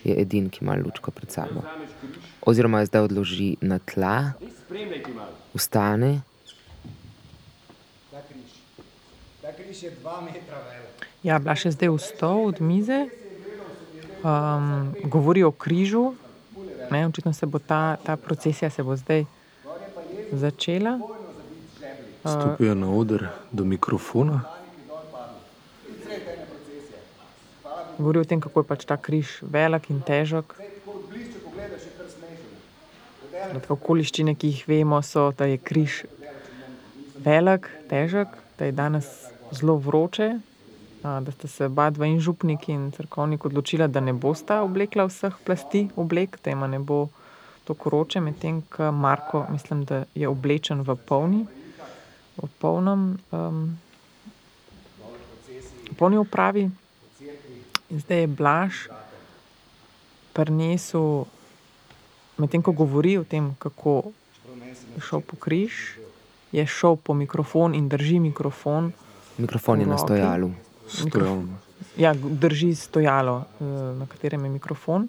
[0.05, 1.65] je edin, ki ima lučko pred sabo.
[2.47, 4.33] Oziroma zdaj odloži na tla,
[5.55, 6.23] vstane.
[9.43, 10.97] Velik.
[11.23, 13.07] Ja, Blaž je zdaj vstal od mize,
[14.25, 16.15] um, govori o križu.
[16.91, 19.25] Ne, očitno se bo ta, ta procesija bo zdaj
[20.33, 20.99] začela.
[22.21, 24.41] Stopijo na oder do mikrofona.
[27.99, 30.53] Govori o tem, kako je pač ta križ velik in težek.
[33.47, 36.03] Da okoliščine, ki jih vemo, so, da je križ
[37.25, 38.29] velik, težek,
[38.59, 39.09] da je danes
[39.55, 40.35] zelo vroče,
[41.21, 45.35] da sta se oba dva in župnik in crkovnik odločila, da ne bosta oblekla vseh
[45.45, 47.09] plasti oblek, da ima ne bo
[47.67, 51.47] tako vroče, medtem ko Marko, mislim, da je oblečen v polni,
[52.37, 53.79] v polnem, um,
[55.91, 56.71] v polni upravi.
[57.91, 58.87] In zdaj je Blaž
[60.35, 61.25] prinesel,
[62.37, 64.13] medtem ko govori o tem, kako
[64.95, 65.99] je šel po križ,
[66.53, 68.93] je šel po mikrofon in drži mikrofon.
[69.39, 70.51] Mikrofon je na stojalu.
[70.89, 71.45] Stojalo.
[71.97, 73.65] Ja, drži stojalo, eh,
[73.99, 75.09] na katerem je mikrofon.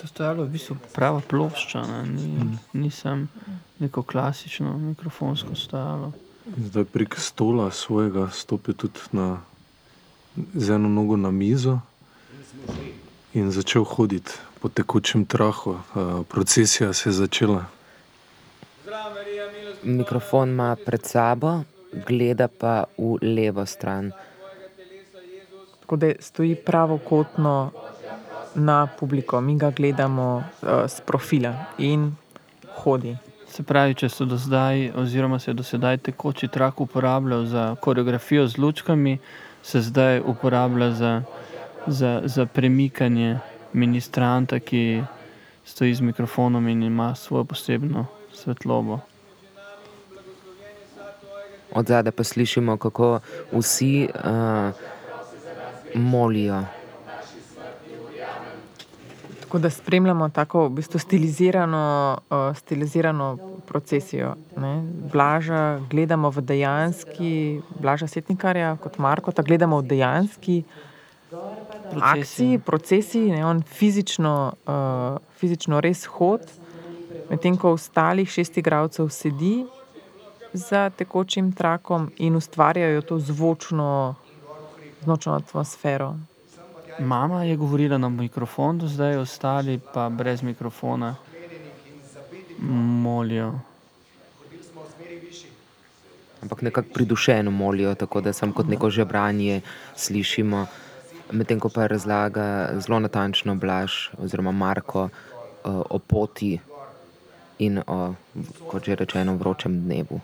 [0.00, 2.06] To stojalo je v bistvu prava plošča, ne?
[2.06, 3.28] ni, ni sem
[3.78, 6.12] neko klasično mikrofonsko stojalo.
[6.56, 9.40] Zdaj prek stola svojega stopi tudi na,
[10.54, 11.80] z eno nogo na mizo
[13.34, 15.78] in začel hoditi po tekočem trahu.
[16.28, 17.64] Procesija se je začela.
[19.82, 21.60] Mikrofon ima pred sabo,
[21.92, 24.12] gleda pa v levo stran.
[25.80, 27.70] Tako da stoji pravokotno
[28.54, 32.12] na publiko, mi ga gledamo uh, z profila in
[32.76, 33.16] hodi.
[33.48, 37.74] Se pravi, če so do zdaj, oziroma se je do sedaj tekoči trak uporabljal za
[37.80, 39.18] koreografijo z lučkami,
[39.62, 41.22] se zdaj uporablja za,
[41.86, 43.38] za, za premikanje
[43.72, 45.02] ministranta, ki
[45.64, 49.00] stoji z mikrofonom in ima svojo posebno svetlobo.
[51.78, 53.20] Od zadaj pa slišimo, kako
[53.52, 54.74] vsi uh,
[55.94, 56.64] molijo.
[59.40, 64.34] Tako da spremljamo tako v bistvu stilizirano, uh, stilizirano procesijo.
[64.56, 64.82] Ne.
[65.12, 70.62] Blaža gledamo v dejanski, Blaža Setnikarja kot Marko, tako gledamo v dejanski
[72.00, 76.50] akciji, procesiji, ne, on fizično, uh, fizično res hod,
[77.30, 79.62] medtem ko ostalih šest igralcev sedi
[80.52, 84.14] za tekočim trakom in ustvarjajo to zvočno,
[85.02, 86.14] zvočno atmosfero.
[86.98, 91.16] Mama je govorila na mikrofon, do zdaj ostali pa brez mikrofona
[93.02, 93.52] molijo.
[96.42, 99.60] Ampak nekako pridušeno molijo, tako da sem kot neko žebranje
[99.96, 100.66] slišimo.
[101.30, 105.10] Medtem ko pa razlaga zelo natančno Blaž oziroma Marko uh,
[105.90, 106.58] o poti
[107.58, 108.14] in o,
[108.70, 110.20] kot že rečeno, vročem dnevu.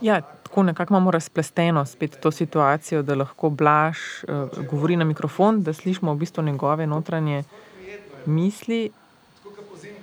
[0.00, 5.62] Ja, tako nekako imamo razplesteno spet to situacijo, da lahko Blaž uh, govori na mikrofon,
[5.62, 7.44] da slišimo v bistvu njegove notranje
[8.26, 8.90] misli,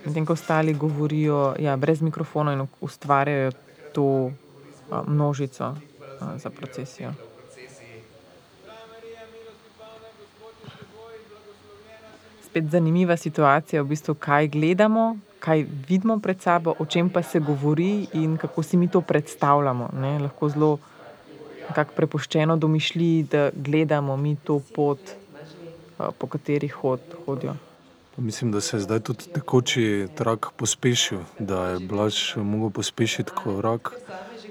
[0.04, 3.52] medtem ko ostali govorijo ja, brez mikrofona in ustvarjajo
[3.92, 4.32] to uh,
[5.06, 5.76] množico uh,
[6.36, 7.12] za procesijo.
[12.46, 17.40] Spet zanimiva situacija, v bistvu, kaj gledamo, kaj vidimo pred sabo, o čem pa se
[17.40, 19.90] govori in kako si mi to predstavljamo.
[20.00, 20.18] Ne?
[20.18, 20.78] Lahko zelo
[21.68, 24.98] nekako prepuščeno domišlji, da gledamo mi to pot,
[25.98, 27.54] a, po kateri hod, hodijo.
[28.16, 33.92] Mislim, da se je zdaj tudi tekoči trak pospešil, da je Blaž mogel pospešiti korak.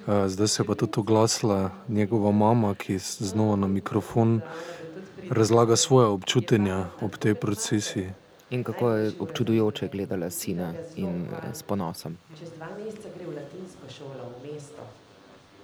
[0.08, 4.42] Eh, Zdaj se je pa tudi oglasila njegova mama, ki znova na mikrofon
[5.30, 8.10] razlaga svoje občutenja ob tej procesiji.
[8.54, 12.18] In kako je občudujoče gledala sina in eh, s ponosom.
[12.40, 14.84] Čez dva meseca gre v latinsko šolo v mesto.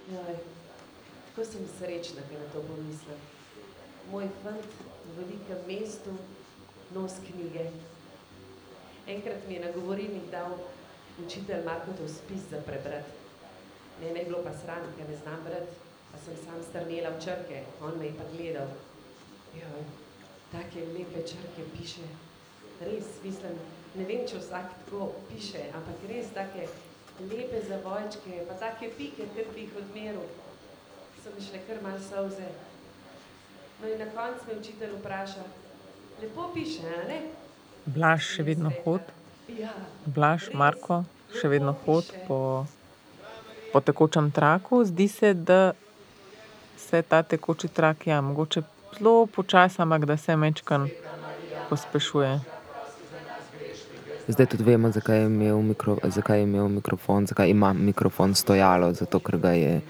[0.09, 3.19] Tako sem srečna, ko na to pomislim.
[4.11, 4.71] Moj fant
[5.05, 6.15] v velikem mestu
[6.95, 7.67] nos knjige.
[9.07, 10.57] Enkrat mi je na govorilnik dal
[11.25, 13.13] učitelj Markotov spis za prebrati.
[14.01, 15.77] Mene je bilo pa sram, ker ne znam brati,
[16.11, 18.73] pa sem sam strnela v črke, on me je pa gledal.
[19.53, 19.85] Joj,
[20.51, 22.09] take lepe črke piše.
[22.79, 23.57] Res, mislim,
[23.95, 26.67] ne vem, če vsak tako piše, ampak res take
[27.27, 30.27] lepe zavojčke, pa take pike, ker bi jih odmeril.
[31.19, 32.47] So mi šle kar malo solze.
[33.81, 35.43] No in na koncu me učitelj vpraša,
[36.21, 37.19] lepo piše, a ne?
[37.85, 39.11] Blaž še vedno hod.
[39.57, 39.73] Ja,
[40.05, 41.01] Blaž, Marko,
[41.35, 42.39] še vedno hod po,
[43.73, 44.83] po tekočem traku.
[44.85, 45.73] Zdi se, da
[46.77, 48.63] se ta tekoči trak, ja, mogoče
[48.99, 50.87] zelo počasi, ampak da se mečkan
[51.69, 52.58] pospešuje.
[54.29, 58.93] Zdaj tudi vemo, zakaj je imel, mikro, zakaj je imel mikrofon, zakaj ima mikrofon stojalo,
[58.93, 59.81] zato ker ga je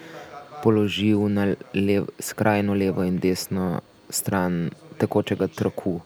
[0.64, 6.00] položil na lev, skrajno levo in desno stran tekočega traku.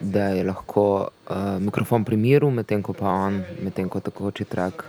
[0.00, 4.86] Da je lahko uh, mikrofon pri miru, medtem ko pa on, medtem ko tekoči trak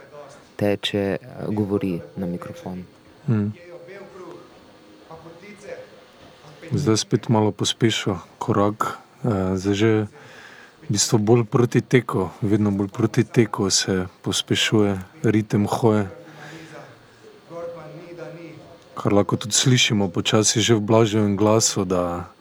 [0.56, 2.84] teče, uh, govori na mikrofon.
[3.26, 3.52] Hmm.
[6.72, 9.91] Zdaj spet malo pospešil korak, uh, zdaj že
[10.88, 16.08] v bistvu bolj proti teku, vedno bolj proti teku se pospešuje ritem hoje.
[18.96, 22.32] Kar lahko tudi slišimo počasi že v blažjem glasu, da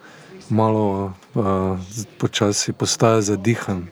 [0.49, 1.75] malo uh,
[2.17, 3.91] počasi postaja zadihan.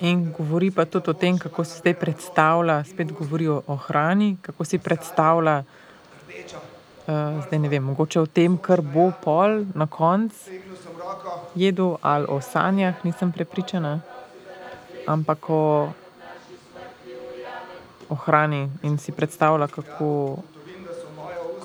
[0.00, 4.64] In govori pa tudi o tem, kako si zdaj predstavlja, spet govori o hrani, kako
[4.64, 5.64] si predstavlja,
[7.08, 10.58] uh, zdaj ne vem, mogoče o tem, kar bo pol na koncu
[11.54, 14.00] jedel, ali o sanjah, nisem prepričana,
[15.06, 15.88] ampak o,
[18.08, 20.42] o hrani in si predstavlja, kako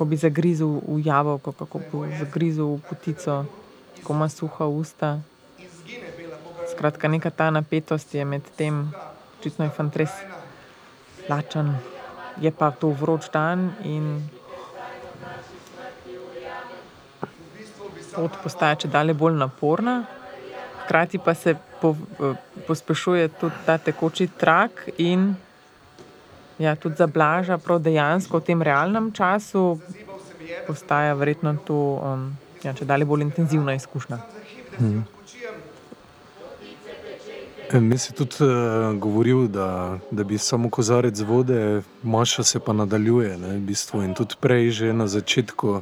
[0.02, 3.46] ko bi zagrizel v jabolko, kako bi zagrizel v potico,
[4.02, 5.22] ko ima suha usta.
[6.72, 8.90] Skratka, neka ta napetost je med tem,
[9.38, 10.10] očitno je fant res
[11.30, 11.78] lačen,
[12.42, 14.26] je pa to vroč dan in
[18.16, 20.04] pot postaja če dalje bolj naporna.
[20.84, 21.96] Hkrati pa se po,
[22.68, 25.34] pospešuje tudi ta tekoči trak in
[26.60, 29.80] ja, tudi za blaža, prav dejansko v tem realnem času
[30.68, 32.30] postaja verjetno to um,
[32.64, 34.20] ja, če dalje bolj intenzivna izkušnja.
[34.78, 35.04] Hmm.
[37.72, 43.38] Mi si tudi uh, govoril, da, da bi samo kozarec vode, maša se pa nadaljuje.
[43.38, 44.02] Ne, v bistvu.
[44.04, 45.80] In tudi prej, že na začetku,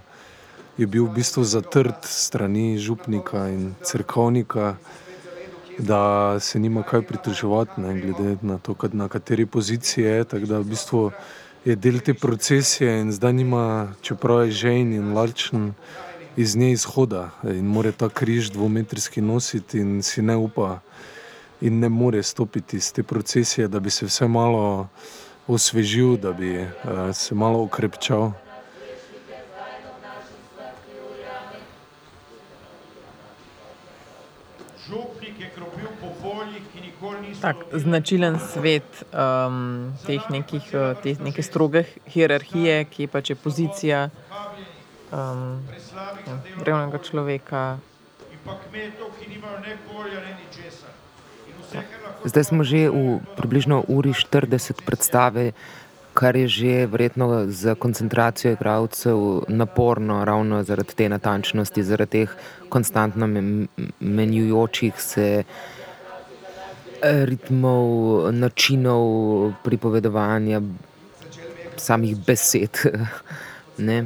[0.80, 4.78] je bil v bistvu zatrt strani župnika in crkovnika,
[5.80, 10.24] da se nima kaj pritoževati, ne, glede na to, na kateri poziciji je.
[10.24, 11.12] Tako da v bistvu
[11.66, 15.74] je del te procesije in zdaj nima, čeprav je žejn in lačen,
[16.36, 20.80] iz nje izhoda in more ta križ dvometrski nositi in si ne upa
[21.62, 24.88] in ne more stopiti iz te procesije, da bi se vse malo
[25.48, 26.70] osvežil, da bi uh,
[27.14, 28.32] se malo okrepčal.
[37.42, 38.84] Tak, značilen svet
[39.16, 40.66] um, teh nekih,
[41.04, 44.10] te neke stroge hierarhije, ki pač je pozicija
[45.12, 46.36] um, ja,
[46.68, 47.80] revnega človeka.
[52.28, 55.56] Zdaj smo že v približno uri 40 predstave,
[56.12, 62.30] kar je že verjetno za koncentracijo igralcev naporno, ravno zaradi te natančnosti, zaradi teh
[62.70, 63.28] konstantno
[64.00, 65.44] menjujočih se
[67.02, 70.62] ritmov, načinov pripovedovanja,
[71.78, 72.80] samih besed.
[73.80, 74.04] Ne?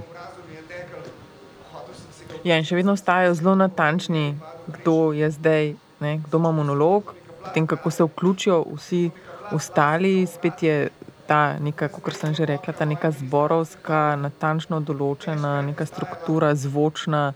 [2.45, 4.35] Ja, in še vedno ostajajo zelo natančni,
[4.67, 5.71] kdo je zdaj,
[6.03, 9.09] ne, kdo ima monolog, potem kako se vključijo vsi
[9.57, 10.75] ostali, spet je
[11.27, 17.33] ta neka, kot sem že rekla, ta neka zborovska, natančno določena, neka struktura, zvočna,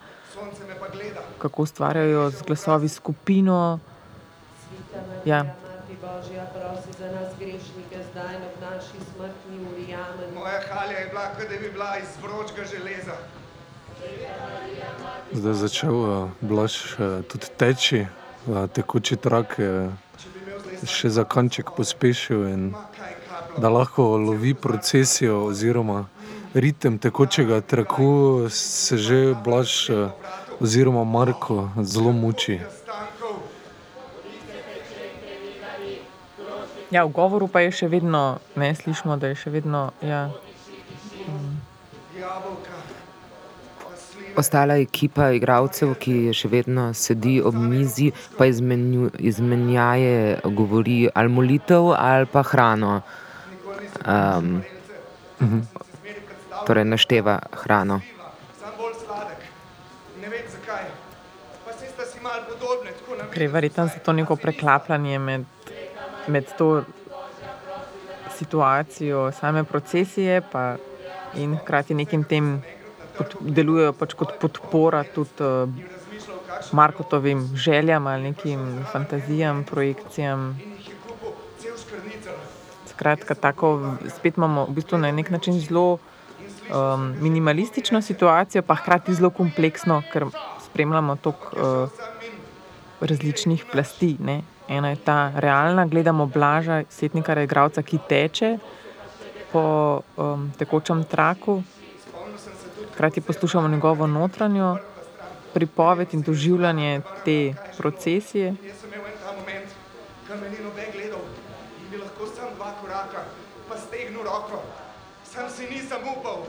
[1.41, 3.79] kako ustvarjajo z glasovi skupino.
[5.25, 5.45] Ja.
[10.35, 13.17] Moja halja je bila, kot da bi bila iz vročega železa.
[15.33, 18.05] Zdaj je začel uh, blaž uh, tudi teči,
[18.47, 19.91] uh, tekoči trak je
[20.85, 22.73] še za kanček pospešil in
[23.57, 26.05] da lahko lovi procesijo oziroma
[26.53, 29.89] ritem tekočega traku, se že blaž
[30.61, 32.59] oziroma Marko zelo muči.
[36.91, 39.91] Ja, v govoru pa je še vedno, ne slišimo, da je še vedno.
[39.99, 40.29] Ja.
[44.39, 51.91] Ostala ekipa igralcev, ki še vedno sedi ob mizi, pa izmenju, izmenjaje govori ali molitev
[51.97, 53.01] ali pa hrano.
[54.07, 54.61] Um,
[56.67, 57.99] torej našteva hrano.
[58.61, 59.43] Sam bolj sladek.
[60.23, 60.87] Ne vem zakaj.
[61.65, 65.45] Pa se sta si malo podobne, tako na Gre verjetno za to neko preklapljanje med,
[66.27, 66.83] med to
[68.37, 70.75] situacijo same procesije pa
[71.35, 72.61] in hkrati nekim tem
[73.17, 75.69] pod, delujejo pač kot podpora tudi uh,
[76.71, 80.59] Markotovim željam ali nekim fantazijam, projekcijam.
[82.85, 85.97] Skratka, tako spet imamo v bistvu na nek način zelo
[86.73, 90.25] um, minimalistično situacijo, pa hkrati zelo kompleksno, ker
[90.65, 91.89] spremljamo toliko uh,
[92.99, 94.15] različnih plasti.
[94.19, 94.41] Ne.
[94.67, 98.57] Ena je ta realna, gledamo blaža, setnika, igralca, ki teče
[99.51, 101.63] po um, tekočem traku,
[102.93, 104.77] hkrati poslušamo njegovo notranjo
[105.53, 108.55] pripoved in doživljanje te procesije.
[108.63, 109.69] Jaz sem imel en ta moment,
[110.27, 111.23] ko me ni noben gledal
[111.79, 113.23] in bi lahko sam dva koraka,
[113.69, 114.61] pa stegnil roko.
[115.23, 116.43] Sam si nisem upal.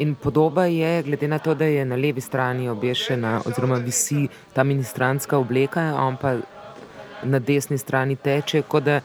[0.00, 4.64] In podoba je, glede na to, da je na levi strani obješena, oziroma visi ta
[4.64, 6.36] ministrantska obleka, on pa
[7.22, 9.00] na desni strani teče, kot da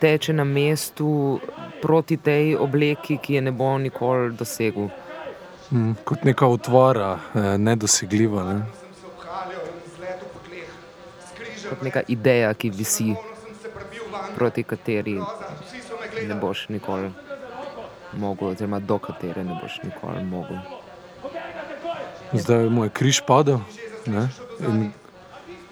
[0.00, 1.40] teče na mestu
[1.82, 4.88] proti tej obleki, ki je ne bo nikoli dosegel.
[5.70, 8.44] Mm, kot neka otvora, eh, nedosegljiva.
[8.44, 8.62] Ne?
[11.68, 13.14] Kot neka ideja, ki visi,
[14.34, 15.20] proti kateri
[16.28, 17.27] ne boš nikoli
[18.12, 20.56] mogel, oziroma do katere ne boš nikoli mogel.
[22.32, 23.60] Zdaj mu je križ padel
[24.06, 24.28] ne?
[24.60, 24.90] in,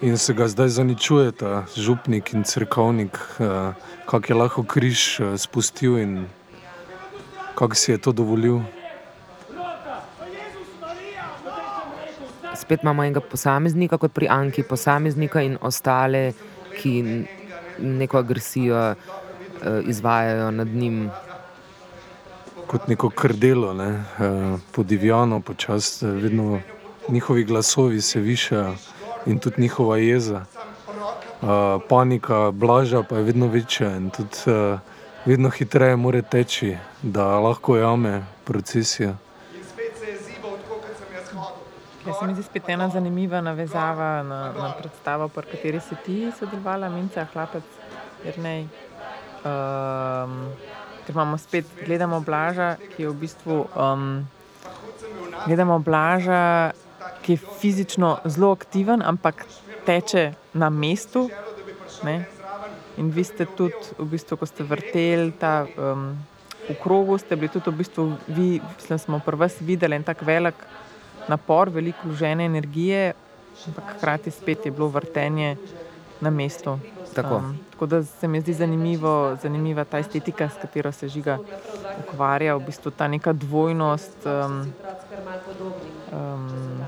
[0.01, 3.73] in se ga zdaj zaničuje ta župnik in crkovnik, eh,
[4.05, 6.27] kako je lahko križ eh, spustil in
[7.55, 8.61] kako si je to dovolil.
[12.55, 16.33] Spet imamo enega posameznika, kot pri Anki, posameznika in ostale,
[16.77, 17.23] ki
[17.79, 18.95] neko agresijo eh,
[19.85, 21.09] izvajajo nad njim.
[22.67, 23.89] Kot neko krdelo, ne?
[24.19, 26.59] eh, podivjano, počasi, eh, vedno
[27.09, 28.75] njihovi glasovi se višajo
[29.25, 30.45] in tudi njihova jeza.
[31.41, 34.77] Eh, Panika, blaža pa je vedno večja in tudi eh,
[35.25, 39.15] vedno hitreje more teči, da lahko jame procesijo.
[42.07, 46.31] Ja, se mi zdi spet ena zanimiva navezava na, na predstavo, pri kateri si ti
[46.39, 47.63] sodelovala, Minca, hlapec,
[48.25, 48.67] Jrnej.
[49.43, 50.51] Um,
[51.07, 54.27] ker imamo spet, gledamo Blaža, ki je v bistvu, um,
[55.45, 56.75] gledamo Blaža,
[57.23, 59.45] ki je fizično zelo aktiven, ampak
[59.87, 61.29] teče na mestu.
[62.03, 62.25] Ne?
[62.99, 66.11] In vi ste tudi, v bistvu, ko ste vrteli ta um,
[66.67, 70.27] v krogu, ste bili tudi v bistvu, vi, mislim, smo pri vas videli en tak
[70.27, 70.59] velik
[71.31, 73.15] napor, veliko vložene energije,
[73.71, 75.55] ampak hkrati spet je bilo vrtenje
[76.21, 76.79] na mestu.
[77.15, 77.35] Tako.
[77.35, 81.37] Um, tako da se mi zdi zanimivo, zanimiva ta estetika, s katero se žiga
[81.99, 84.25] ukvarja, v bistvu ta neka dvojnost.
[84.25, 84.73] Um,
[86.11, 86.85] um,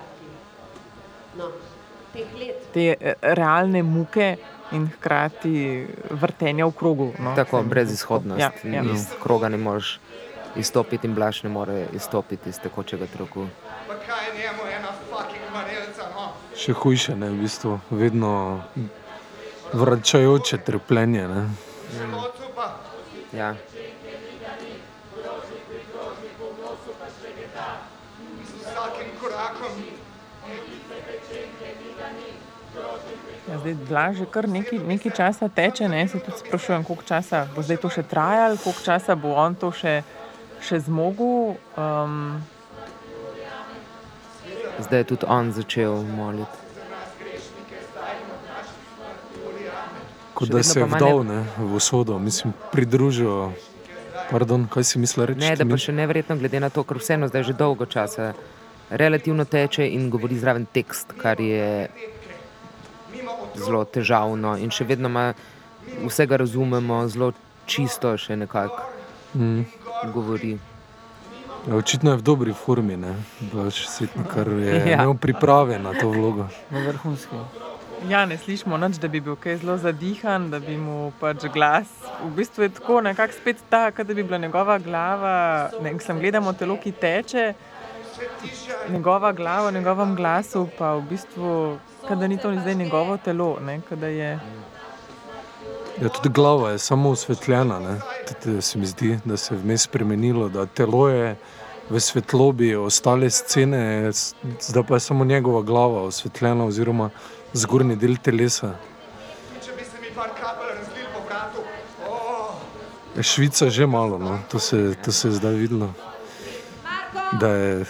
[2.74, 4.38] te eh, realne muke
[4.72, 7.14] in hkrati vrtenja v krogu.
[7.20, 7.70] No, Tako, zdi.
[7.70, 8.40] brezizhodnost.
[8.40, 8.84] Ja, ja.
[8.94, 10.00] Iz kroga ne moreš
[10.56, 13.48] izstopiti, in blaš ne more izstopiti iz tekočega troku.
[13.88, 16.32] Pa kaj je njemu ena fucking manelca, no?
[16.58, 18.62] Še hujše, ne, v bistvu, vedno
[19.74, 21.28] vračajoče trpljenje.
[21.28, 21.50] Ne.
[23.34, 23.56] Ja.
[28.44, 29.72] Z vsakim korakom.
[33.50, 36.08] Ja, zdaj, Blaž že kar nekaj, nekaj časa teče, ne?
[36.08, 39.72] se tudi sprašujem, koliko časa bo zdaj to še trajalo, koliko časa bo on to
[39.72, 40.02] še,
[40.62, 41.58] še zmogel.
[41.78, 42.42] Um,
[44.80, 46.59] Zdaj je tudi on začel moliti.
[50.40, 53.52] Kot da se je vdal ne- v usodo, mislim, pridružil.
[54.30, 55.42] Pardon, kaj si mislil reči?
[55.42, 58.34] Ne, da pa še neverjetno, glede na to, ker vseeno zdaj že dolgo časa
[58.92, 61.90] relativno teče in govori zraven tekst, kar je
[63.58, 65.34] zelo težavno in še vedno ima,
[66.04, 67.34] vsega razumemo, zelo
[67.68, 68.84] čisto še nekako
[69.32, 69.62] Mm.
[70.08, 70.58] govori.
[71.68, 73.14] Ja, očitno je v dobri formi, ne,
[73.44, 75.04] Blaž Svetnik, kar je Ja.
[75.04, 76.48] imel priprave na to vlogo.
[76.72, 77.36] Na vrhunski.
[78.08, 81.88] Ja, ne slišimo nič, da bi bil kaj zelo zadihan, da bi mu pač glas.
[82.24, 85.70] V bistvu je tako, nekako spet ta, da bi bila njegova glava.
[85.82, 87.54] Ne, sem gledamo telo, ki teče,
[88.90, 91.78] njegova glava v njegovem glasu, pa v bistvu,
[92.10, 93.58] da ni to zdaj njegovo telo.
[93.66, 94.40] Ne, da je,
[96.02, 97.80] Ja, tudi glava je samo osvetljena.
[97.80, 98.00] ne.
[98.28, 101.36] Tudi se mi zdi, da se je vmes spremenilo, da telo je
[101.90, 104.12] v svetlobi, ostale scene,
[104.62, 107.10] zdaj pa je samo njegova glava osvetljena, oziroma
[107.54, 108.74] zgornji del telesa.
[109.62, 111.64] Če bi se mi par kapelj razlil po vratu.
[112.10, 114.40] Oh, Švica že malo, no.
[114.52, 115.94] to, se, to se je zdaj videlo.
[117.42, 117.86] Je,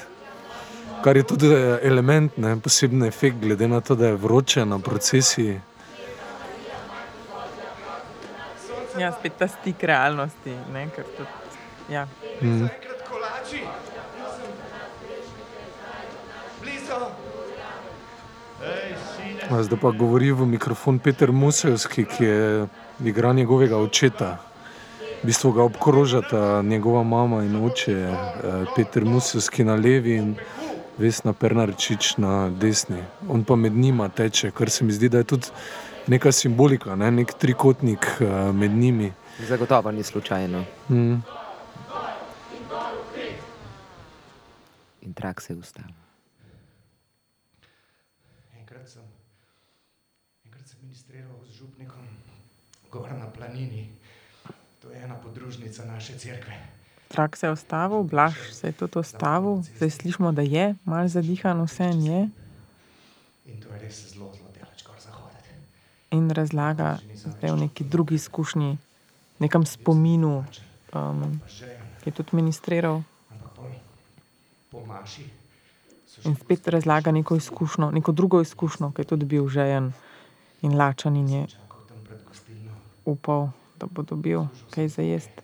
[1.04, 1.48] kar je tudi
[1.82, 5.62] element, ne, posebni efekt, glede na to, da je vroče na procesiji.
[9.00, 10.56] Ja, spet ta stik realnosti.
[10.74, 11.30] Ne, tudi,
[11.90, 12.08] ja.
[12.42, 12.68] mm.
[19.50, 22.68] Zdaj pa govori v mikrofon Peter Musevski, ki je
[23.06, 24.38] igral njegovega očeta.
[25.24, 30.36] V bistvu ga obkrožata njegova mama in oče, eh, Peter Musevski na levi in
[30.98, 33.04] Vesna Pernarčič na desni.
[33.30, 35.48] On pa med njima teče, kar se mi zdi, da je tudi
[36.08, 37.12] neka simbolika, ne?
[37.12, 39.12] nek trikotnik eh, med njimi.
[39.48, 40.66] Zagotovo ni slučajno.
[40.90, 41.22] Mm.
[45.02, 45.96] In trak se je ustavil.
[48.60, 49.04] Enkrat sem,
[50.46, 52.04] enkrat sem ministriral z župnikom
[52.92, 53.90] gor na planini.
[54.82, 56.54] To je ena podružnica naše cerkve.
[57.08, 61.62] Trak se je ustavil, blaž se je tudi ustavil, zdaj slišimo, da je malo zadihan,
[61.66, 62.30] vse je.
[63.46, 65.50] In to je res zelo, zelo delač, kar zahoditi.
[66.12, 68.78] In razlaga zdaj v neki drugi izkušnji,
[69.40, 70.46] nekem spominu,
[70.94, 71.42] um,
[72.02, 73.02] ki je tudi ministriral.
[76.26, 79.94] In spet razlaga neko izkušnjo, neko drugo izkušnjo, ki je tudi bil žejen
[80.62, 81.48] in lačen in je
[83.12, 83.50] upal,
[83.80, 85.44] da bo dobil kaj za jesti.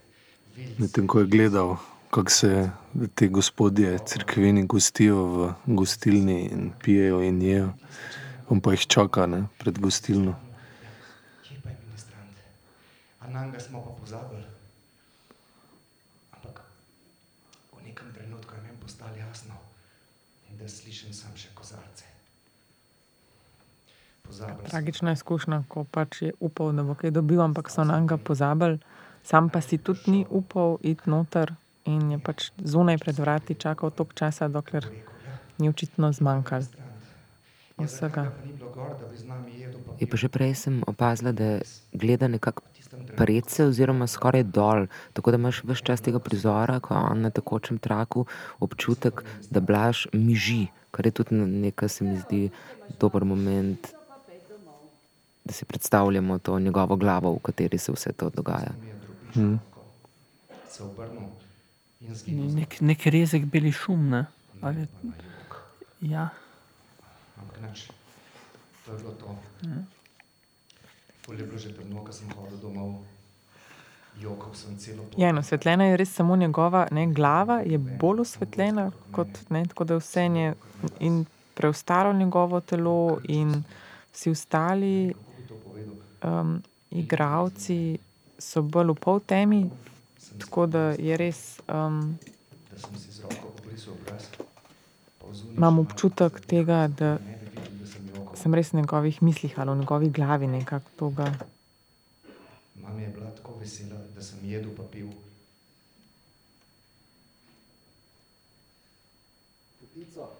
[0.77, 1.75] Medtem ko je gledal,
[2.09, 2.69] kako se
[3.15, 7.73] te gospodje, crkveni, gostijo v gostilni in pijejo in jejo,
[8.49, 10.35] on pa jih čaka ne, pred gostilno.
[11.43, 12.37] Kje pa je ministrant?
[13.19, 14.43] A na njega smo pa pozabili.
[16.31, 16.61] Ampak
[17.75, 19.59] v nekem trenutku je meni postalo jasno,
[20.59, 22.05] da slišim sam še kozarce.
[24.69, 28.80] Tragična izkušnja, ko pač je upal, da bo kaj dobil, ampak so na njega pozabili,
[29.23, 31.53] sam pa si tudi ni upal iti noter
[31.85, 34.89] in je pač zunaj pred vrati čakal toliko časa, dokler
[35.57, 36.65] ni očitno zmanjkalo
[37.77, 38.31] vsega.
[39.99, 41.60] Je pa že prej sem opazila, da
[41.93, 42.64] gleda nekako
[43.15, 47.77] predse oziroma skoraj dol, tako da imaš vse čas tega prizora, ko on na tekočem
[47.77, 48.26] traku
[48.60, 52.49] občutek, da blaž miži, kar je tudi nekaj, se mi zdi,
[52.99, 53.91] dober moment
[55.45, 58.72] da si predstavljamo to njegovo glavo, v kateri se vse to dogaja.
[59.34, 59.59] Hmm.
[62.27, 64.09] Nek, nek rezek beli šum.
[64.09, 64.26] Ne?
[64.61, 64.88] Ali,
[66.01, 66.30] ja.
[68.85, 69.35] To je bilo to.
[69.61, 69.84] Ja.
[71.26, 73.01] Pol je bilo že trno, ko sem hodil domov.
[75.17, 79.84] Ja, no, osvetljena je res samo njegova ne, glava, je bolj osvetljena, kot, ne, tako
[79.84, 80.53] da vse je
[80.99, 83.63] in preostalo njegovo telo, in
[84.13, 85.13] vsi ostali
[86.23, 86.61] um,
[86.91, 87.98] igravci
[88.38, 89.61] so bolj v pol temi,
[90.40, 91.61] tako da je res.
[91.68, 92.18] Um,
[95.56, 97.18] imam občutek tega, da
[98.36, 101.32] sem res v njegovih mislih ali v njegovi glavi nekako toga.
[102.76, 105.10] Mama je bila tako vesela, da sem jedel pa pil.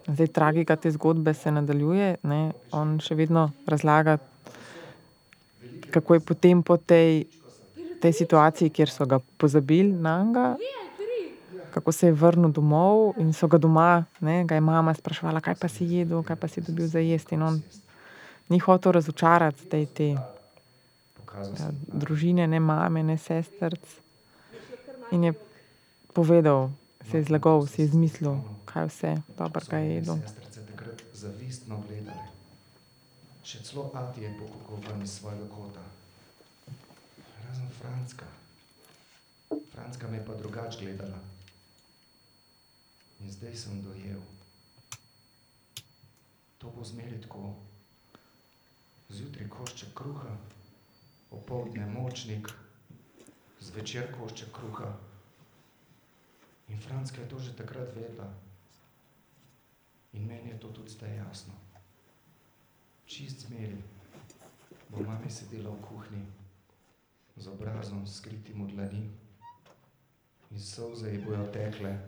[0.06, 2.16] Zdaj, tragika te zgodbe se nadaljuje.
[2.22, 2.52] Ne?
[2.72, 4.18] On še vedno razlaga
[5.96, 7.24] kako je potem po tej,
[8.00, 10.56] tej situaciji, kjer so ga pozabili na njega,
[11.72, 15.56] kako se je vrnil domov in so ga doma, ne, ga je mama sprašvala, kaj
[15.60, 17.34] pa si jedel, kaj pa si dobil za jesti.
[17.34, 17.62] In on
[18.48, 23.96] ni hotel razočarati te, te ja, družine, ne mame, ne sestrc.
[25.16, 25.32] In je
[26.12, 26.70] povedal,
[27.10, 30.24] se je zlagal, se je izmislil, kaj vse dobrega je jedel.
[31.12, 32.35] Zavistno gledali.
[33.46, 35.82] Še celo Ati je pokukal ven iz svojega kota.
[37.46, 38.26] Razen Franska.
[39.70, 41.20] Franska me je pa drugače gledala.
[43.22, 44.18] In zdaj sem dojel.
[46.58, 47.52] To bo zmeri tako.
[49.14, 50.32] Zjutraj košček kruha,
[51.30, 52.50] opoldne močnik,
[53.60, 54.90] zvečer košček kruha.
[56.66, 58.26] In Franska je to že takrat vedela.
[60.18, 61.65] In meni je to tudi zdaj jasno
[63.06, 63.78] čist zmeri,
[64.88, 66.26] bo mami sedela v kuhinji
[67.36, 69.04] z obrazom skritim v dlani
[70.50, 71.98] in solze ji bojo tekle.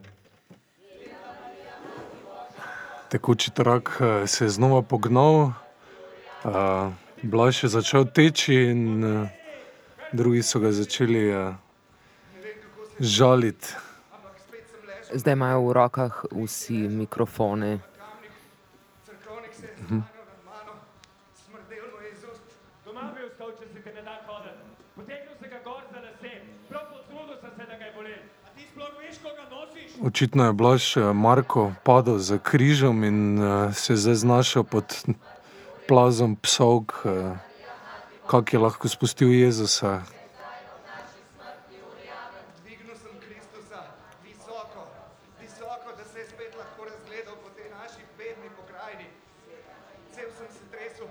[3.09, 5.53] Tekoči trak eh, se je znova pognal,
[6.45, 6.93] uh,
[7.23, 9.29] Blaž je začel teči in uh,
[10.13, 11.33] drugi so ga začeli
[13.01, 13.75] žaliti.
[15.15, 17.81] Zdaj imajo v rokah vsi mikrofone.
[19.89, 20.18] Mhm.
[30.09, 35.05] Očitno je Blaž eh, Marko padel za križem in uh, se zdaj znašel pod
[35.89, 37.37] plazom psovk, uh,
[38.27, 40.03] kak je lahko spustil Jezusa.
[42.65, 43.81] Dvignil sem Kristusa
[44.25, 44.89] visoko,
[45.41, 49.09] visoko, da se je spet lahko razgledal po tej naši bedni pokrajini.
[50.15, 51.09] Cel sem se tresel,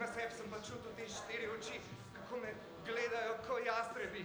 [0.00, 1.80] na sebi sem pa čutil te štiri oči,
[2.16, 2.52] kako me
[2.84, 4.24] gledajo ko jastrebi.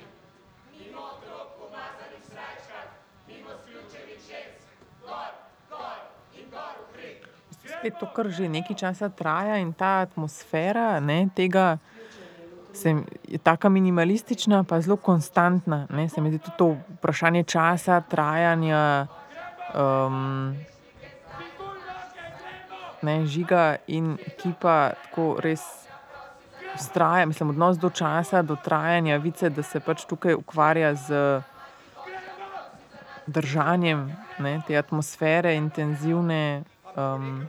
[0.79, 2.87] Mimo otrok pomazanih srajčkah,
[3.27, 4.67] mimo sključenih žensk,
[5.03, 5.31] gor,
[5.69, 5.99] gor
[6.39, 7.21] in gor v hrik.
[7.83, 11.83] Spet to kar že nekaj časa traja in ta atmosfera ne, tega
[12.71, 12.95] se,
[13.27, 15.87] je tako minimalistična, pa zelo konstantna.
[15.91, 16.07] Ne.
[16.09, 19.07] Se mi zdi tudi to vprašanje časa, trajanja,
[19.75, 20.55] um,
[23.01, 25.61] ne, žiga in ekipa tako res
[26.79, 31.41] vztraja, mislim, odnos do časa, do trajanja, vice, da se pač tukaj ukvarja z
[33.27, 34.07] držanjem
[34.39, 36.63] ne, te atmosfere, intenzivne.
[36.95, 37.47] Um,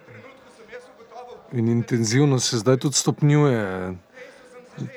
[1.54, 3.94] In intenzivno se zdaj tudi stopnjuje.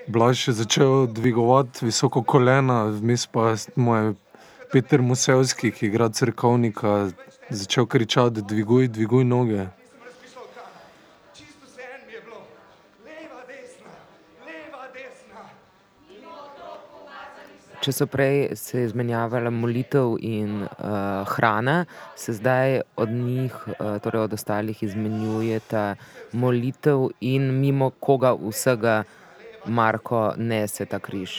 [0.07, 4.13] Blaž je začel dvigovati visoko kolena, vmes pa je
[4.71, 7.09] Peter Musevski, ki igra crkovnika,
[7.49, 9.67] začel kričati: Dviguj, dviguj noge.
[11.33, 12.41] Čisto vseeno mi je bilo,
[13.05, 13.93] leva, desna,
[14.47, 15.43] leva, desna.
[16.09, 17.76] Mimo otrok pomazanih srajčkah.
[17.87, 21.85] Če so prej se izmenjavala molitev in uh, hrana,
[22.19, 25.83] se zdaj od njih, uh, torej od ostalih, izmenjujeta
[26.33, 28.97] molitev in mimo koga vsega
[29.71, 31.37] Marko nese ta križ.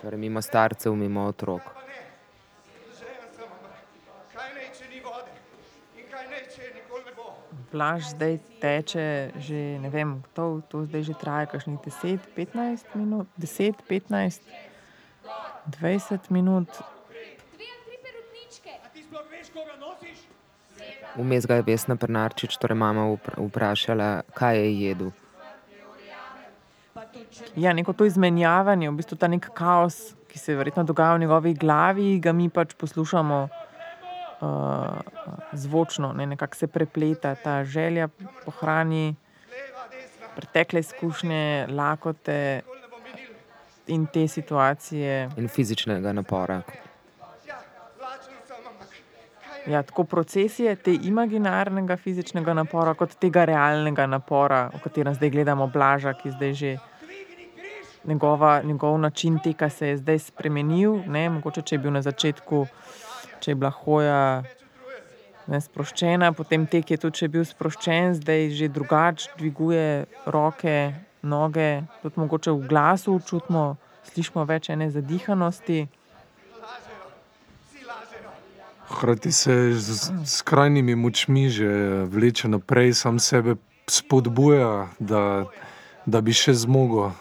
[0.00, 1.68] Torej, mimo starcev, mimo otrok.
[7.70, 13.28] Blaž zdaj teče že, ne vem, to, to zdaj že traja kakšnih 10, 15 minut,
[13.36, 14.69] 10, 15,
[15.66, 16.68] 20 minut.
[21.16, 25.10] Vmes ga je Vesna Prnarčič, torej mama, vpra- vprašala, kaj je jedel.
[27.56, 31.54] Ja, neko to izmenjavanje, v bistvu ta nek kaos, ki se verjetno dogaja v njegovi
[31.54, 33.38] glavi, ga mi pač poslušamo
[34.40, 34.48] uh,
[35.52, 38.08] zvočno, ne, nekako se prepleta ta želja
[38.44, 39.16] po hrani,
[40.36, 42.62] pretekle izkušnje, lakote
[43.90, 45.28] in te situacije.
[45.36, 46.62] In fizičnega napora.
[49.66, 55.66] Ja, tako procesije te imaginarnega fizičnega napora, kot tega realnega napora, o katerem zdaj gledamo
[55.66, 56.78] Blaža, ki zdaj že
[58.04, 61.02] njegova, njegov način teka se je zdaj spremenil.
[61.06, 61.28] Ne?
[61.30, 62.66] Mogoče, če je bil na začetku,
[63.40, 64.42] če je bila hoja
[65.46, 70.76] ne, sproščena, potem tek je tudi, če je bil sproščen, zdaj že drugače dviguje roke,
[71.22, 73.76] noge, tudi mogoče v glasu čutimo,
[74.12, 75.86] slišimo več ene zadihanosti.
[78.90, 79.94] Hkrati se z
[80.24, 81.68] z skrajnimi močmi že
[82.10, 83.54] vleče naprej, sam sebe
[83.86, 85.44] spodbuja, da,
[86.06, 87.12] da bi še zmogel.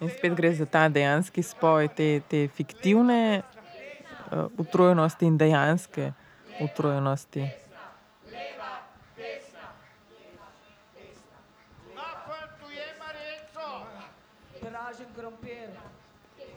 [0.00, 6.12] In spet gre za ta dejanski spoj, te, te fiktivne uh, utrujenosti in dejanske
[6.60, 7.48] utrujenosti.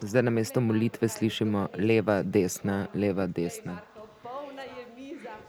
[0.01, 3.71] Zdaj na mesto molitve slišimo leva, desna, leva, desna.
[3.71, 3.89] Je.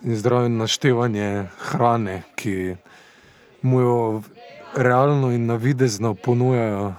[0.02, 2.77] In zdravo naštevanje hrane, ki
[3.62, 4.22] mu jo
[4.77, 6.94] realno in navidezno ponujajo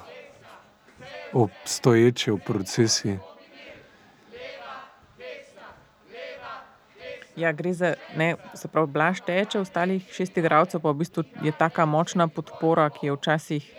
[1.34, 3.18] obstoječi v procesi.
[7.36, 11.52] Ja, gre za, ne, se pravi, blaž teče, ostalih šest igralcev pa v bistvu je
[11.52, 13.72] taka močna podpora, ki je včasih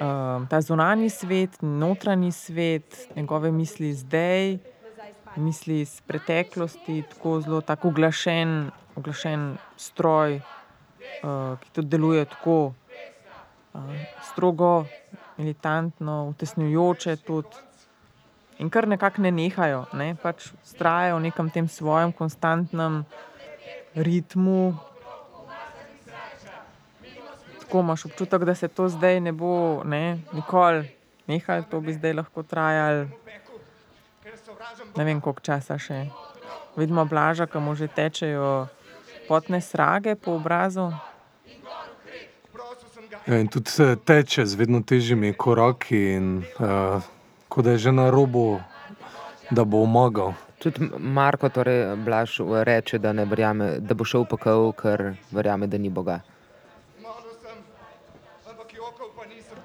[0.00, 4.58] um, ta zunani svet, notranji svet, njegove misli zdaj,
[5.36, 10.40] misli iz preteklosti, tako zelo tako uglašen, uglašen stroj,
[11.22, 12.58] uh, ki tudi deluje tako
[13.72, 13.82] uh,
[14.32, 14.84] strogo,
[15.36, 17.64] militantno, utesnjujoče tudi.
[18.58, 20.16] In kar nekako ne nehajo, ne?
[20.22, 23.04] pač vztrajajo v nekem tem svojem konstantnem
[23.94, 24.74] ritmu.
[27.68, 30.88] Tako imaš občutek, da se to zdaj ne bo ne, nikoli
[31.28, 33.06] nehalo, to bi zdaj lahko trajalo
[34.96, 36.06] ne vem koliko časa še.
[36.78, 38.68] Vidimo blaža, ki mu že tečejo
[39.28, 40.90] potne srage po obrazu.
[43.28, 46.28] Ja, in tudi eh, teče z vedno težjimi koraki, in
[46.58, 47.04] uh,
[47.48, 48.60] kot da je že na robu,
[49.50, 50.32] da bo omagal.
[50.58, 55.68] Tudi Marko, torej Blaž, reče, da, ne verjame, da bo šel v pekel, ker verjame,
[55.68, 56.18] da ni Boga.
[57.04, 57.60] Molil sem,
[58.48, 59.60] ampak jokal pa nisem.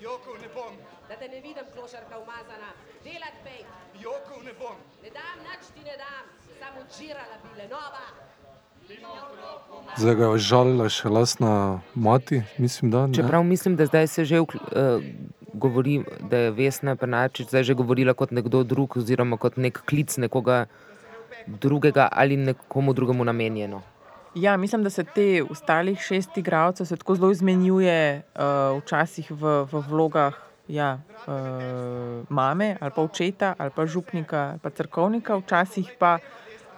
[0.00, 0.72] Jokov ne bom.
[1.10, 2.70] Da te ne vidim, klošarka umazana.
[3.02, 3.66] Delat pej.
[4.02, 4.76] Jokov ne bom.
[5.02, 6.24] Ne dam, nič ti ne dam.
[6.60, 6.85] Samo džirala bile, nova.
[9.96, 11.52] Zdaj ga je žalila še lastna
[11.94, 13.06] mati, mislim, da.
[13.06, 13.16] ne?
[13.16, 14.50] Čeprav mislim, da zdaj se že uh,
[15.52, 20.16] govori, da je Vesna Penačič zdaj že govorila kot nekdo drug, oziroma kot nek klic
[20.20, 20.66] nekoga
[21.46, 23.82] drugega ali nekomu drugemu namenjeno.
[24.34, 29.62] Ja, mislim, da se te ostalih šest igralcev se tako zelo izmenjuje, uh, včasih v,
[29.72, 30.36] v vlogah
[30.68, 31.32] ja, uh,
[32.28, 36.18] mame ali pa očeta ali pa župnika ali pa crkovnika, včasih pa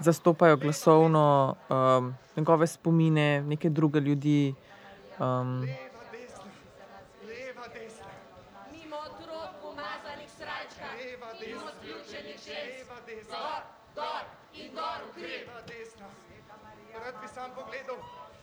[0.00, 4.54] zastopajo glasovno um, njegove spomine, neke druge ljudi.
[5.18, 5.68] Um,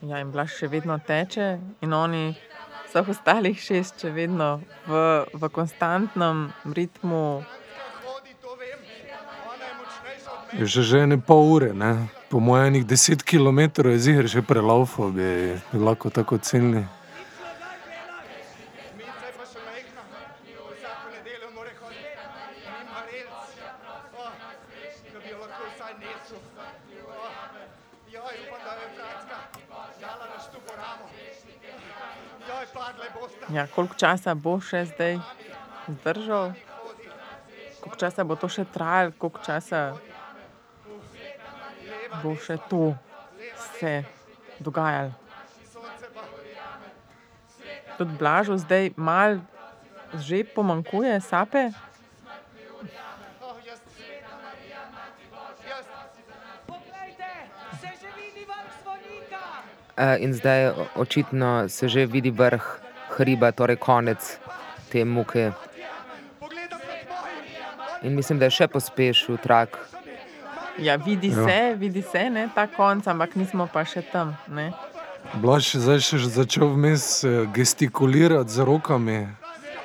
[0.01, 1.47] ja, in Blaž še vedno teče,
[1.81, 2.35] in oni,
[2.89, 5.01] vseh ostalih šest, še vedno v,
[5.33, 7.43] v konstantnem ritmu.
[10.55, 12.07] Že že ene pol ure, ne?
[12.31, 13.59] po mojem, enih deset km
[13.91, 16.87] je ziger že prelaufal, bi bi lahko tako ocenili.
[33.51, 35.19] Ja, koliko časa bo še zdaj
[35.87, 36.55] zdržal,
[37.83, 39.95] koliko časa bo to še trajalo, koliko časa
[42.23, 42.95] bo še to
[43.79, 44.03] se
[44.59, 45.11] dogajalo.
[47.97, 49.39] Tudi Blažu zdaj mal
[50.15, 51.71] že pomankuje sape.
[59.95, 62.63] Uh, in zdaj očitno se že vidi vrh
[63.15, 64.39] hriba, torej konec
[64.91, 65.51] te muke.
[68.03, 69.94] In mislim, da je še pospešil trak.
[70.77, 71.45] Ja, vidi Ja.
[71.45, 74.35] se, vidi se, ne, ta konc, ampak nismo pa še tam.
[74.47, 74.73] Ne.
[75.35, 79.27] Blaž je zdaj še začel vmes eh, gestikulirati z rokami,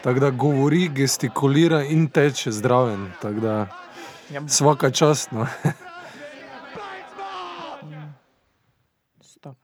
[0.02, 3.08] tako da govori, gestikulira in teče zdraven.
[3.22, 3.66] Da
[4.30, 4.42] Ja.
[4.48, 5.32] svaka čast.
[5.32, 5.46] No.
[9.20, 9.56] Stop.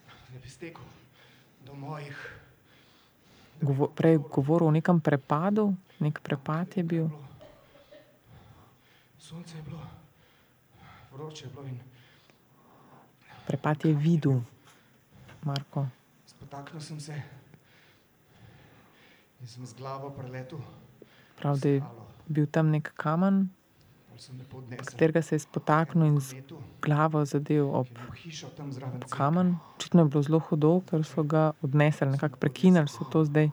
[0.10, 0.23] mojih.
[3.62, 7.08] Govo, prej govoril o nekem prepadu, nek prepad je bil.
[9.18, 9.80] Sonce je bilo,
[11.12, 11.80] vroče je bilo in
[13.48, 14.42] Prepad je videl,
[15.44, 15.88] Marko.
[16.26, 17.22] spotaknil sem se
[19.42, 20.60] in sem z glavo preletel.
[21.36, 21.84] Prav, da je
[22.28, 23.50] bil tam nek kamen,
[24.85, 26.35] katerega se je spotaknil in z
[26.81, 27.88] glavo zadev ob,
[28.23, 29.56] Hišo tam zraven ob kamen.
[29.76, 33.49] Očitno je bilo zelo hudo, ker so ga odnesli, nekako prekinili so to zdaj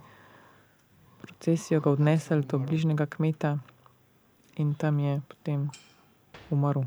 [1.23, 3.59] procesijo, ga odnesli do bližnjega kmeta
[4.57, 5.71] in tam je potem
[6.51, 6.85] umrl.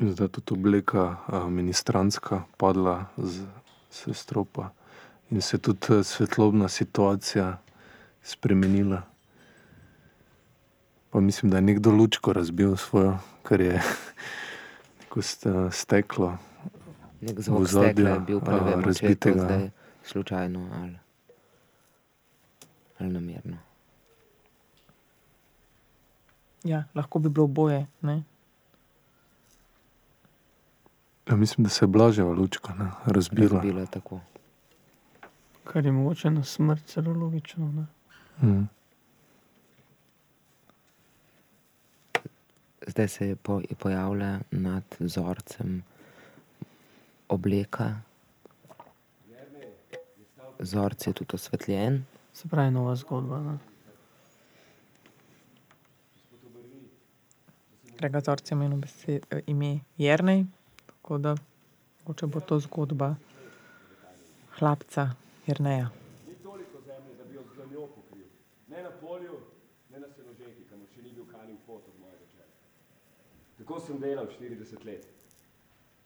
[0.00, 1.16] Zdaj je tudi obleka
[1.48, 3.46] ministranska padla z,
[3.90, 4.70] z stropa
[5.30, 7.58] in se je tudi eh, svetlobna situacija
[8.22, 9.02] spremenila.
[11.14, 13.82] Pa mislim, da je nekdo lučko razbil svojo, kar je
[15.00, 16.38] neko st- steklo.
[17.20, 19.44] Nek zvok ozadju, stekla je bil, pa ne a, vemo, če je to razbitega.
[19.44, 19.70] zdaj
[20.04, 20.96] slučajno ali,
[22.98, 23.56] ali namerno.
[26.64, 27.86] Ja, lahko bi bilo oboje.
[28.00, 28.22] Ne?
[31.28, 33.60] Ja, mislim, da se je blaževa lučka ne, razbila.
[33.60, 34.20] Razbila tako.
[35.64, 37.72] Kar je mogoče na smrt celo logično.
[37.72, 37.86] Ne?
[38.48, 38.68] Mm.
[42.86, 45.82] Zdaj se je po, je pojavila nad vzorcem
[47.28, 48.00] obleka.
[50.58, 52.04] Vzorc je tudi osvetljen.
[52.32, 53.40] Se pravi, nova zgodba.
[53.40, 53.58] Ne?
[57.98, 60.44] Gregazorc je imel besed, ime Jrnej,
[60.86, 61.36] tako da
[62.04, 63.14] mogoče bo to zgodba
[64.58, 65.10] hlapca
[65.46, 65.88] Jrneja.
[66.28, 68.26] Ni toliko zemlje, da bi jo z dlanjo pokril.
[68.68, 69.40] Ne na polju,
[69.90, 72.52] ne na senoženki, kamor še ni bil kanil pot od mojega čela.
[73.64, 75.06] Tako sem delal 40 let.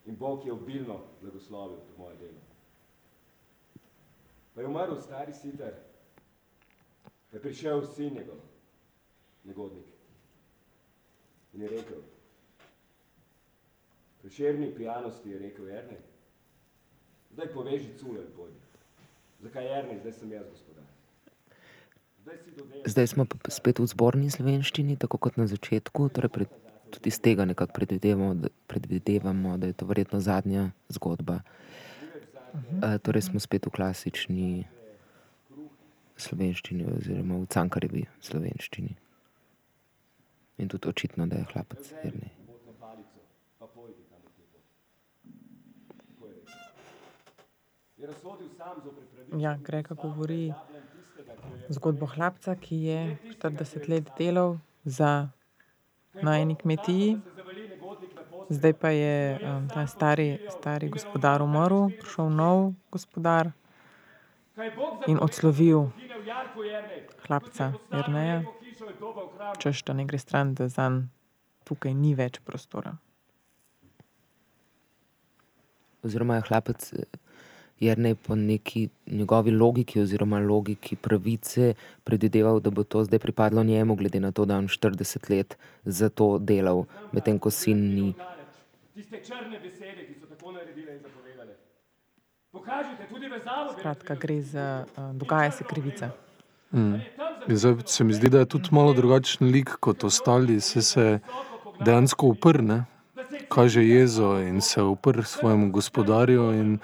[0.06, 2.40] In Bog je obilno blagoslovil to moje delo.
[4.54, 5.74] Pa je umrl stari sitar,
[7.30, 8.38] pa je prišel sin njegov,
[9.44, 9.86] negodnik.
[11.54, 12.00] In je rekel,
[14.22, 16.00] prešerni pijanosti je rekel Jernej,
[17.30, 18.58] zdaj poveži cule in pojdi.
[19.42, 20.84] Zakaj Jernej, zdaj sem jaz gospodar.
[22.86, 26.08] Zdaj smo spet v zborni slovenščini, tako kot na začetku.
[26.12, 26.50] Torej pred,
[26.90, 31.40] tudi iz tega nekako predvidevamo, da, predvidevamo, da je to verjetno zadnja zgodba.
[32.54, 34.64] Uh, torej smo spet v klasični
[36.16, 38.96] slovenščini, oziroma v cankarjevi slovenščini.
[40.58, 42.32] In tudi očitno, da je hlapec verni.
[49.38, 50.52] Ja, Grega govori
[51.68, 53.00] zgodbo hlapca, ki je
[53.36, 55.28] 40 let delal za,
[56.22, 57.18] na eni kmetiji,
[58.48, 63.50] zdaj pa je um, ta stari, stari gospodar umrl, prišel nov gospodar
[65.06, 65.90] in odslovil
[67.26, 68.42] hlapca Jerneja,
[69.58, 71.06] češ da ne gre stran, da zanj
[71.64, 72.96] tukaj ni več prostora.
[76.02, 76.92] Oziroma je hlapec
[77.80, 81.74] Jernej po neki njegovi logiki oziroma logiki pravice
[82.04, 85.56] predvideval, da bo to zdaj pripadlo njemu, glede na to, da je on 40 let
[85.84, 88.14] za to delal, medtem ko sin ni.
[93.78, 96.10] Skratka, gre za, uh, dogaja se krivica.
[96.72, 96.94] Mm.
[97.48, 101.18] Zdaj se mi zdi, da je tudi malo drugačen lik kot ostali, se se
[101.80, 102.84] dejansko uprne,
[103.48, 106.78] kaže jezo in se upr svojemu gospodarju in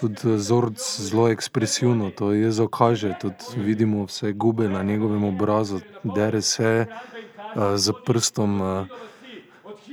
[0.00, 6.42] tudi Zorc zelo ekspresivno to jezo kaže, tudi vidimo vse gube na njegovem obrazu, dere
[6.42, 8.86] se uh, z prstom, uh,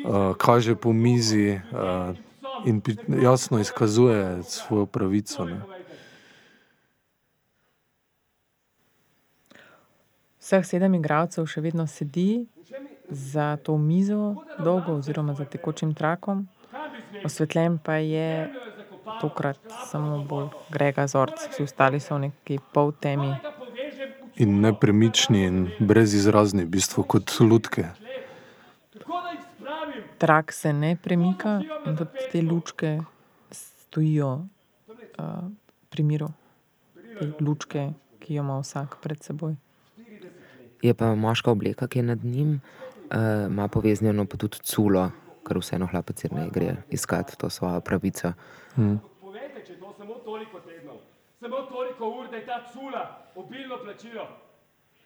[0.06, 2.16] uh, kaže po mizi uh,
[2.66, 2.82] in
[3.22, 5.46] jasno izkazuje svojo pravico.
[5.46, 5.62] Ne.
[10.40, 12.48] Vseh sedem igralcev še vedno sedi
[13.10, 16.48] za to mizo, dolgo oziroma za tekočim trakom,
[17.26, 18.48] osvetljen pa je
[19.22, 19.60] tokrat
[19.90, 23.32] samo bolj Grega Zorc, vsi ostali so v neki pol temi.
[24.38, 27.90] In nepremični, in brezizrazni, v bistvu kot lutke.
[30.18, 32.98] Trak se ne premika, in tudi te lučke
[33.52, 35.50] stojijo uh,
[35.90, 36.30] pri miru.
[37.20, 37.90] Te lučke,
[38.20, 39.56] ki jo ima vsak pred seboj.
[40.82, 42.60] Je pa moška obleka, ki je nad njim,
[43.10, 45.10] uh, ima povezano pa tudi culo,
[45.48, 48.34] ker vseeno hlapec ne gre iskati to svojo pravico.
[48.76, 48.99] Hmm.
[49.22, 50.99] Povejte, če je to samo toliko tednov,
[51.40, 53.06] samo toliko ur, da je ta cula
[53.36, 54.28] obilno plačilo.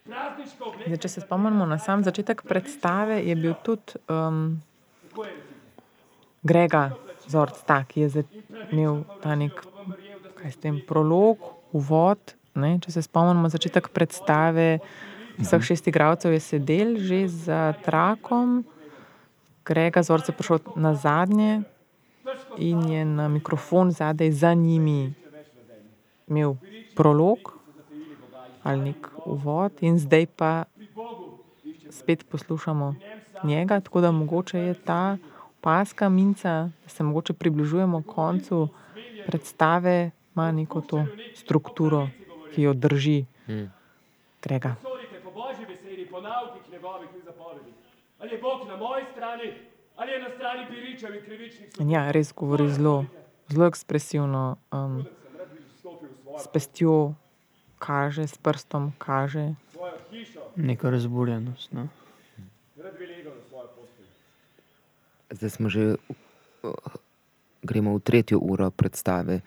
[0.01, 4.57] Zdaj, če se spomnimo na sam začetek predstave, je bil tudi um,
[6.41, 6.87] Grega
[7.29, 8.23] Zorc, ta, ki je
[8.71, 9.61] imel ta nek
[10.61, 11.37] tem, prolog,
[11.77, 12.33] uvod.
[12.57, 12.79] Ne?
[12.81, 14.81] Če se spomnimo na začetek predstave,
[15.37, 18.63] vseh šest igralcev je sedel že za trakom.
[19.65, 21.61] Grega Zorc je prišel na zadnje
[22.57, 25.13] in je na mikrofon zadaj za njimi
[26.27, 26.55] imel
[26.95, 27.61] prolog
[28.63, 30.63] ali nek uvod, in zdaj pa
[31.89, 32.95] spet poslušamo
[33.43, 35.17] njega, tako da mogoče je ta
[35.61, 38.67] paska minca, da se mogoče približujemo koncu
[39.27, 41.05] predstave, ima neko to
[41.35, 42.07] strukturo,
[42.53, 43.25] ki jo drži.
[43.45, 43.71] Hmm.
[44.41, 44.75] Grega
[48.21, 49.53] ali je Bog na moji strani,
[49.95, 51.69] ali je na strani piričev in krivičnih.
[51.89, 53.05] Ja, res govori zelo,
[53.49, 55.05] zelo ekspresivno, um,
[56.39, 57.13] s pestjo
[57.79, 59.53] kaže, s prstom kaže.
[60.55, 61.71] Neko razburjenost.
[61.71, 61.87] No?
[65.31, 65.95] Zdaj smo že,
[67.63, 69.41] gremo v tretjo uro predstave.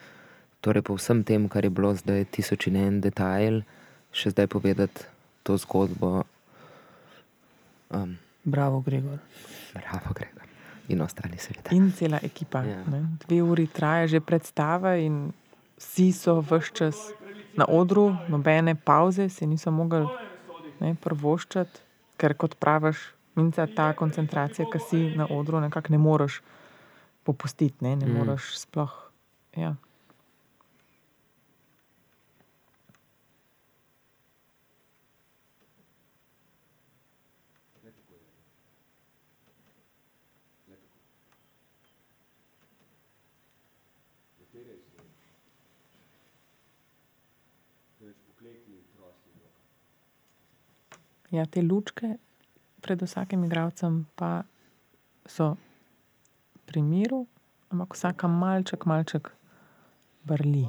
[0.60, 3.62] Torej, po vsem tem, kar je bilo zdaj, tisoč in en detajl,
[4.16, 5.04] še zdaj povedati
[5.44, 6.24] to zgodbo.
[7.92, 9.18] Um, Bravo, Gregor.
[9.72, 10.42] Bravo, Gregor.
[10.88, 11.72] In ostali seveda.
[11.72, 12.62] In cela ekipa.
[12.64, 12.84] Ja.
[13.24, 15.32] Dve uri traja že predstava in
[15.80, 16.96] vsi so vse čas
[17.56, 20.04] na odru, nobene pauze, se niso mogli
[21.00, 21.80] prvoščati,
[22.18, 22.98] ker kot praviš,
[23.38, 26.40] minca ta koncentracija, ki si na odru, nekako ne moreš
[27.24, 28.18] popustiti, ne, ne mm.
[28.18, 28.92] moreš sploh.
[29.56, 29.74] Ja.
[51.34, 52.12] Ja, te lučke
[52.78, 54.44] pred vsakim igralcem pa
[55.26, 55.56] so
[56.66, 57.24] pri miru,
[57.74, 59.30] ampak vsaka malček, malček
[60.22, 60.62] brli.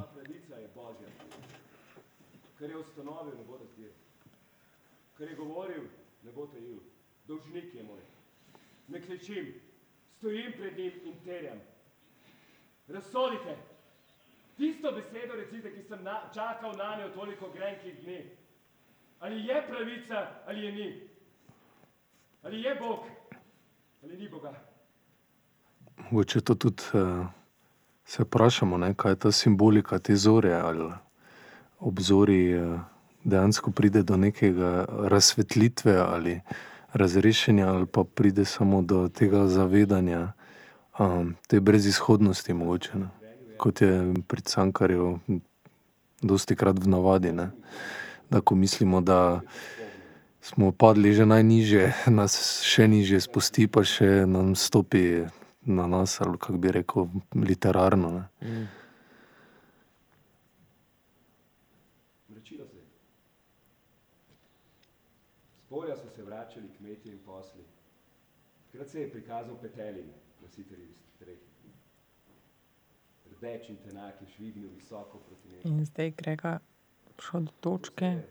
[2.58, 3.92] Kar je ustanovil, ne bo razdelil.
[5.18, 5.84] Kar je govoril,
[6.24, 6.80] ne bo tajil.
[7.28, 8.02] Dolžnik je moj.
[8.88, 9.52] Ne klečim,
[10.18, 11.62] stojim pred njim in terjam.
[12.88, 13.58] Razsodite.
[14.58, 18.20] Tisto besedo recite, ki sem na, čakal na njo toliko grenkih dni.
[19.20, 21.02] Ali je pravica, ali je ni?
[22.44, 23.00] Ali je Bog,
[24.04, 24.54] ali ni Boga?
[26.10, 27.26] Mogoče to tudi uh,
[28.06, 30.92] se vprašamo, ne, kaj je ta simbolika te zore ali
[31.80, 32.80] obzori uh,
[33.24, 36.42] dejansko pride do nekega razsvetlitve ali
[36.94, 40.32] razrešenja, ali pa pride samo do tega zavedanja
[41.00, 43.08] um, te brezizhodnosti, mogoče, ne,
[43.58, 45.20] kot je pri Cankarju,
[46.22, 47.32] dosti krat v navadi.
[47.32, 47.50] Ne,
[48.30, 49.42] da ko mislimo, da
[50.42, 55.26] smo padli že najniže, nas še niže spusti, pa še nam stopi
[55.66, 58.12] na nas, ali kako bi rekel, literarno.
[58.12, 58.26] Ne.
[58.42, 58.68] Mm.
[65.76, 67.64] Polja so se vračali kmetje in posli.
[68.72, 70.08] Takrat se je prikazal petelin
[70.42, 71.42] na siteri strehi.
[73.34, 75.68] Rdeč in tenak je švignil visoko proti nebu.
[75.68, 76.60] In zdaj grega
[77.22, 78.22] šel do točke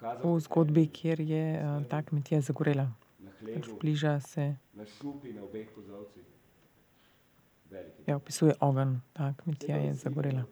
[0.00, 2.88] v zgodbi, kjer je uh, ta kmetija zagorela.
[3.20, 6.24] Na Pač bliža se, na šupi, na obeh kozovcih.
[7.70, 8.02] Veliki.
[8.06, 10.44] ja, opisuje ogenj, ta kmetija je zagorela.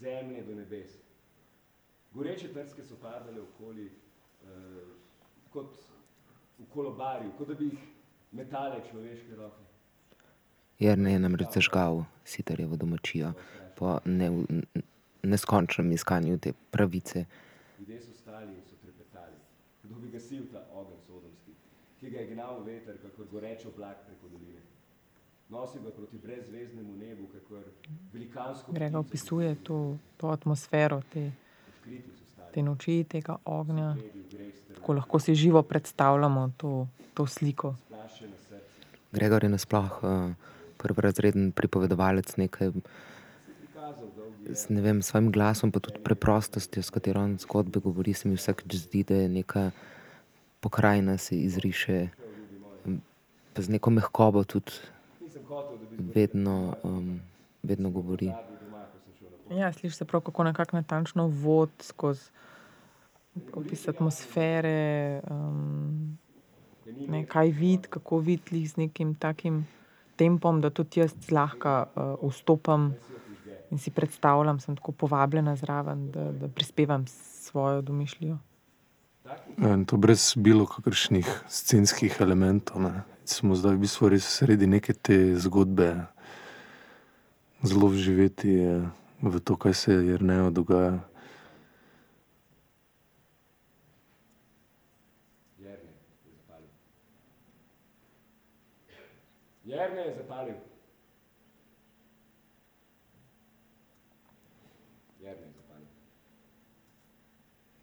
[0.00, 0.98] Zemlje do nebes.
[2.14, 3.88] Goreče trske so padale okoli,
[4.44, 4.48] uh,
[5.50, 5.74] kot
[6.58, 7.84] v kolobarju, kot da bi jih
[8.32, 9.64] metale človeške roke.
[10.78, 13.32] Jerne je namreč zažgal sitarjevo domačijo
[13.76, 14.30] po ne,
[15.26, 17.24] neskončnem iskanju te pravice.
[17.78, 19.36] Ljudje so stali in so trepetali.
[19.82, 21.52] Kdo bi gasil ta ogenj sodomski,
[22.00, 24.60] ki ga je gnal veter, kakor goreč oblak preko doline.
[25.48, 27.62] Nosil ga proti brezvezdnemu nebu, kakor
[28.12, 31.30] velikansko Grega opisuje to, to atmosfero te,
[32.52, 33.94] te noči, tega ognja.
[34.74, 37.74] Tako lahko si živo predstavljamo to, to sliko.
[39.12, 40.32] Gregor je nasploh uh,
[40.76, 43.13] prvorazreden pripovedovalec, nekaj Prikazal dolgi
[44.52, 48.74] s vem, svojim glasom, pa tudi preprostostjo, s katero on zgodbe govori, se mi vsakeč
[48.74, 49.70] zdi, da je neka
[50.60, 52.08] pokrajina se izriše,
[52.86, 53.00] m,
[53.52, 54.72] pa z neko mehkobo tudi
[55.98, 57.20] vedno, um,
[57.62, 58.32] vedno govori.
[59.50, 62.30] Ja, slišiš se prav, kako nekako natančno vod skozi
[63.52, 66.18] opis atmosfere, um,
[67.08, 69.66] ne, kaj vid, kako videti z nekim takim
[70.16, 72.94] tempom, da tudi jaz zlahka uh, vstopam
[73.74, 78.38] in si predstavljam, sem tako povabljena zraven, da, da prispevam svojo domišljijo.
[79.58, 82.82] Ja, In to brez bilo kakršnih scenskih elementov.
[82.82, 83.02] Ne.
[83.24, 85.88] Smo zdaj v bistvu res sredi neke te zgodbe,
[87.64, 88.84] zelo vživeti eh,
[89.24, 91.00] v to, kaj se je Jrnejo dogaja.
[95.58, 95.90] Jerne
[96.28, 96.68] je zapalil.
[99.64, 100.58] Jerne je zapalil.
[105.20, 105.88] Jerne je zapalil.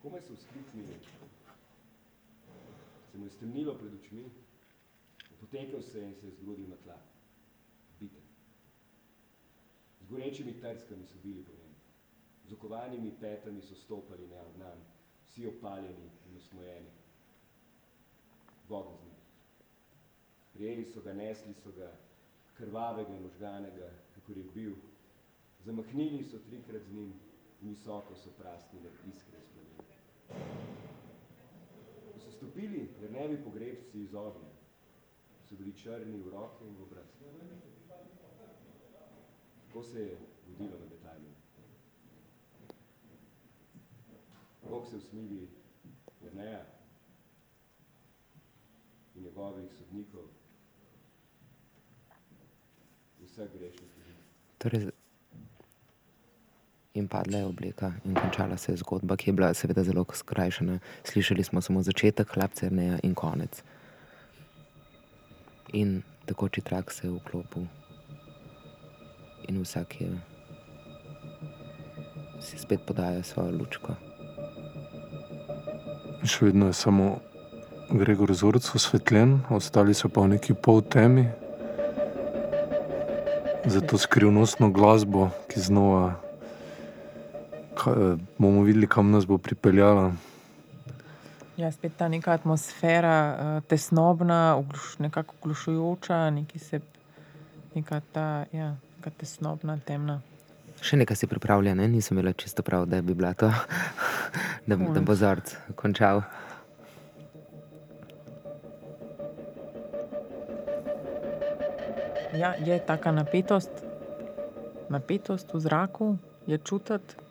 [0.01, 0.95] Komaj so vzkliknili.
[3.11, 4.30] Se mu je stemnilo pred očmi,
[5.39, 6.97] potekel se je in se je zgrudil na tla.
[7.99, 8.22] Bite.
[10.01, 11.73] Z gorečimi trskami so bili po njem.
[12.49, 14.77] Z okovanimi petami so stopali neodnan,
[15.26, 16.91] vsi opaljeni in usmojeni.
[18.69, 19.18] Bogen z njim.
[20.53, 21.89] Prijeli so ga, nesli so ga,
[22.57, 24.76] krvavega in ožganega, kakor je bil.
[25.65, 27.13] Zamahnili so trikrat z njim
[27.61, 30.80] visoko so prasnile iskre iz
[32.41, 32.41] plamena.
[32.41, 34.49] Ko so stopili Jernevi pogrebci iz ognja,
[35.49, 37.07] so bili črni v roke in v obraz.
[39.68, 41.30] Tako se je vodilo na Betanju.
[44.69, 45.49] Bog se usmili
[46.23, 46.65] Jerneja
[49.15, 50.27] in njegovih sodnikov
[53.23, 54.15] vseh grešnih ljudi.
[54.57, 54.91] Torej,
[56.93, 60.80] in padla je obleka in končala se je zgodba, ki je bila seveda zelo skrajšana.
[61.03, 63.63] Slišali smo samo začetek, hlapce Erneja in konec.
[65.73, 67.63] In tekoči trak se je vklopil.
[69.47, 70.11] In vsak je
[72.41, 73.95] si spet podaja svojo lučko.
[76.26, 77.19] Še vedno je samo
[77.91, 81.30] Gregor Zorc osvetljen, ostali so pa v neki pol temi.
[83.65, 86.30] Zato skrivnostno glasbo, ki znova
[88.37, 90.11] bomo videli, kam nas bo pripeljala.
[91.57, 96.79] Ja, spet ta neka atmosfera, uh, tesnobna, ogluš, nekako oglušujoča, neki se,
[97.75, 100.21] neka ta ja, neka tesnobna, temna.
[100.81, 101.85] Še nekaj si pripravlja, ne?
[101.87, 103.51] nisem imela čisto prav, da bi bila to,
[104.67, 106.23] da, da bo Zorc končal.
[112.33, 113.83] Ja, je taka napetost,
[114.89, 116.15] napetost v zraku,
[116.47, 117.30] je čutiti.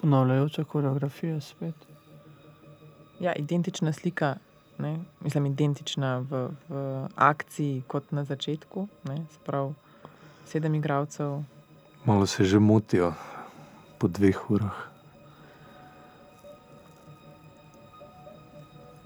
[0.00, 1.74] Ponavljajoča koreografija spet.
[3.20, 4.36] Ja, identična slika,
[4.78, 4.98] ne?
[5.20, 8.88] mislim, identična v, v akciji kot na začetku.
[9.04, 9.16] Ne?
[9.30, 9.74] Se pravi,
[10.46, 11.42] sedem igralcev.
[12.04, 13.12] Malo se že motijo
[13.98, 14.90] po dveh urah.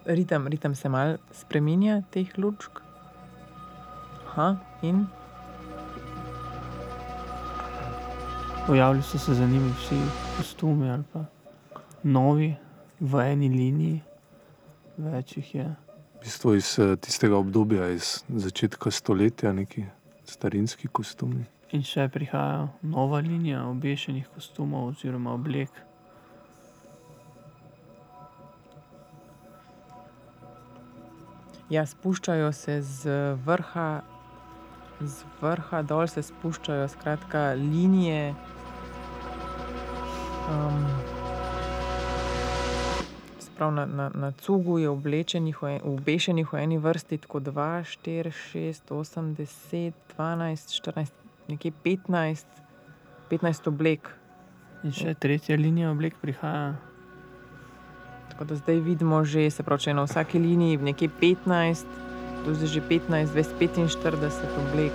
[0.07, 2.81] Ritem, ritem se mal spremenja teh lučk.
[4.29, 5.07] Aha, in
[8.67, 10.01] Pojavili so se za njimi vsi
[10.37, 11.25] kostumi ali pa
[12.03, 12.55] novi
[13.01, 14.01] v eni liniji,
[14.97, 15.65] več jih je.
[16.15, 19.85] V bistvu iz eh, tistega obdobja, iz začetka stoletja, neki
[20.25, 21.45] starinski kostumi.
[21.77, 25.85] In še prihaja nova linija obešenih kostumov oziroma oblek.
[31.71, 33.15] ja, spuščajo se z
[33.45, 34.03] vrha,
[35.01, 38.35] z vrha dol se spuščajo, skratka, linije.
[40.51, 40.85] Um,
[43.55, 48.91] pravi, na, na, na cugu je oblečenih, obešenih v eni vrsti tako dva, štiri, šest,
[48.93, 51.15] osem, deset, dvanajst, štirinajst,
[51.49, 52.47] nekje petnajst,
[53.31, 54.11] petnajst oblek.
[54.85, 56.75] In še tretja linija oblek prihaja.
[58.35, 61.87] Tako da zdaj vidimo že, se pravi, je na vsaki liniji nekje 15,
[62.45, 64.93] tu je že 15, 245 oblek.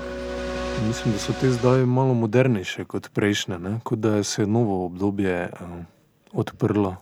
[0.88, 3.80] Mislim, da so te zdaj malo modernejše kot prejšnje, ne?
[3.84, 5.68] kot da se je novo obdobje uh,
[6.32, 6.96] odprlo.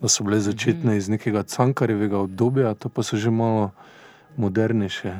[0.00, 3.70] Da so bile začetne iz nekega cankarjevega obdobja, to pa so že malo
[4.36, 5.12] modernejše.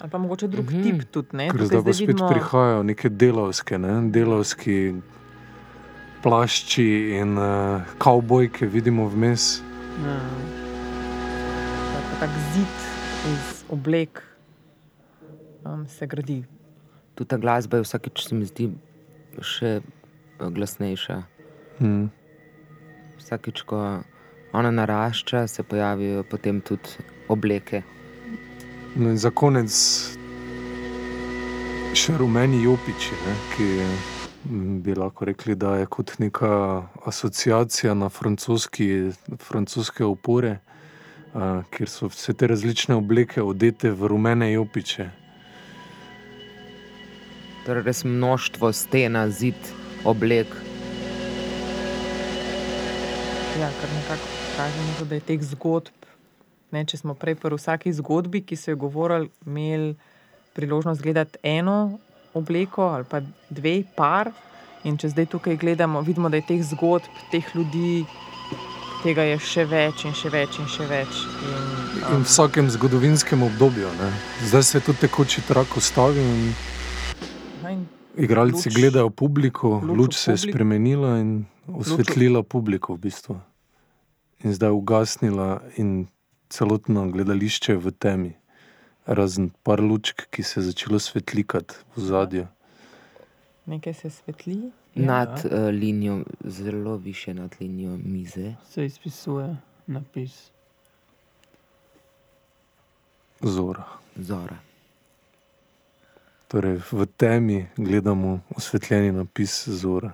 [0.00, 0.82] Ali pa mogoče drug mm -hmm.
[0.82, 1.50] tip tudi, ne?
[1.50, 4.10] Ker zdaj pa spet vidimo- prihajajo neke delavske, ne?
[4.10, 4.94] delavski
[6.22, 9.62] plašči in uh, kavbojke, vidimo vmes.
[10.06, 10.20] Ja.
[11.92, 12.74] Tak, tak zid
[13.32, 14.22] iz oblek
[15.64, 16.44] um, se gradi.
[17.14, 18.70] Tudi ta glasba je vsakeč, se mi zdi,
[19.40, 21.16] še eh, glasnejša.
[21.78, 22.10] Hmm.
[23.16, 23.80] Vsakeč, ko
[24.52, 27.82] ona narašča, se pojavijo potem tudi obleke.
[28.96, 29.72] No in za konec
[31.96, 33.66] še rumeni jopiči, ne, ki
[34.84, 36.50] bi lahko rekli, da je kot neka
[37.08, 39.10] asociacija na francoski,
[39.42, 40.58] francoske opore,
[41.36, 45.10] a, kjer so vse te različne obleke odete v rumene jopiče.
[47.66, 49.58] Torej, res množstvo stena, zid,
[50.06, 50.48] oblek.
[53.60, 56.08] Ja, kar nekako kaže, na to, da je teh zgodb.
[56.72, 59.94] Ne, če smo prej pri vsaki zgodbi, ki so jo govorili, imeli
[60.56, 61.98] priložnost gledati eno
[62.34, 64.32] obleko ali pa dve, par.
[64.86, 68.04] In če zdaj tukaj gledamo, vidimo, da je teh zgodb, teh ljudi,
[69.06, 71.18] tega je še več in še več in še več.
[71.46, 71.66] In,
[72.16, 73.86] In v vsakem zgodovinskem obdobju.
[74.00, 74.08] Ne.
[74.42, 76.48] Zdaj se je tudi tekoči trak ustavil in
[77.62, 77.84] Aha, in
[78.18, 83.38] igralci luč- gledajo publiko, luč v luč se je spremenila in osvetlila publiko v bistvu.
[84.42, 86.08] In zdaj ugasnila in
[86.50, 88.32] celotno gledališče je v temi.
[89.06, 92.46] Razen par lučk, ki se je začelo svetlikati v zadju.
[93.66, 94.72] Nekaj se svetli.
[94.96, 98.54] Nad uh, linijo, zelo više nad linijo mize.
[98.70, 99.56] Se izpisuje
[99.86, 100.50] napis.
[103.42, 103.84] Zora.
[104.16, 104.56] Zora.
[106.48, 110.12] Torej, v temi gledamo osvetljeni napis Zora.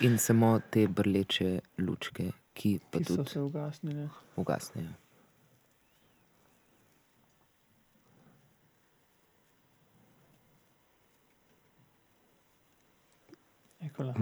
[0.00, 2.24] In samo te brleče lučke,
[2.54, 4.08] ki pa Ki so tudi se ugasnile.
[4.36, 4.88] ugasnejo.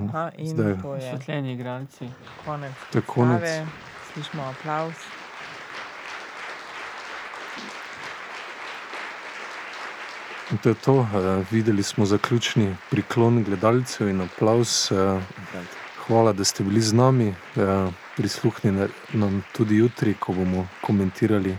[0.09, 0.77] Aha, in Zdaj.
[0.83, 2.09] to je Osvetljeni igralci.
[2.37, 2.73] konec.
[2.93, 3.41] To je konec.
[3.41, 3.67] predstave.
[4.05, 4.95] Slišimo aplavz.
[10.51, 10.95] In to je to.
[11.05, 14.91] eh, Videli smo zaključni priklon gledalcev in aplaus.
[14.91, 15.21] eh,
[15.99, 17.29] Hvala, da ste bili z nami.
[17.29, 17.35] eh,
[18.17, 21.57] Prisluhnite nam tudi jutri, ko bomo komentirali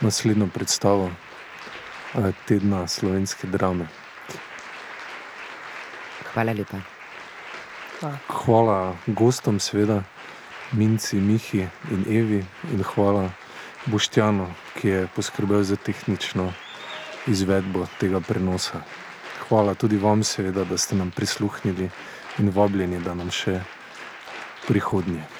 [0.00, 1.10] naslednjo predstavo
[2.46, 3.86] tedna slovenske drame.
[6.24, 6.97] Hvala lepa.
[8.28, 10.04] Hvala gostom, seveda,
[10.72, 13.30] Minci, Mihi in Evi, in hvala
[13.86, 14.46] Boštjanu,
[14.78, 16.52] ki je poskrbel za tehnično
[17.26, 18.84] izvedbo tega prenosa.
[19.48, 21.90] Hvala tudi vam, seveda, da ste nam prisluhnili
[22.38, 23.60] in vabljeni, da nam še
[24.68, 25.37] prihodnje.